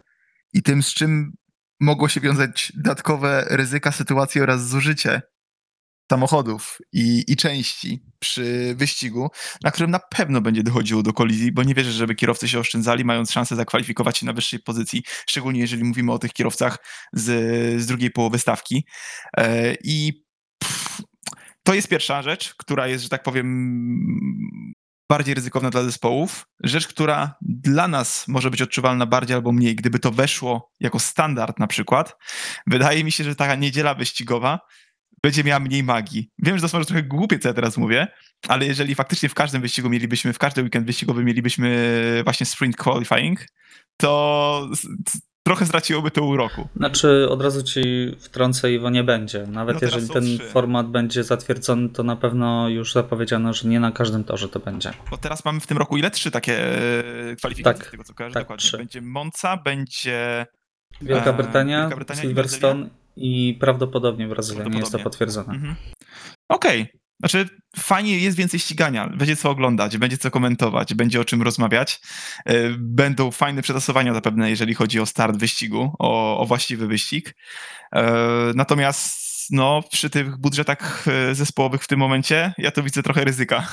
i 0.53 0.63
tym, 0.63 0.83
z 0.83 0.95
czym 0.95 1.33
mogło 1.81 2.09
się 2.09 2.21
wiązać 2.21 2.73
dodatkowe 2.77 3.47
ryzyka 3.51 3.93
sytuacji 3.93 4.41
oraz 4.41 4.69
zużycie 4.69 5.23
samochodów 6.11 6.79
i, 6.93 7.25
i 7.29 7.37
części 7.37 8.03
przy 8.19 8.75
wyścigu, 8.77 9.31
na 9.63 9.71
którym 9.71 9.91
na 9.91 9.99
pewno 9.99 10.41
będzie 10.41 10.63
dochodziło 10.63 11.03
do 11.03 11.13
kolizji, 11.13 11.53
bo 11.53 11.63
nie 11.63 11.75
wierzę, 11.75 11.93
żeby 11.93 12.15
kierowcy 12.15 12.49
się 12.49 12.59
oszczędzali, 12.59 13.05
mając 13.05 13.31
szansę 13.33 13.57
zakwalifikować 13.57 14.19
się 14.19 14.27
na 14.27 14.33
wyższej 14.33 14.61
pozycji, 14.61 15.03
szczególnie 15.27 15.61
jeżeli 15.61 15.85
mówimy 15.85 16.13
o 16.13 16.19
tych 16.19 16.33
kierowcach 16.33 16.79
z, 17.13 17.25
z 17.83 17.87
drugiej 17.87 18.11
połowy 18.11 18.39
stawki. 18.39 18.85
E, 19.37 19.75
I 19.85 20.25
pff, 20.59 21.03
to 21.63 21.75
jest 21.75 21.89
pierwsza 21.89 22.23
rzecz, 22.23 22.55
która 22.59 22.87
jest, 22.87 23.05
że 23.05 23.11
tak 23.11 23.23
powiem, 23.23 23.47
bardziej 25.09 25.35
ryzykowna 25.35 25.71
dla 25.71 25.83
zespołów. 25.83 26.47
Rzecz, 26.63 26.89
która 26.89 27.35
dla 27.43 27.89
nas 27.89 28.29
może 28.29 28.51
być 28.51 28.63
odczuwalna 28.63 29.07
bardziej 29.07 29.35
albo 29.35 29.53
mniej, 29.53 29.77
gdyby 29.77 29.99
to 29.99 30.11
weszło 30.11 30.73
jako 30.81 30.99
standard 30.99 31.59
na 31.59 31.67
przykład. 31.67 32.17
Wydaje 32.67 33.05
mi 33.05 33.13
się, 33.13 33.25
że 33.25 33.35
taka 33.35 33.55
niedziela 33.55 33.95
wyścigowa 33.95 34.61
będzie 35.25 35.45
miała 35.45 35.61
mniej 35.61 35.83
magii. 35.83 36.31
Wiem, 36.39 36.57
że 36.57 36.61
to 36.61 36.65
jest 36.65 36.75
może 36.75 36.87
trochę 36.87 37.03
głupie, 37.03 37.39
co 37.39 37.49
ja 37.49 37.55
teraz 37.55 37.77
mówię, 37.77 38.07
ale 38.49 38.67
jeżeli 38.67 38.95
faktycznie 38.95 39.29
w 39.29 39.35
każdym 39.35 39.63
wyścigu 39.63 39.91
mielibyśmy, 39.91 40.33
w 40.33 40.39
każdy 40.39 40.63
weekend 40.63 40.87
wyścigowy 40.87 41.25
mielibyśmy 41.25 42.21
właśnie 42.25 42.47
sprint 42.47 42.77
qualifying, 42.77 43.41
to 43.97 44.69
trochę 45.43 45.67
straciłoby 45.67 46.11
to 46.11 46.23
uroku. 46.25 46.69
Znaczy, 46.77 47.27
od 47.31 47.43
razu 47.43 47.63
ci 47.63 47.83
wtrącę, 48.19 48.73
Iwo, 48.73 48.91
nie 48.91 49.05
będzie. 49.05 49.47
Nawet 49.47 49.75
No 49.75 49.81
jeżeli 49.83 50.09
ten 50.09 50.25
trzy. 50.25 50.39
format 50.49 50.87
będzie 50.91 51.25
zatwierdzony, 51.25 51.89
to 51.89 52.03
na 52.03 52.17
pewno 52.17 52.69
już 52.69 52.93
zapowiedziano, 52.93 53.53
że 53.53 53.69
nie 53.69 53.81
na 53.81 53.93
każdym 53.93 54.25
torze 54.25 54.49
to 54.49 54.61
będzie. 54.61 54.91
Bo 55.11 55.17
teraz 55.19 55.45
mamy 55.45 55.61
w 55.61 55.67
tym 55.67 55.79
roku 55.79 55.97
ile? 55.97 56.11
Trzy 56.11 56.31
takie 56.31 56.79
e, 57.31 57.37
kwalifikacje, 57.37 57.79
Tak, 57.81 57.89
z 57.89 57.91
tego 57.91 58.05
co 58.05 58.15
kojarzę 58.15 58.35
tak, 58.35 58.43
dokładnie. 58.43 58.63
trzy. 58.69 58.79
Będzie 58.79 59.01
Monza, 59.03 59.57
będzie... 59.57 60.47
Wielka 61.03 61.31
Eee, 61.31 61.37
Brytania, 61.37 61.81
Wielka 61.81 61.97
Brytania 61.97 62.23
Silverstone 62.23 62.89
i 63.17 63.57
prawdopodobnie 63.61 64.29
Brazylia. 64.29 64.65
Nie 64.65 64.79
jest 64.79 64.93
to 64.93 64.99
potwierdzone. 64.99 65.53
Mhm. 65.53 65.77
Okej. 66.49 66.87
Znaczy, 67.21 67.49
fajnie 67.77 68.19
jest 68.19 68.37
więcej 68.37 68.61
ścigania. 68.61 69.09
Będzie 69.09 69.37
co 69.37 69.51
oglądać, 69.51 69.99
będzie 69.99 70.19
co 70.19 70.31
komentować, 70.31 70.95
będzie 70.95 71.21
o 71.21 71.25
czym 71.25 71.43
rozmawiać. 71.43 72.01
E, 72.47 72.55
Będą 72.79 73.31
fajne 73.31 73.63
przetasowania 73.63 74.15
zapewne, 74.15 74.51
jeżeli 74.51 74.75
chodzi 74.75 75.01
o 75.01 75.07
start 75.07 75.37
wyścigu, 75.37 75.95
o, 75.99 76.39
o 76.39 76.47
właściwy 76.47 76.87
wyścig. 76.87 77.35
E, 77.93 78.13
Natomiast 78.55 79.25
no, 79.51 79.83
przy 79.91 80.11
tych 80.11 80.37
budżetach 80.39 81.09
e, 81.09 81.35
zespołowych 81.35 81.83
w 81.83 81.87
tym 81.87 81.99
momencie, 81.99 82.53
ja 82.59 82.71
to 82.71 82.83
widzę 82.83 83.03
trochę 83.03 83.25
ryzyka. 83.25 83.67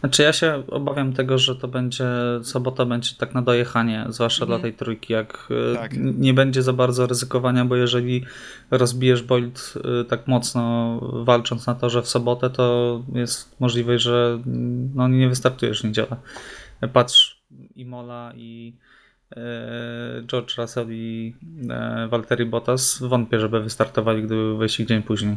Znaczy 0.00 0.22
ja 0.22 0.32
się 0.32 0.62
obawiam 0.68 1.12
tego, 1.12 1.38
że 1.38 1.56
to 1.56 1.68
będzie, 1.68 2.04
sobota 2.42 2.84
będzie 2.86 3.10
tak 3.18 3.34
na 3.34 3.42
dojechanie, 3.42 4.06
zwłaszcza 4.08 4.44
Mhm. 4.44 4.60
dla 4.60 4.62
tej 4.62 4.78
trójki, 4.78 5.12
jak 5.12 5.48
e, 5.72 5.74
Tak. 5.76 5.92
nie 5.98 6.34
będzie 6.34 6.62
za 6.62 6.72
bardzo 6.72 7.06
ryzykowania, 7.06 7.64
bo 7.64 7.76
jeżeli 7.76 8.24
rozbijesz 8.70 9.22
bolid 9.22 9.74
e, 10.00 10.04
tak 10.04 10.26
mocno 10.26 10.98
walcząc 11.24 11.66
na 11.66 11.74
torze 11.74 12.02
w 12.02 12.08
sobotę, 12.08 12.50
to 12.50 13.02
jest 13.14 13.60
możliwe, 13.60 13.98
że 13.98 14.40
no, 14.94 15.08
nie 15.08 15.28
wystartujesz 15.28 15.80
w 15.80 15.84
niedzielę. 15.84 16.16
Patrz, 16.92 17.42
Imola 17.74 18.32
i 18.36 18.76
e, 19.36 19.42
George 20.26 20.58
Russell 20.58 20.86
i 20.90 21.34
Valtteri 22.08 22.46
Bottas 22.46 23.02
wątpię, 23.02 23.40
żeby 23.40 23.60
wystartowali, 23.60 24.22
gdyby 24.22 24.56
wyścig 24.56 24.88
dzień 24.88 25.02
później. 25.02 25.36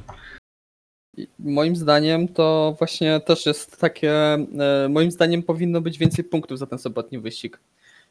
I 1.18 1.28
Moim 1.40 1.76
zdaniem 1.76 2.28
to 2.28 2.76
właśnie 2.78 3.20
też 3.20 3.46
jest 3.46 3.80
takie, 3.80 4.12
e, 4.14 4.88
moim 4.90 5.12
zdaniem 5.12 5.44
powinno 5.44 5.82
być 5.82 5.98
więcej 5.98 6.24
punktów 6.24 6.60
za 6.60 6.66
ten 6.66 6.80
sobotni 6.80 7.20
wyścig. 7.20 7.60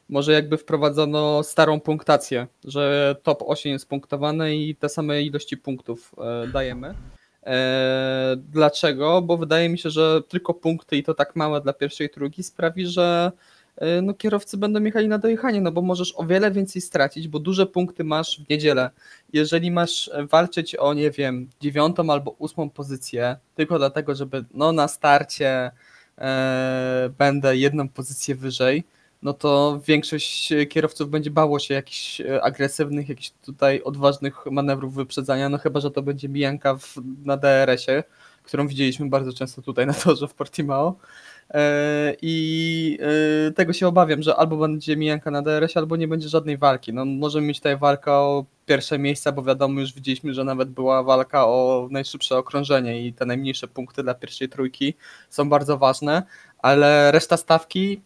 Może 0.09 0.33
jakby 0.33 0.57
wprowadzono 0.57 1.43
starą 1.43 1.79
punktację, 1.79 2.47
że 2.63 3.15
top 3.23 3.43
8 3.45 3.71
jest 3.71 3.89
punktowane 3.89 4.55
i 4.55 4.75
te 4.75 4.89
same 4.89 5.21
ilości 5.21 5.57
punktów 5.57 6.15
e, 6.17 6.47
dajemy. 6.47 6.93
E, 7.43 8.35
Dlaczego? 8.37 9.21
Bo 9.21 9.37
wydaje 9.37 9.69
mi 9.69 9.77
się, 9.77 9.89
że 9.89 10.21
tylko 10.27 10.53
punkty 10.53 10.97
i 10.97 11.03
to 11.03 11.13
tak 11.13 11.35
małe 11.35 11.61
dla 11.61 11.73
pierwszej 11.73 12.09
trójki 12.09 12.43
sprawi, 12.43 12.87
że 12.87 13.31
no, 14.01 14.13
kierowcy 14.13 14.57
będą 14.57 14.83
jechali 14.83 15.07
na 15.07 15.17
dojechanie, 15.17 15.61
no 15.61 15.71
bo 15.71 15.81
możesz 15.81 16.13
o 16.17 16.25
wiele 16.25 16.51
więcej 16.51 16.81
stracić, 16.81 17.27
bo 17.27 17.39
duże 17.39 17.65
punkty 17.65 18.03
masz 18.03 18.41
w 18.41 18.49
niedzielę 18.49 18.89
jeżeli 19.33 19.71
masz 19.71 20.09
walczyć 20.31 20.75
o, 20.75 20.93
nie 20.93 21.11
wiem, 21.11 21.49
dziewiątą 21.59 22.09
albo 22.09 22.31
ósmą 22.31 22.69
pozycję, 22.69 23.37
tylko 23.55 23.77
dlatego, 23.77 24.15
żeby 24.15 24.45
no, 24.53 24.71
na 24.71 24.87
starcie 24.87 25.71
e, 26.17 27.09
będę 27.17 27.57
jedną 27.57 27.89
pozycję 27.89 28.35
wyżej, 28.35 28.83
no 29.21 29.33
to 29.33 29.81
większość 29.85 30.53
kierowców 30.69 31.09
będzie 31.09 31.31
bało 31.31 31.59
się 31.59 31.73
jakichś 31.73 32.21
e, 32.21 32.43
agresywnych, 32.43 33.09
jakichś 33.09 33.31
tutaj 33.45 33.81
odważnych 33.81 34.45
manewrów 34.45 34.93
wyprzedzania, 34.93 35.49
no 35.49 35.57
chyba, 35.57 35.79
że 35.79 35.91
to 35.91 36.01
będzie 36.01 36.29
mijanka 36.29 36.77
na 37.25 37.37
DRS-ie, 37.37 38.03
którą 38.43 38.67
widzieliśmy 38.67 39.09
bardzo 39.09 39.33
często 39.33 39.61
tutaj 39.61 39.87
na 39.87 39.93
torze 39.93 40.27
w 40.27 40.33
Portimao. 40.33 40.95
E, 41.53 42.15
I 42.21 42.97
e, 43.47 43.51
tego 43.51 43.73
się 43.73 43.87
obawiam, 43.87 44.21
że 44.23 44.35
albo 44.35 44.57
będzie 44.57 44.97
mijanka 44.97 45.31
na 45.31 45.41
DRS, 45.41 45.77
albo 45.77 45.95
nie 45.95 46.07
będzie 46.07 46.29
żadnej 46.29 46.57
walki. 46.57 46.93
No, 46.93 47.05
możemy 47.05 47.47
mieć 47.47 47.57
tutaj 47.57 47.77
walkę 47.77 48.11
o 48.11 48.45
pierwsze 48.65 48.99
miejsca, 48.99 49.31
bo 49.31 49.43
wiadomo, 49.43 49.79
już 49.79 49.93
widzieliśmy, 49.93 50.33
że 50.33 50.43
nawet 50.43 50.69
była 50.69 51.03
walka 51.03 51.47
o 51.47 51.87
najszybsze 51.91 52.37
okrążenie 52.37 53.07
i 53.07 53.13
te 53.13 53.25
najmniejsze 53.25 53.67
punkty 53.67 54.03
dla 54.03 54.13
pierwszej 54.13 54.49
trójki 54.49 54.93
są 55.29 55.49
bardzo 55.49 55.77
ważne, 55.77 56.23
ale 56.57 57.11
reszta 57.11 57.37
stawki, 57.37 58.01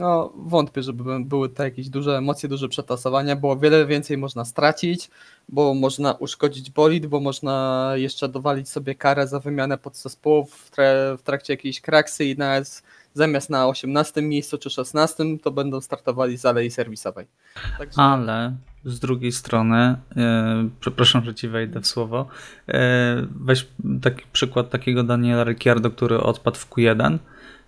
no 0.00 0.32
wątpię, 0.36 0.82
żeby 0.82 1.04
by- 1.04 1.24
były 1.24 1.48
te 1.48 1.64
jakieś 1.64 1.88
duże 1.88 2.16
emocje, 2.18 2.48
duże 2.48 2.68
przetasowania, 2.68 3.36
bo 3.36 3.50
o 3.50 3.56
wiele 3.56 3.86
więcej 3.86 4.18
można 4.18 4.44
stracić, 4.44 5.10
bo 5.48 5.74
można 5.74 6.12
uszkodzić 6.12 6.70
bolid, 6.70 7.06
bo 7.06 7.20
można 7.20 7.92
jeszcze 7.94 8.28
dowalić 8.28 8.68
sobie 8.68 8.94
karę 8.94 9.28
za 9.28 9.40
wymianę 9.40 9.78
podzespołów 9.78 10.54
w, 10.54 10.70
tra- 10.70 11.18
w 11.18 11.22
trakcie 11.22 11.52
jakiejś 11.52 11.80
kraksy 11.80 12.24
i 12.24 12.36
nawet 12.36 12.82
zamiast 13.14 13.50
na 13.50 13.68
18 13.68 14.22
miejscu 14.22 14.58
czy 14.58 14.70
16 14.70 15.24
to 15.42 15.50
będą 15.50 15.80
startowali 15.80 16.38
z 16.38 16.46
alei 16.46 16.70
serwisowej. 16.70 17.26
Także... 17.78 18.00
Ale 18.02 18.56
z 18.84 19.00
drugiej 19.00 19.32
strony, 19.32 19.76
e, 20.16 20.68
przepraszam, 20.80 21.24
że 21.24 21.34
ci 21.34 21.48
wejdę 21.48 21.80
w 21.80 21.86
słowo, 21.86 22.26
e, 22.68 23.26
weź 23.40 23.66
taki 24.02 24.24
przykład 24.32 24.70
takiego 24.70 25.02
Daniela 25.02 25.44
Ricciardo, 25.44 25.90
który 25.90 26.20
odpadł 26.20 26.56
w 26.56 26.70
Q1. 26.70 27.18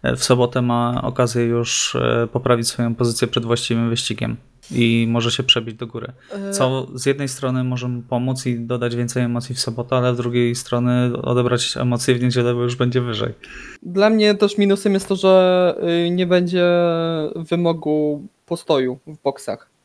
E, 0.02 0.16
w 0.16 0.24
sobotę 0.24 0.62
ma 0.62 1.02
okazję 1.02 1.44
już 1.44 1.94
e, 1.94 2.28
poprawić 2.32 2.68
swoją 2.68 2.94
pozycję 2.94 3.28
przed 3.28 3.44
właściwym 3.44 3.90
wyścigiem 3.90 4.36
i 4.70 5.06
może 5.08 5.30
się 5.30 5.42
przebić 5.42 5.74
do 5.74 5.86
góry. 5.86 6.12
E, 6.32 6.50
Co 6.50 6.86
z 6.94 7.06
jednej 7.06 7.28
strony 7.28 7.64
może 7.64 7.88
mu 7.88 8.02
pomóc 8.02 8.46
i 8.46 8.60
dodać 8.60 8.96
więcej 8.96 9.22
emocji 9.22 9.54
w 9.54 9.60
sobotę, 9.60 9.96
ale 9.96 10.14
z 10.14 10.16
drugiej 10.16 10.54
strony 10.54 11.22
odebrać 11.22 11.76
emocje 11.76 12.14
w 12.14 12.22
niedzielę, 12.22 12.54
bo 12.54 12.62
już 12.62 12.76
będzie 12.76 13.00
wyżej. 13.00 13.34
Dla 13.82 14.10
mnie 14.10 14.34
też 14.34 14.58
minusem 14.58 14.94
jest 14.94 15.08
to, 15.08 15.16
że 15.16 15.74
y, 16.06 16.10
nie 16.10 16.26
będzie 16.26 16.66
wymogu 17.36 18.26
postoju 18.46 18.98
w 19.06 19.22
boksach. 19.22 19.77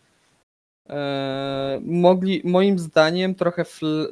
E, 0.90 1.80
Mogli, 1.86 2.42
moim 2.46 2.80
zdaniem 2.80 3.36
trochę 3.36 3.66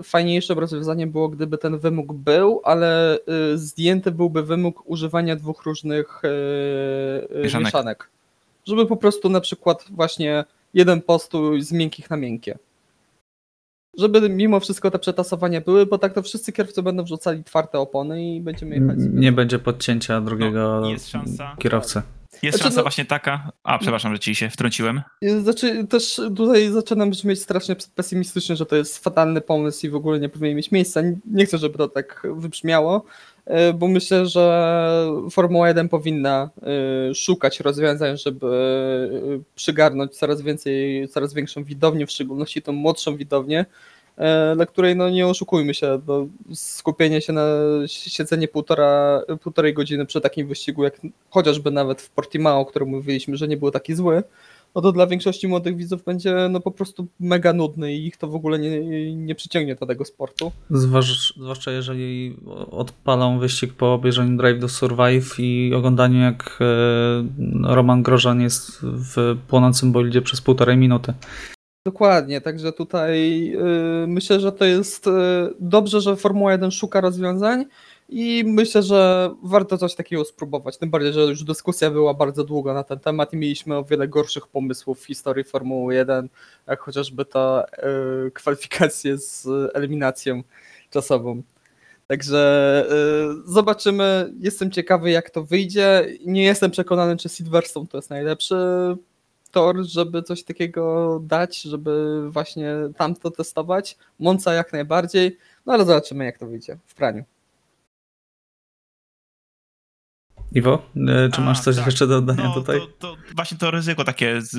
fajniejszym 0.03 0.59
rozwiązaniem 0.59 1.11
było, 1.11 1.29
gdyby 1.29 1.57
ten 1.57 1.77
wymóg 1.77 2.13
był, 2.13 2.61
ale 2.63 3.17
y, 3.53 3.57
zdjęty 3.57 4.11
byłby 4.11 4.43
wymóg 4.43 4.83
używania 4.89 5.35
dwóch 5.35 5.63
różnych 5.63 6.21
y, 6.23 6.27
y, 7.37 7.41
Mieszanek. 7.43 7.65
mieszanek. 7.65 8.09
Żeby 8.67 8.85
po 8.85 8.97
prostu 8.97 9.29
na 9.29 9.41
przykład 9.41 9.85
właśnie 9.89 10.43
jeden 10.73 11.01
postój 11.01 11.61
z 11.61 11.71
miękkich 11.71 12.09
na 12.09 12.17
miękkie. 12.17 12.57
Żeby 13.97 14.29
mimo 14.29 14.59
wszystko 14.59 14.91
te 14.91 14.99
przetasowania 14.99 15.61
były, 15.61 15.85
bo 15.85 15.97
tak 15.97 16.13
to 16.13 16.21
wszyscy 16.21 16.51
kierowcy 16.53 16.83
będą 16.83 17.03
wrzucali 17.03 17.43
twarde 17.43 17.79
opony 17.79 18.35
i 18.35 18.41
będziemy 18.41 18.75
jechać 18.75 18.97
Nie 19.13 19.31
będzie 19.31 19.59
podcięcia 19.59 20.21
drugiego 20.21 20.79
No, 20.81 20.89
jest 20.89 21.09
szansa. 21.09 21.55
kierowcy. 21.59 22.01
Jest 22.43 22.57
Znaczy, 22.57 22.63
szansa 22.63 22.77
no- 22.77 22.83
właśnie 22.83 23.05
taka... 23.05 23.51
A, 23.63 23.79
przepraszam, 23.79 24.13
że 24.13 24.19
ci 24.19 24.35
się 24.35 24.49
wtrąciłem. 24.49 25.01
Znaczy, 25.41 25.87
też 25.87 26.21
tutaj 26.35 26.69
zaczynam 26.69 27.09
brzmieć 27.09 27.41
strasznie 27.41 27.75
pesymistycznie, 27.95 28.55
że 28.55 28.65
to 28.65 28.75
jest 28.75 29.03
fatalny 29.03 29.41
pomysł 29.41 29.85
i 29.85 29.89
w 29.89 29.95
ogóle 29.95 30.19
nie 30.19 30.29
powinien 30.29 30.57
mieć 30.57 30.71
miejsca. 30.71 31.01
Nie 31.25 31.45
chcę, 31.45 31.57
żeby 31.57 31.77
to 31.77 31.87
tak 31.87 32.27
wybrzmiało, 32.35 33.05
e, 33.45 33.73
bo 33.73 33.87
myślę, 33.87 34.25
że 34.25 35.07
Formuła 35.31 35.67
1 35.67 35.89
powinna 35.89 36.49
e, 37.09 37.15
szukać 37.15 37.59
rozwiązań, 37.59 38.17
żeby 38.17 38.47
e, 38.47 39.43
przygarnąć 39.55 40.15
coraz 40.15 40.41
więcej, 40.41 41.07
coraz 41.09 41.33
większą 41.33 41.63
widownię, 41.63 42.07
w 42.07 42.11
szczególności 42.11 42.61
tą 42.61 42.71
młodszą 42.71 43.17
widownię, 43.17 43.65
e, 44.21 44.55
dla 44.55 44.65
której, 44.65 44.95
no 44.95 45.09
nie 45.09 45.27
oszukujmy 45.27 45.73
się, 45.73 45.99
no, 46.07 46.27
skupienie 46.53 47.21
się 47.21 47.33
na 47.33 47.45
siedzenie 47.87 48.47
półtora, 48.47 49.21
półtorej 49.43 49.73
godziny 49.73 50.05
przy 50.05 50.21
takim 50.21 50.47
wyścigu, 50.47 50.83
jak 50.83 51.01
chociażby 51.29 51.71
nawet 51.71 52.01
w 52.01 52.09
Portimao, 52.09 52.65
którym 52.65 52.89
mówiliśmy, 52.89 53.37
że 53.37 53.47
nie 53.47 53.57
był 53.57 53.71
taki 53.71 53.93
zły, 53.95 54.23
no 54.75 54.81
to 54.81 54.91
dla 54.91 55.07
większości 55.07 55.47
młodych 55.47 55.75
widzów 55.77 56.03
będzie 56.03 56.35
no 56.49 56.59
po 56.59 56.71
prostu 56.71 57.07
mega 57.19 57.53
nudny 57.53 57.93
i 57.95 58.05
ich 58.07 58.17
to 58.17 58.27
w 58.27 58.35
ogóle 58.35 58.59
nie, 58.59 58.81
nie 59.15 59.35
przyciągnie 59.35 59.75
do 59.75 59.85
tego 59.85 60.05
sportu. 60.05 60.51
Zwłasz- 60.71 61.33
Zwłaszcza 61.37 61.71
jeżeli 61.71 62.35
odpalą 62.71 63.39
wyścig 63.39 63.73
po 63.73 63.93
obejrzeniu 63.93 64.37
Drive 64.37 64.61
to 64.61 64.69
Survive 64.69 65.35
i 65.39 65.73
oglądaniu 65.75 66.19
jak 66.21 66.59
e, 66.61 67.73
Roman 67.75 68.03
Grożan 68.03 68.41
jest 68.41 68.79
w 68.81 69.37
płonącym 69.47 69.91
bolidzie 69.91 70.21
przez 70.21 70.41
półtorej 70.41 70.77
minuty. 70.77 71.13
Dokładnie, 71.85 72.41
także 72.41 72.71
tutaj 72.71 73.47
y, 74.03 74.07
myślę, 74.07 74.39
że 74.39 74.51
to 74.51 74.65
jest 74.65 75.07
y, 75.07 75.11
dobrze, 75.59 76.01
że 76.01 76.15
Formuła 76.15 76.51
1 76.51 76.71
szuka 76.71 77.01
rozwiązań 77.01 77.65
i 78.09 78.43
myślę, 78.47 78.83
że 78.83 79.29
warto 79.43 79.77
coś 79.77 79.95
takiego 79.95 80.25
spróbować. 80.25 80.77
Tym 80.77 80.89
bardziej, 80.89 81.13
że 81.13 81.21
już 81.21 81.43
dyskusja 81.43 81.91
była 81.91 82.13
bardzo 82.13 82.43
długa 82.43 82.73
na 82.73 82.83
ten 82.83 82.99
temat 82.99 83.33
i 83.33 83.37
mieliśmy 83.37 83.77
o 83.77 83.83
wiele 83.83 84.07
gorszych 84.07 84.47
pomysłów 84.47 85.01
w 85.01 85.05
historii 85.05 85.43
Formuły 85.43 85.95
1, 85.95 86.29
jak 86.67 86.79
chociażby 86.79 87.25
ta 87.25 87.65
y, 88.27 88.31
kwalifikacje 88.31 89.17
z 89.17 89.47
eliminacją 89.73 90.43
czasową. 90.89 91.41
Także 92.07 92.85
y, 93.47 93.51
zobaczymy. 93.51 94.33
Jestem 94.39 94.71
ciekawy, 94.71 95.11
jak 95.11 95.29
to 95.29 95.43
wyjdzie. 95.43 96.07
Nie 96.25 96.43
jestem 96.43 96.71
przekonany, 96.71 97.17
czy 97.17 97.29
Silverstone 97.29 97.87
to 97.87 97.97
jest 97.97 98.09
najlepszy 98.09 98.55
tor, 99.51 99.83
żeby 99.83 100.23
coś 100.23 100.43
takiego 100.43 101.19
dać, 101.23 101.61
żeby 101.61 102.21
właśnie 102.31 102.73
tam 102.97 103.15
to 103.15 103.31
testować. 103.31 103.97
Monca 104.19 104.53
jak 104.53 104.73
najbardziej, 104.73 105.37
no 105.65 105.73
ale 105.73 105.85
zobaczymy 105.85 106.25
jak 106.25 106.37
to 106.37 106.47
wyjdzie 106.47 106.77
w 106.85 106.95
praniu. 106.95 107.23
Iwo, 110.51 110.85
e, 111.07 111.29
czy 111.29 111.41
A, 111.41 111.43
masz 111.43 111.59
coś 111.59 111.75
tak. 111.75 111.85
jeszcze 111.85 112.07
do 112.07 112.21
dodania 112.21 112.43
No, 112.43 112.53
tutaj? 112.53 112.79
To, 112.79 112.87
to 112.87 113.17
właśnie 113.35 113.57
to 113.57 113.71
ryzyko 113.71 114.03
takie, 114.03 114.41
z, 114.41 114.51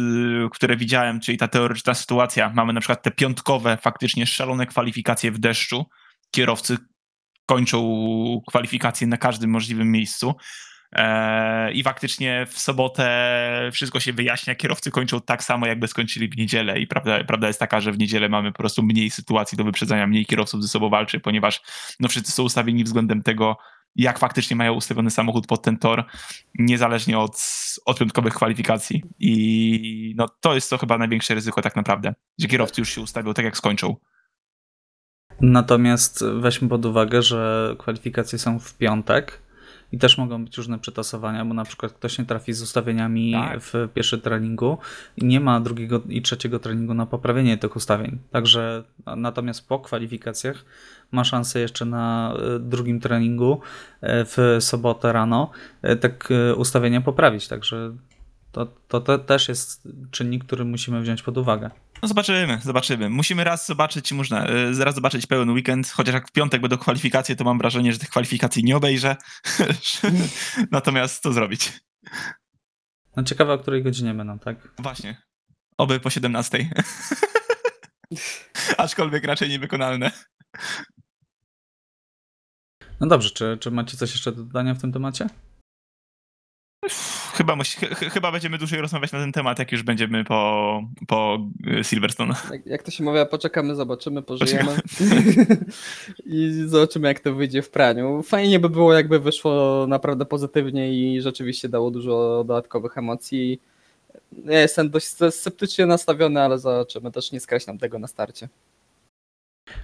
które 0.52 0.76
widziałem, 0.76 1.20
czyli 1.20 1.38
ta 1.38 1.48
teoretyczna 1.48 1.94
sytuacja. 1.94 2.52
Mamy 2.54 2.72
na 2.72 2.80
przykład 2.80 3.02
te 3.02 3.10
piątkowe, 3.10 3.76
faktycznie 3.76 4.26
szalone 4.26 4.66
kwalifikacje 4.66 5.32
w 5.32 5.38
deszczu. 5.38 5.84
Kierowcy 6.30 6.76
kończą 7.46 8.42
kwalifikacje 8.48 9.06
na 9.06 9.16
każdym 9.16 9.50
możliwym 9.50 9.92
miejscu. 9.92 10.34
E, 10.92 11.72
I 11.72 11.82
faktycznie 11.82 12.46
w 12.50 12.58
sobotę 12.58 13.70
wszystko 13.72 14.00
się 14.00 14.12
wyjaśnia. 14.12 14.54
Kierowcy 14.54 14.90
kończą 14.90 15.20
tak 15.20 15.44
samo, 15.44 15.66
jakby 15.66 15.88
skończyli 15.88 16.28
w 16.28 16.36
niedzielę. 16.36 16.80
I 16.80 16.86
prawda, 16.86 17.24
prawda 17.24 17.46
jest 17.46 17.60
taka, 17.60 17.80
że 17.80 17.92
w 17.92 17.98
niedzielę 17.98 18.28
mamy 18.28 18.52
po 18.52 18.58
prostu 18.58 18.82
mniej 18.82 19.10
sytuacji 19.10 19.58
do 19.58 19.64
wyprzedzania, 19.64 20.06
mniej 20.06 20.26
kierowców 20.26 20.62
ze 20.62 20.68
sobą 20.68 20.90
walczy, 20.90 21.20
ponieważ 21.20 21.62
no, 22.00 22.08
wszyscy 22.08 22.32
są 22.32 22.42
ustawieni 22.42 22.84
względem 22.84 23.22
tego, 23.22 23.56
jak 23.96 24.18
faktycznie 24.18 24.56
mają 24.56 24.72
ustawiony 24.72 25.10
samochód 25.10 25.46
pod 25.46 25.62
ten 25.62 25.78
tor, 25.78 26.04
niezależnie 26.58 27.18
od, 27.18 27.44
od 27.84 27.98
piątkowych 27.98 28.34
kwalifikacji. 28.34 29.02
I 29.18 30.14
no, 30.16 30.26
to 30.40 30.54
jest 30.54 30.70
to 30.70 30.78
chyba 30.78 30.98
największe 30.98 31.34
ryzyko 31.34 31.62
tak 31.62 31.76
naprawdę, 31.76 32.14
że 32.40 32.48
kierowcy 32.48 32.80
już 32.80 32.88
się 32.88 33.00
ustawią 33.00 33.34
tak, 33.34 33.44
jak 33.44 33.56
skończą. 33.56 33.96
Natomiast 35.40 36.24
weźmy 36.40 36.68
pod 36.68 36.86
uwagę, 36.86 37.22
że 37.22 37.74
kwalifikacje 37.78 38.38
są 38.38 38.58
w 38.58 38.76
piątek 38.76 39.41
i 39.92 39.98
też 39.98 40.18
mogą 40.18 40.44
być 40.44 40.56
różne 40.56 40.78
przetasowania, 40.78 41.44
bo 41.44 41.54
na 41.54 41.64
przykład 41.64 41.92
ktoś 41.92 42.18
nie 42.18 42.24
trafi 42.24 42.52
z 42.52 42.62
ustawieniami 42.62 43.32
Tak. 43.32 43.60
w 43.60 43.88
pierwszym 43.94 44.20
treningu 44.20 44.78
i 45.16 45.24
nie 45.24 45.40
ma 45.40 45.60
drugiego 45.60 46.00
i 46.08 46.22
trzeciego 46.22 46.58
treningu 46.58 46.94
na 46.94 47.06
poprawienie 47.06 47.58
tych 47.58 47.76
ustawień. 47.76 48.18
Także 48.30 48.84
natomiast 49.16 49.68
po 49.68 49.78
kwalifikacjach 49.78 50.64
ma 51.12 51.24
szansę 51.24 51.60
jeszcze 51.60 51.84
na 51.84 52.34
e, 52.34 52.58
drugim 52.58 53.00
treningu 53.00 53.60
e, 54.00 54.24
w 54.24 54.56
sobotę 54.60 55.12
rano 55.12 55.50
e, 55.82 55.96
tak 55.96 56.28
ustawienia 56.56 57.00
poprawić. 57.00 57.48
Także 57.48 57.96
to, 58.52 58.66
to, 58.88 59.00
to 59.00 59.18
też 59.18 59.48
jest 59.48 59.88
czynnik, 60.10 60.44
który 60.44 60.64
musimy 60.64 61.00
wziąć 61.00 61.22
pod 61.22 61.38
uwagę. 61.38 61.70
No 62.02 62.08
zobaczymy, 62.08 62.58
zobaczymy. 62.62 63.10
Musimy 63.10 63.44
raz 63.44 63.66
zobaczyć, 63.66 64.12
można, 64.12 64.50
y, 64.50 64.74
zaraz 64.74 64.94
zobaczyć 64.94 65.26
pełen 65.26 65.50
weekend, 65.50 65.88
chociaż 65.88 66.14
jak 66.14 66.28
w 66.28 66.32
piątek 66.32 66.60
będą 66.60 66.78
kwalifikacje, 66.78 67.36
to 67.36 67.44
mam 67.44 67.58
wrażenie, 67.58 67.92
że 67.92 67.98
tych 67.98 68.08
kwalifikacji 68.08 68.64
nie 68.64 68.76
obejrzę. 68.76 69.16
Natomiast 70.70 71.22
co 71.22 71.32
zrobić? 71.32 71.72
No 73.16 73.22
ciekawe, 73.22 73.52
o 73.52 73.58
której 73.58 73.82
godzinie 73.82 74.14
będą, 74.14 74.38
tak? 74.38 74.74
Właśnie. 74.78 75.22
Oby 75.78 76.00
po 76.00 76.10
17. 76.10 76.70
Aczkolwiek 78.78 79.24
raczej 79.24 79.48
niewykonalne. 79.48 80.10
No 83.00 83.06
dobrze, 83.06 83.30
czy, 83.30 83.58
czy 83.60 83.70
macie 83.70 83.96
coś 83.96 84.12
jeszcze 84.12 84.32
do 84.32 84.44
dodania 84.44 84.74
w 84.74 84.80
tym 84.80 84.92
temacie? 84.92 85.26
Chyba, 87.32 87.56
musi, 87.56 87.76
ch- 87.76 87.90
ch- 87.98 88.12
chyba 88.12 88.32
będziemy 88.32 88.58
dłużej 88.58 88.80
rozmawiać 88.80 89.12
na 89.12 89.18
ten 89.18 89.32
temat, 89.32 89.58
jak 89.58 89.72
już 89.72 89.82
będziemy 89.82 90.24
po, 90.24 90.82
po 91.06 91.38
y, 91.80 91.84
Silverstone. 91.84 92.34
Jak, 92.50 92.66
jak 92.66 92.82
to 92.82 92.90
się 92.90 93.04
mówi, 93.04 93.18
poczekamy, 93.30 93.74
zobaczymy, 93.74 94.22
pożyjemy 94.22 94.76
i 96.26 96.64
zobaczymy 96.66 97.08
jak 97.08 97.20
to 97.20 97.34
wyjdzie 97.34 97.62
w 97.62 97.70
praniu. 97.70 98.22
Fajnie 98.22 98.60
by 98.60 98.68
było 98.68 98.92
jakby 98.94 99.20
wyszło 99.20 99.84
naprawdę 99.88 100.24
pozytywnie 100.24 100.92
i 100.92 101.20
rzeczywiście 101.20 101.68
dało 101.68 101.90
dużo 101.90 102.44
dodatkowych 102.46 102.98
emocji. 102.98 103.60
Ja 104.44 104.60
jestem 104.60 104.90
dość 104.90 105.06
sceptycznie 105.30 105.86
nastawiony, 105.86 106.40
ale 106.42 106.58
zobaczymy, 106.58 107.12
też 107.12 107.32
nie 107.32 107.40
skreślam 107.40 107.78
tego 107.78 107.98
na 107.98 108.06
starcie. 108.06 108.48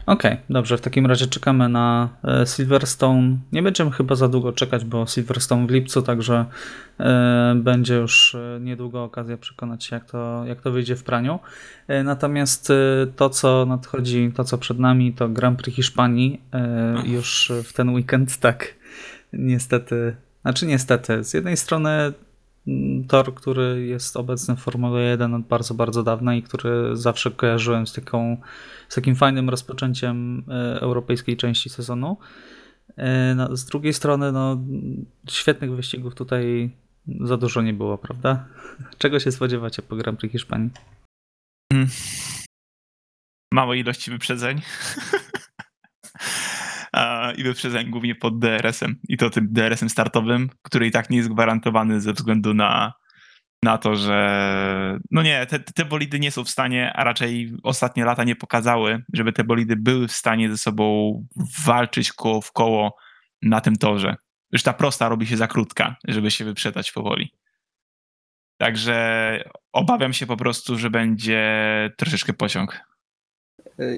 Okej, 0.06 0.36
dobrze, 0.50 0.78
w 0.78 0.80
takim 0.80 1.06
razie 1.06 1.26
czekamy 1.26 1.68
na 1.68 2.08
e, 2.24 2.46
Silverstone. 2.46 3.36
Nie 3.52 3.62
będziemy 3.62 3.90
chyba 3.90 4.14
za 4.14 4.28
długo 4.28 4.52
czekać, 4.52 4.84
bo 4.84 5.06
Silverstone 5.06 5.66
w 5.66 5.70
lipcu, 5.70 6.02
także 6.02 6.44
e, 7.00 7.54
będzie 7.56 7.94
już 7.94 8.34
e, 8.34 8.58
niedługo 8.60 9.04
okazja 9.04 9.36
przekonać 9.36 9.84
się, 9.84 9.96
jak 9.96 10.04
to, 10.04 10.44
jak 10.46 10.60
to 10.60 10.70
wyjdzie 10.70 10.96
w 10.96 11.04
praniu. 11.04 11.38
Natomiast 12.04 12.72
to, 13.16 13.30
co 13.30 13.66
nadchodzi, 13.66 14.32
to, 14.36 14.44
co 14.44 14.58
przed 14.58 14.78
nami, 14.78 15.12
to 15.12 15.28
Grand 15.28 15.62
Prix 15.62 15.76
Hiszpanii 15.76 16.40
już 17.04 17.52
w 17.64 17.72
ten 17.72 17.88
weekend, 17.90 18.36
tak, 18.36 18.74
niestety, 19.32 20.16
znaczy 20.42 20.66
niestety, 20.66 21.24
z 21.24 21.34
jednej 21.34 21.56
strony 21.56 22.12
tor, 23.08 23.34
który 23.34 23.86
jest 23.86 24.16
obecny 24.16 24.56
w 24.56 24.60
Formule 24.60 25.00
1 25.02 25.34
od 25.34 25.42
bardzo, 25.42 25.74
bardzo 25.74 26.02
dawna 26.02 26.34
i 26.34 26.42
który 26.42 26.96
zawsze 26.96 27.30
kojarzyłem 27.30 27.86
z 27.86 27.92
taką 27.92 28.36
z 28.88 28.94
takim 28.94 29.16
fajnym 29.16 29.50
rozpoczęciem 29.50 30.44
e, 30.48 30.80
europejskiej 30.80 31.36
części 31.36 31.70
sezonu. 31.70 32.16
E, 32.96 33.34
no, 33.34 33.56
z 33.56 33.64
drugiej 33.64 33.92
strony, 33.92 34.32
no, 34.32 34.60
świetnych 35.28 35.72
wyścigów 35.72 36.14
tutaj 36.14 36.70
za 37.20 37.36
dużo 37.36 37.62
nie 37.62 37.72
było, 37.72 37.98
prawda? 37.98 38.48
Czego 38.98 39.20
się 39.20 39.32
spodziewacie 39.32 39.82
po 39.82 39.96
Grand 39.96 40.18
Prix 40.18 40.32
Hiszpanii? 40.32 40.70
Małej 43.52 43.80
ilości 43.80 44.10
wyprzedzeń. 44.10 44.60
I 47.36 47.42
wyprzedzeń 47.42 47.90
głównie 47.90 48.14
pod 48.14 48.38
DRS-em. 48.38 48.96
I 49.08 49.16
to 49.16 49.30
tym 49.30 49.48
DRS-em 49.50 49.88
startowym, 49.88 50.50
który 50.62 50.86
i 50.86 50.90
tak 50.90 51.10
nie 51.10 51.16
jest 51.16 51.28
gwarantowany 51.28 52.00
ze 52.00 52.12
względu 52.12 52.54
na, 52.54 52.92
na 53.62 53.78
to, 53.78 53.96
że 53.96 54.98
no 55.10 55.22
nie, 55.22 55.46
te, 55.46 55.60
te 55.60 55.84
bolidy 55.84 56.20
nie 56.20 56.30
są 56.30 56.44
w 56.44 56.50
stanie, 56.50 56.92
a 56.92 57.04
raczej 57.04 57.52
ostatnie 57.62 58.04
lata 58.04 58.24
nie 58.24 58.36
pokazały, 58.36 59.02
żeby 59.12 59.32
te 59.32 59.44
bolidy 59.44 59.76
były 59.76 60.08
w 60.08 60.12
stanie 60.12 60.50
ze 60.50 60.58
sobą 60.58 61.12
walczyć 61.66 62.12
koło 62.12 62.40
w 62.40 62.52
koło 62.52 62.96
na 63.42 63.60
tym 63.60 63.76
torze. 63.76 64.16
Już 64.52 64.62
ta 64.62 64.72
prosta 64.72 65.08
robi 65.08 65.26
się 65.26 65.36
za 65.36 65.46
krótka, 65.46 65.96
żeby 66.08 66.30
się 66.30 66.44
wyprzedać 66.44 66.92
powoli. 66.92 67.32
Także 68.60 69.44
obawiam 69.72 70.12
się 70.12 70.26
po 70.26 70.36
prostu, 70.36 70.78
że 70.78 70.90
będzie 70.90 71.40
troszeczkę 71.96 72.32
pociąg. 72.32 72.80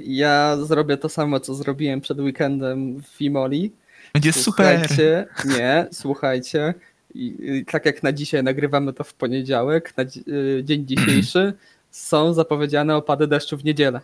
Ja 0.02 0.56
zrobię 0.56 0.96
to 0.96 1.08
samo, 1.08 1.40
co 1.40 1.54
zrobiłem 1.54 2.00
przed 2.00 2.18
weekendem 2.18 3.02
w 3.02 3.20
Imoli. 3.20 3.72
Będzie 4.12 4.32
super. 4.32 4.78
Słuchajcie, 4.78 5.26
nie, 5.44 5.86
słuchajcie. 5.92 6.74
I, 7.14 7.36
i 7.40 7.64
tak 7.64 7.86
jak 7.86 8.02
na 8.02 8.12
dzisiaj 8.12 8.42
nagrywamy 8.42 8.92
to 8.92 9.04
w 9.04 9.14
poniedziałek, 9.14 9.96
na 9.96 10.04
y, 10.32 10.62
dzień 10.64 10.86
dzisiejszy 10.86 11.52
są 11.90 12.34
zapowiedziane 12.34 12.96
opady 12.96 13.26
deszczu 13.26 13.56
w 13.56 13.64
niedzielę. 13.64 14.00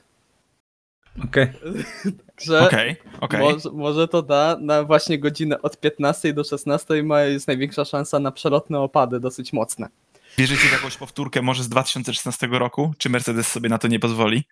Okej. 1.25 1.49
Także 2.37 2.61
Okej, 2.61 2.97
okej. 3.21 3.41
może, 3.41 3.71
może 3.73 4.09
to 4.09 4.23
da 4.23 4.57
na 4.61 4.85
właśnie 4.85 5.19
godzinę 5.19 5.63
od 5.63 5.81
15 5.81 6.33
do 6.33 6.45
16 6.45 7.03
ma 7.03 7.23
jest 7.23 7.49
największa 7.49 7.85
szansa 7.85 8.19
na 8.19 8.33
przelotne 8.33 8.81
opady, 8.81 9.21
dosyć 9.21 9.53
mocne. 9.53 9.89
Wierzycie 10.39 10.69
w 10.69 10.73
jakąś 10.73 10.97
powtórkę 10.97 11.43
może 11.43 11.63
z 11.63 11.69
2016 11.69 12.49
roku? 12.51 12.95
Czy 12.99 13.11
Mercedes 13.11 13.49
sobie 13.49 13.69
na 13.69 13.79
to 13.79 13.89
nie 13.89 13.99
pozwoli? 13.99 14.45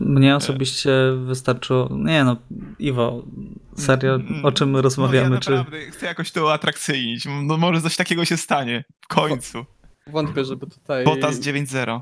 Mnie 0.00 0.36
osobiście 0.36 0.92
wystarczyło. 1.24 1.88
Nie 1.90 2.24
no, 2.24 2.36
Iwo, 2.78 3.24
serio, 3.76 4.18
o 4.42 4.52
czym 4.52 4.70
my 4.70 4.82
rozmawiamy? 4.82 5.28
No 5.28 5.34
ja 5.34 5.40
czy... 5.40 5.50
naprawdę 5.50 5.80
chcę 5.80 6.06
jakoś 6.06 6.30
to 6.30 6.44
uatrakcyjnić. 6.44 7.24
No 7.42 7.56
może 7.56 7.80
coś 7.80 7.96
takiego 7.96 8.24
się 8.24 8.36
stanie. 8.36 8.84
W 9.00 9.06
końcu. 9.06 9.64
Wątpię, 10.06 10.44
żeby 10.44 10.66
tutaj, 10.66 11.04
Bottas 11.04 11.40
9-0. 11.40 12.00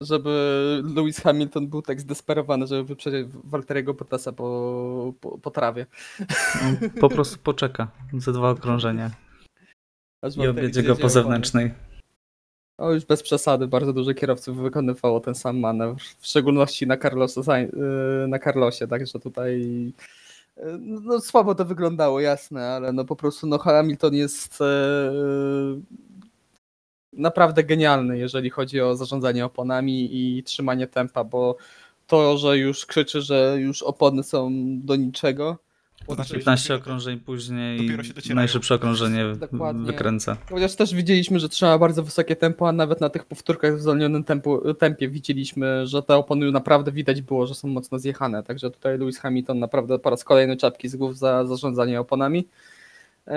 żeby 0.00 0.82
Lewis 0.96 1.20
Hamilton 1.20 1.68
był 1.68 1.82
tak 1.82 2.00
zdesperowany, 2.00 2.66
żeby 2.66 2.84
wyprzedzić 2.84 3.32
Walteriego 3.44 3.94
Bottasa 3.94 4.32
po, 4.32 5.14
po, 5.20 5.38
po 5.38 5.50
trawie. 5.50 5.86
On 6.62 6.90
po 7.00 7.08
prostu 7.08 7.38
poczeka 7.38 7.88
ze 8.18 8.32
dwa 8.32 8.50
okrążenia 8.50 9.10
Aż 10.22 10.36
i 10.36 10.48
objedzie 10.48 10.82
go 10.82 10.96
po 10.96 11.08
zewnętrznej. 11.08 11.70
O, 12.78 12.92
już 12.92 13.04
bez 13.04 13.22
przesady, 13.22 13.66
bardzo 13.66 13.92
dużo 13.92 14.14
kierowców 14.14 14.56
wykonywało 14.56 15.20
ten 15.20 15.34
sam 15.34 15.58
manewr, 15.58 16.02
w 16.18 16.26
szczególności 16.26 16.86
na, 16.86 16.94
yy, 16.94 18.28
na 18.28 18.38
Carlosie, 18.38 18.86
także 18.88 19.20
tutaj 19.20 19.60
yy, 20.56 20.78
no, 20.80 21.20
słabo 21.20 21.54
to 21.54 21.64
wyglądało, 21.64 22.20
jasne, 22.20 22.66
ale 22.66 22.92
no 22.92 23.04
po 23.04 23.16
prostu 23.16 23.46
no, 23.46 23.58
Hamilton 23.58 24.14
jest 24.14 24.60
yy, 24.60 25.80
naprawdę 27.12 27.64
genialny, 27.64 28.18
jeżeli 28.18 28.50
chodzi 28.50 28.80
o 28.80 28.96
zarządzanie 28.96 29.44
oponami 29.44 30.08
i 30.12 30.42
trzymanie 30.42 30.86
tempa, 30.86 31.24
bo 31.24 31.56
to, 32.06 32.38
że 32.38 32.58
już 32.58 32.86
krzyczy, 32.86 33.22
że 33.22 33.56
już 33.58 33.82
opony 33.82 34.22
są 34.22 34.50
do 34.80 34.96
niczego, 34.96 35.58
To 36.06 36.14
znaczy, 36.14 36.34
15 36.34 36.74
okrążeń 36.74 37.20
później 37.20 37.78
dopiero 37.78 38.02
się 38.02 38.14
docierają. 38.14 38.36
najszybsze 38.36 38.74
okrążenie 38.74 39.24
Dokładnie. 39.40 39.86
wykręca. 39.86 40.36
Chociaż 40.50 40.74
też 40.76 40.94
widzieliśmy, 40.94 41.40
że 41.40 41.48
trzyma 41.48 41.78
bardzo 41.78 42.02
wysokie 42.02 42.36
tempo, 42.36 42.68
a 42.68 42.72
nawet 42.72 43.00
na 43.00 43.10
tych 43.10 43.24
powtórkach 43.24 43.76
w 43.76 43.80
zwolnionym 43.80 44.24
tempu, 44.24 44.74
tempie 44.74 45.08
widzieliśmy, 45.08 45.86
że 45.86 46.02
te 46.02 46.16
opony 46.16 46.50
naprawdę 46.52 46.92
widać 46.92 47.22
było, 47.22 47.46
że 47.46 47.54
są 47.54 47.68
mocno 47.68 47.98
zjechane. 47.98 48.42
Także 48.42 48.70
tutaj 48.70 48.98
Lewis 48.98 49.18
Hamilton 49.18 49.58
naprawdę 49.58 49.98
po 49.98 50.10
raz 50.10 50.24
kolejny 50.24 50.56
czapki 50.56 50.88
z 50.88 50.96
głów 50.96 51.18
za 51.18 51.44
zarządzanie 51.46 52.00
oponami. 52.00 52.48
Eee, 53.26 53.34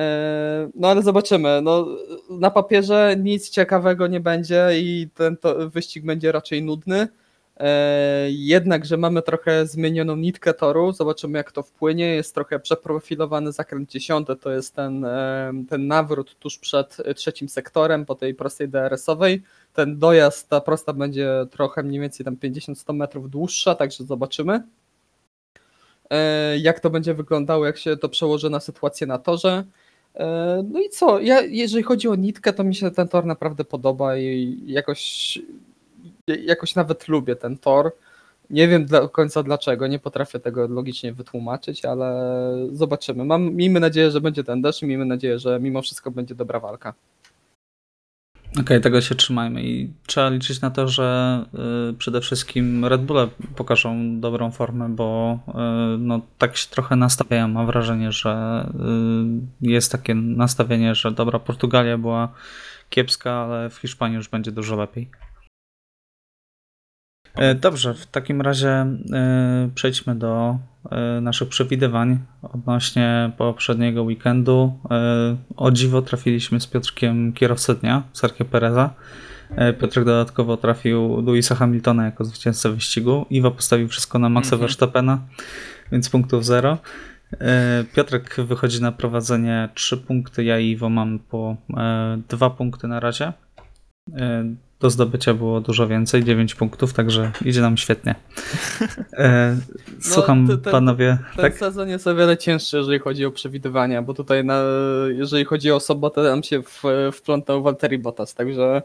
No 0.76 0.88
ale 0.88 1.02
zobaczymy. 1.04 1.60
No, 1.64 1.88
na 2.30 2.52
papierze 2.52 3.16
nic 3.20 3.50
ciekawego 3.50 4.08
nie 4.08 4.20
będzie 4.20 4.68
i 4.74 5.08
ten 5.16 5.38
to, 5.38 5.70
wyścig 5.70 6.06
będzie 6.06 6.32
raczej 6.32 6.64
nudny. 6.64 7.08
E, 7.60 8.28
Jednak, 8.32 8.86
że 8.86 8.98
mamy 8.98 9.22
trochę 9.22 9.68
zmienioną 9.68 10.16
nitkę 10.16 10.54
toru, 10.54 10.92
zobaczymy 10.92 11.38
jak 11.38 11.52
to 11.52 11.64
wpłynie. 11.64 12.06
Jest 12.06 12.34
trochę 12.36 12.60
przeprofilowany 12.60 13.52
zakręt 13.52 13.90
10, 13.90 14.28
to 14.42 14.52
jest 14.52 14.76
ten, 14.76 15.06
e, 15.06 15.52
ten 15.70 15.88
nawrót 15.88 16.40
tuż 16.40 16.58
przed 16.58 16.98
e, 17.06 17.14
trzecim 17.14 17.50
sektorem 17.50 18.06
po 18.06 18.16
tej 18.16 18.34
prostej 18.36 18.70
DRS-owej. 18.70 19.42
Ten 19.74 20.00
dojazd, 20.00 20.50
ta 20.50 20.62
prosta 20.62 20.94
będzie 20.94 21.46
trochę 21.52 21.84
mniej 21.84 22.02
więcej 22.02 22.26
tam 22.26 22.36
50-100 22.36 22.94
metrów 22.94 23.30
dłuższa, 23.30 23.76
także 23.76 24.04
zobaczymy. 24.04 24.64
Jak 26.60 26.80
to 26.80 26.90
będzie 26.90 27.14
wyglądało, 27.14 27.66
jak 27.66 27.78
się 27.78 27.98
to 27.98 28.10
przełoży 28.10 28.50
na 28.50 28.60
sytuację 28.60 29.08
na 29.08 29.18
torze. 29.18 29.64
No 30.64 30.80
i 30.80 30.90
co? 30.90 31.20
Ja, 31.20 31.42
jeżeli 31.42 31.84
chodzi 31.84 32.08
o 32.08 32.16
nitkę, 32.16 32.54
to 32.54 32.64
mi 32.64 32.76
się 32.76 32.92
ten 32.92 33.08
tor 33.08 33.26
naprawdę 33.26 33.66
podoba 33.66 34.18
i 34.18 34.58
jakoś, 34.66 35.40
jakoś 36.28 36.76
nawet 36.76 37.08
lubię 37.08 37.36
ten 37.36 37.58
tor. 37.58 37.92
Nie 38.50 38.68
wiem 38.68 38.86
do 38.86 39.10
końca 39.10 39.44
dlaczego, 39.44 39.88
nie 39.88 40.00
potrafię 40.00 40.40
tego 40.40 40.68
logicznie 40.68 41.14
wytłumaczyć, 41.14 41.86
ale 41.86 42.32
zobaczymy. 42.72 43.26
Mam, 43.26 43.54
miejmy 43.54 43.80
nadzieję, 43.80 44.12
że 44.12 44.22
będzie 44.22 44.44
ten 44.44 44.62
deszcz 44.62 44.84
i 44.84 44.86
miejmy 44.86 45.06
nadzieję, 45.06 45.40
że 45.40 45.60
mimo 45.60 45.82
wszystko 45.82 46.12
będzie 46.12 46.36
dobra 46.36 46.60
walka. 46.60 46.94
Okej, 48.60 48.82
tego 48.82 49.02
się 49.02 49.16
trzymajmy 49.16 49.64
i 49.64 49.94
trzeba 50.06 50.30
liczyć 50.30 50.62
na 50.62 50.72
to, 50.72 50.88
że 50.88 51.46
y, 51.90 51.94
przede 51.94 52.22
wszystkim 52.22 52.86
Red 52.86 53.02
Bulle 53.02 53.28
pokażą 53.56 54.20
dobrą 54.20 54.52
formę, 54.52 54.90
bo 54.90 55.40
y, 55.48 55.52
no, 56.00 56.22
tak 56.38 56.58
się 56.58 56.70
trochę 56.70 56.96
nastawiają. 56.96 57.48
Mam 57.48 57.66
wrażenie, 57.66 58.12
że 58.12 58.66
y, 59.64 59.70
jest 59.70 59.92
takie 59.92 60.16
nastawienie, 60.16 60.96
że 60.96 61.12
dobra, 61.12 61.40
Portugalia 61.40 61.98
była 61.98 62.34
kiepska, 62.90 63.32
ale 63.32 63.70
w 63.70 63.76
Hiszpanii 63.76 64.16
już 64.16 64.30
będzie 64.30 64.52
dużo 64.52 64.76
lepiej. 64.76 65.10
E, 67.38 67.56
Dobrze, 67.56 67.94
w 67.94 68.06
takim 68.06 68.42
razie 68.42 68.70
e, 68.70 69.70
przejdźmy 69.76 70.16
do 70.16 70.58
e, 70.92 71.22
naszych 71.22 71.50
przewidywań 71.50 72.20
odnośnie 72.42 73.32
poprzedniego 73.38 74.04
weekendu. 74.04 74.80
O 75.56 75.72
dziwo 75.72 76.02
trafiliśmy 76.02 76.60
z 76.60 76.68
Piotrkiem 76.68 77.34
kierowcę 77.34 77.76
dnia, 77.76 78.04
Sergio 78.14 78.46
Pereza. 78.46 78.94
Piotrek 79.82 80.06
dodatkowo 80.06 80.58
trafił 80.58 81.22
Louisa 81.22 81.56
Hamiltona 81.56 82.06
jako 82.06 82.26
zwycięzcę 82.26 82.70
wyścigu. 82.70 83.26
Iwo 83.30 83.52
postawił 83.52 83.88
wszystko 83.88 84.20
na 84.20 84.30
Maxa 84.30 84.56
Mhm. 84.56 84.62
Verstappena, 84.62 85.20
więc 85.92 86.10
punktów 86.10 86.46
zero. 86.46 86.78
Piotrek 87.96 88.36
wychodzi 88.42 88.82
na 88.82 88.92
prowadzenie 88.92 89.70
3 89.74 89.98
punkty, 89.98 90.44
ja 90.44 90.60
i 90.60 90.70
Iwo 90.70 90.90
mam 90.90 91.20
po 91.20 91.58
2 92.30 92.50
punkty 92.50 92.88
na 92.88 93.00
razie. 93.00 93.34
Do 94.80 94.90
zdobycia 94.90 95.34
było 95.34 95.62
dużo 95.62 95.88
więcej, 95.88 96.24
9 96.24 96.56
punktów, 96.56 96.94
także 96.94 97.32
idzie 97.46 97.62
nam 97.62 97.78
świetnie. 97.78 98.16
E, 99.14 99.58
Słucham 100.14 100.48
te- 100.48 100.58
te- 100.58 100.72
panowie. 100.72 101.18
Ten 101.36 101.42
tak? 101.46 101.58
sezon 101.58 101.90
jest 101.90 102.08
o 102.08 102.16
wiele 102.16 102.38
cięższy, 102.38 102.78
jeżeli 102.78 103.00
chodzi 103.00 103.26
o 103.26 103.32
przewidywania, 103.32 104.02
bo 104.02 104.14
tutaj 104.14 104.46
na, 104.46 104.62
jeżeli 105.10 105.46
chodzi 105.46 105.72
o 105.72 105.80
sobotę, 105.80 106.22
nam 106.24 106.44
się 106.44 106.62
w, 106.64 106.84
wplątał 107.14 107.64
Valtteri 107.64 107.98
Bottas, 107.98 108.34
także 108.34 108.82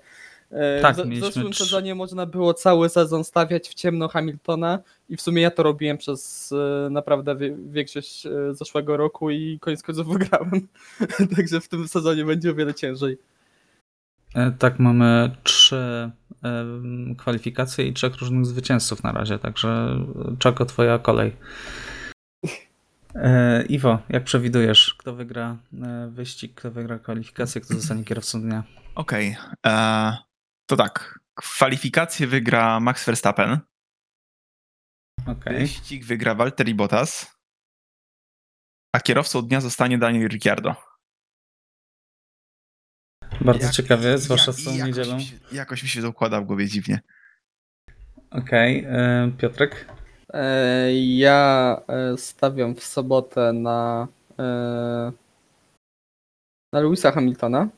e, 0.51 0.81
Tak, 0.81 0.97
w, 0.97 1.01
w 1.01 1.21
zeszłym 1.21 1.51
trzy- 1.53 1.65
sezonie 1.65 1.95
można 1.95 2.27
było 2.27 2.55
cały 2.55 2.89
sezon 2.89 3.25
stawiać 3.25 3.69
w 3.69 3.75
ciemno 3.75 4.09
Hamiltona 4.09 4.79
i 5.09 5.17
w 5.17 5.21
sumie 5.23 5.43
ja 5.43 5.51
to 5.51 5.63
robiłem 5.63 5.99
przez 5.99 6.53
e, 6.87 6.91
naprawdę 6.91 7.37
większość 7.71 8.27
zeszłego 8.51 8.97
roku 8.97 9.31
i 9.31 9.59
koniec 9.61 9.83
końców 9.83 10.09
wygrałem, 10.19 10.69
także 11.37 11.61
w 11.61 11.69
tym 11.69 11.89
sezonie 11.89 12.25
będzie 12.25 12.51
o 12.51 12.55
wiele 12.55 12.75
ciężej. 12.75 13.19
E, 14.35 14.51
Tak, 14.51 14.79
mamy 14.79 15.37
trzy 15.43 16.11
em, 16.43 17.15
kwalifikacje 17.19 17.87
i 17.87 17.93
trzech 17.93 18.17
różnych 18.17 18.47
zwycięzców 18.47 19.03
na 19.03 19.13
razie, 19.13 19.39
także 19.39 19.69
e, 19.69 20.37
Czako, 20.39 20.65
twoja 20.65 20.99
kolej. 20.99 21.37
E, 23.15 23.63
Iwo, 23.63 23.99
jak 24.09 24.25
przewidujesz, 24.25 24.95
kto 24.99 25.15
wygra 25.15 25.57
e, 25.83 26.09
wyścig, 26.11 26.55
kto 26.55 26.71
wygra 26.71 26.99
kwalifikację, 26.99 27.61
kto 27.61 27.75
zostanie 27.75 28.05
kierowcą 28.05 28.41
dnia? 28.43 28.63
Okej, 28.95 29.37
e, 29.67 30.17
to 30.67 30.77
tak. 30.77 31.19
Kwalifikację 31.35 32.27
wygra 32.27 32.81
Max 32.81 33.05
Verstappen, 33.07 33.59
Okej. 35.27 35.59
wyścig 35.59 36.05
wygra 36.05 36.35
Valtteri 36.35 36.75
Bottas, 36.75 37.37
a 38.97 39.01
kierowcą 39.01 39.43
dnia 39.43 39.61
zostanie 39.61 39.99
Daniel 39.99 40.29
Ricciardo. 40.29 40.75
Bardzo 43.45 43.65
Jak- 43.67 43.75
ciekawie, 43.75 44.19
zwłaszcza 44.19 44.53
z 44.53 44.65
tą 44.65 44.71
jakoś 44.75 44.87
niedzielą. 44.97 45.17
mi 45.17 45.23
się- 45.25 45.37
Jakoś 45.53 45.83
mi 45.83 45.89
się 45.89 46.03
to 46.03 46.09
układa 46.09 46.41
w 46.41 46.45
głowie 46.45 46.67
dziwnie. 46.67 47.01
Okej, 48.31 48.85
e, 48.89 49.31
Piotrek? 49.39 49.87
E, 50.33 50.93
Ja 50.95 51.81
e, 51.89 52.17
stawiam 52.19 52.75
w 52.75 52.85
sobotę 52.85 53.53
na, 53.53 54.09
na 56.73 56.81
Louisa 56.81 57.13
Hamiltona. 57.13 57.69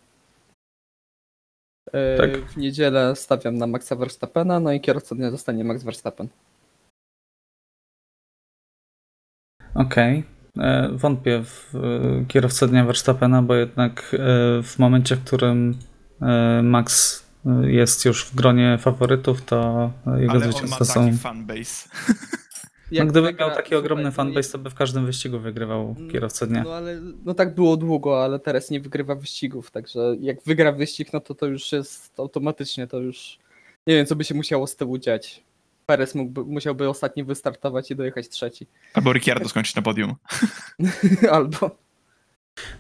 Tak. 2.19 2.31
W 2.37 2.57
niedzielę 2.57 3.17
stawiam 3.17 3.55
na 3.59 3.67
Maxa 3.67 3.97
Verstappena, 3.97 4.61
no 4.61 4.73
i 4.73 4.81
kierowcą 4.81 5.17
dnia 5.17 5.31
zostanie 5.31 5.65
Max 5.65 5.83
Verstappen. 5.85 6.29
Okej. 9.75 10.19
E, 10.19 10.34
Wątpię 10.93 11.43
w 11.45 11.75
e, 11.75 12.25
kierowcę 12.29 12.69
dnia 12.69 12.85
Verstappena, 12.85 13.43
bo 13.43 13.55
jednak 13.55 14.11
e, 14.13 14.19
w 14.63 14.75
momencie, 14.79 15.17
w 15.17 15.25
którym 15.25 15.79
e, 16.23 16.63
Max 16.63 17.23
e, 17.47 17.71
jest 17.71 18.05
już 18.05 18.25
w 18.25 18.35
gronie 18.35 18.79
faworytów, 18.81 19.43
to 19.43 19.91
jego 20.17 20.41
zwycięstwa 20.41 20.85
taki 20.85 20.93
są... 20.93 21.17
fanbase. 21.17 21.89
No, 22.93 23.07
gdyby 23.07 23.29
wygra- 23.29 23.41
miał 23.41 23.51
taki 23.51 23.75
ogromny 23.75 24.03
słuchaj, 24.03 24.27
no 24.27 24.33
fanbase, 24.33 24.53
to 24.53 24.59
by 24.59 24.71
w 24.71 24.75
każdym 24.75 25.07
wyścigu 25.07 25.39
wygrywał 25.39 25.95
Mm, 25.99 26.11
kierowcę 26.11 26.47
dnia. 26.47 26.63
No 26.65 26.75
ale 26.75 27.01
no 27.25 27.35
tak 27.35 27.55
było 27.55 27.77
długo, 27.77 28.25
ale 28.25 28.39
teraz 28.39 28.71
nie 28.71 28.81
wygrywa 28.81 29.15
wyścigów, 29.15 29.71
także 29.71 30.17
jak 30.21 30.43
wygra 30.43 30.73
wyścig, 30.73 31.13
no 31.13 31.21
to 31.21 31.35
to 31.35 31.47
już 31.47 31.73
jest 31.73 32.21
automatycznie, 32.21 32.87
to 32.87 32.99
już 32.99 33.39
nie 33.87 33.95
wiem, 33.95 34.07
co 34.07 34.17
by 34.17 34.25
się 34.25 34.35
musiało 34.35 34.67
z 34.67 34.77
tyłu 34.77 34.99
dziać. 34.99 35.43
Perez 35.87 36.15
mógłby, 36.15 36.45
musiałby 36.45 36.89
ostatni 36.89 37.25
wystartować 37.25 37.91
i 37.91 37.97
dojechać 37.97 38.29
trzeci. 38.29 38.67
Albo 38.95 39.13
Ricciardo 39.13 39.49
skończyć 39.49 39.75
na 39.75 39.83
podium. 39.83 40.15
Albo. 41.33 41.85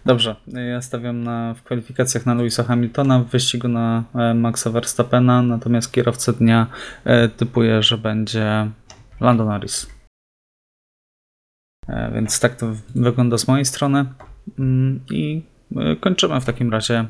Dobrze, 0.06 0.36
ja 0.70 0.82
stawiam 0.82 1.22
na, 1.22 1.54
w 1.54 1.62
kwalifikacjach 1.62 2.26
na 2.26 2.34
Louisa 2.34 2.62
Hamiltona, 2.62 3.18
w 3.18 3.26
wyścigu 3.26 3.68
na 3.68 4.04
e, 4.14 4.34
Maxa 4.34 4.70
Verstappena, 4.70 5.42
natomiast 5.42 5.92
kierowcę 5.92 6.32
dnia 6.32 6.66
e, 7.04 7.28
typuję, 7.28 7.82
że 7.82 7.98
będzie 7.98 8.70
Lando 9.20 9.44
Norris. 9.44 9.86
E, 11.88 12.12
Więc 12.14 12.40
tak 12.40 12.56
to 12.56 12.66
wygląda 12.94 13.38
z 13.38 13.48
mojej 13.48 13.64
strony. 13.64 14.04
Mm, 14.58 15.00
I 15.10 15.42
kończymy 16.00 16.40
w 16.40 16.44
takim 16.44 16.72
razie 16.72 17.04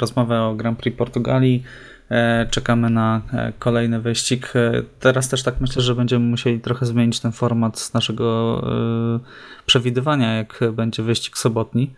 rozmowę 0.00 0.42
o 0.42 0.54
Grand 0.54 0.78
Prix 0.78 0.98
Portugalii. 0.98 1.64
E, 2.10 2.46
Czekamy 2.50 2.90
na 2.90 3.22
e, 3.32 3.52
kolejny 3.58 4.00
wyścig. 4.00 4.52
E, 4.56 4.82
Teraz 5.00 5.28
też 5.28 5.42
tak 5.42 5.60
myślę, 5.60 5.82
że 5.82 5.94
będziemy 5.94 6.26
musieli 6.26 6.60
trochę 6.60 6.86
zmienić 6.86 7.20
ten 7.20 7.32
format 7.32 7.94
naszego 7.94 8.60
e, 8.66 9.20
przewidywania, 9.66 10.34
jak 10.34 10.60
będzie 10.72 11.02
wyścig 11.02 11.38
sobotni. 11.38 11.94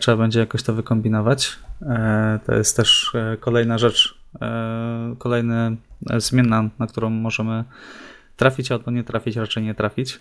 Trzeba 0.00 0.16
będzie 0.16 0.40
jakoś 0.40 0.62
to 0.62 0.74
wykombinować. 0.74 1.58
To 2.46 2.54
jest 2.54 2.76
też 2.76 3.12
kolejna 3.40 3.78
rzecz, 3.78 4.18
kolejna 5.18 5.70
zmiana, 6.16 6.70
na 6.78 6.86
którą 6.86 7.10
możemy 7.10 7.64
trafić 8.36 8.72
albo 8.72 8.90
nie 8.90 9.04
trafić, 9.04 9.36
raczej 9.36 9.62
nie 9.64 9.74
trafić. 9.74 10.20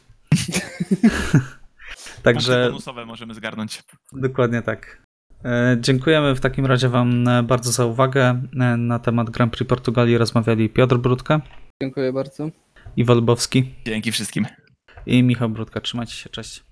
Także 2.23 2.65
bonusowe 2.67 3.05
możemy 3.05 3.33
zgarnąć. 3.33 3.83
dokładnie 4.13 4.61
tak. 4.61 5.01
E, 5.45 5.77
Dziękujemy 5.79 6.35
w 6.35 6.39
takim 6.39 6.65
razie 6.65 6.89
Wam 6.89 7.27
e, 7.27 7.43
bardzo 7.43 7.71
za 7.71 7.85
uwagę. 7.85 8.41
E, 8.59 8.77
Na 8.77 8.99
temat 8.99 9.29
Grand 9.29 9.53
Prix 9.53 9.69
Portugalii 9.69 10.17
rozmawiali 10.17 10.69
Piotr 10.69 10.97
Brudka, 10.97 11.41
Dziękuję 11.83 12.13
bardzo. 12.13 12.49
Iwo 12.97 13.13
Lubowski 13.13 13.75
Dzięki 13.85 14.11
wszystkim. 14.11 14.45
i 15.05 15.23
Michał 15.23 15.49
Brudka. 15.49 15.81
Trzymajcie 15.81 16.13
się, 16.13 16.29
cześć. 16.29 16.68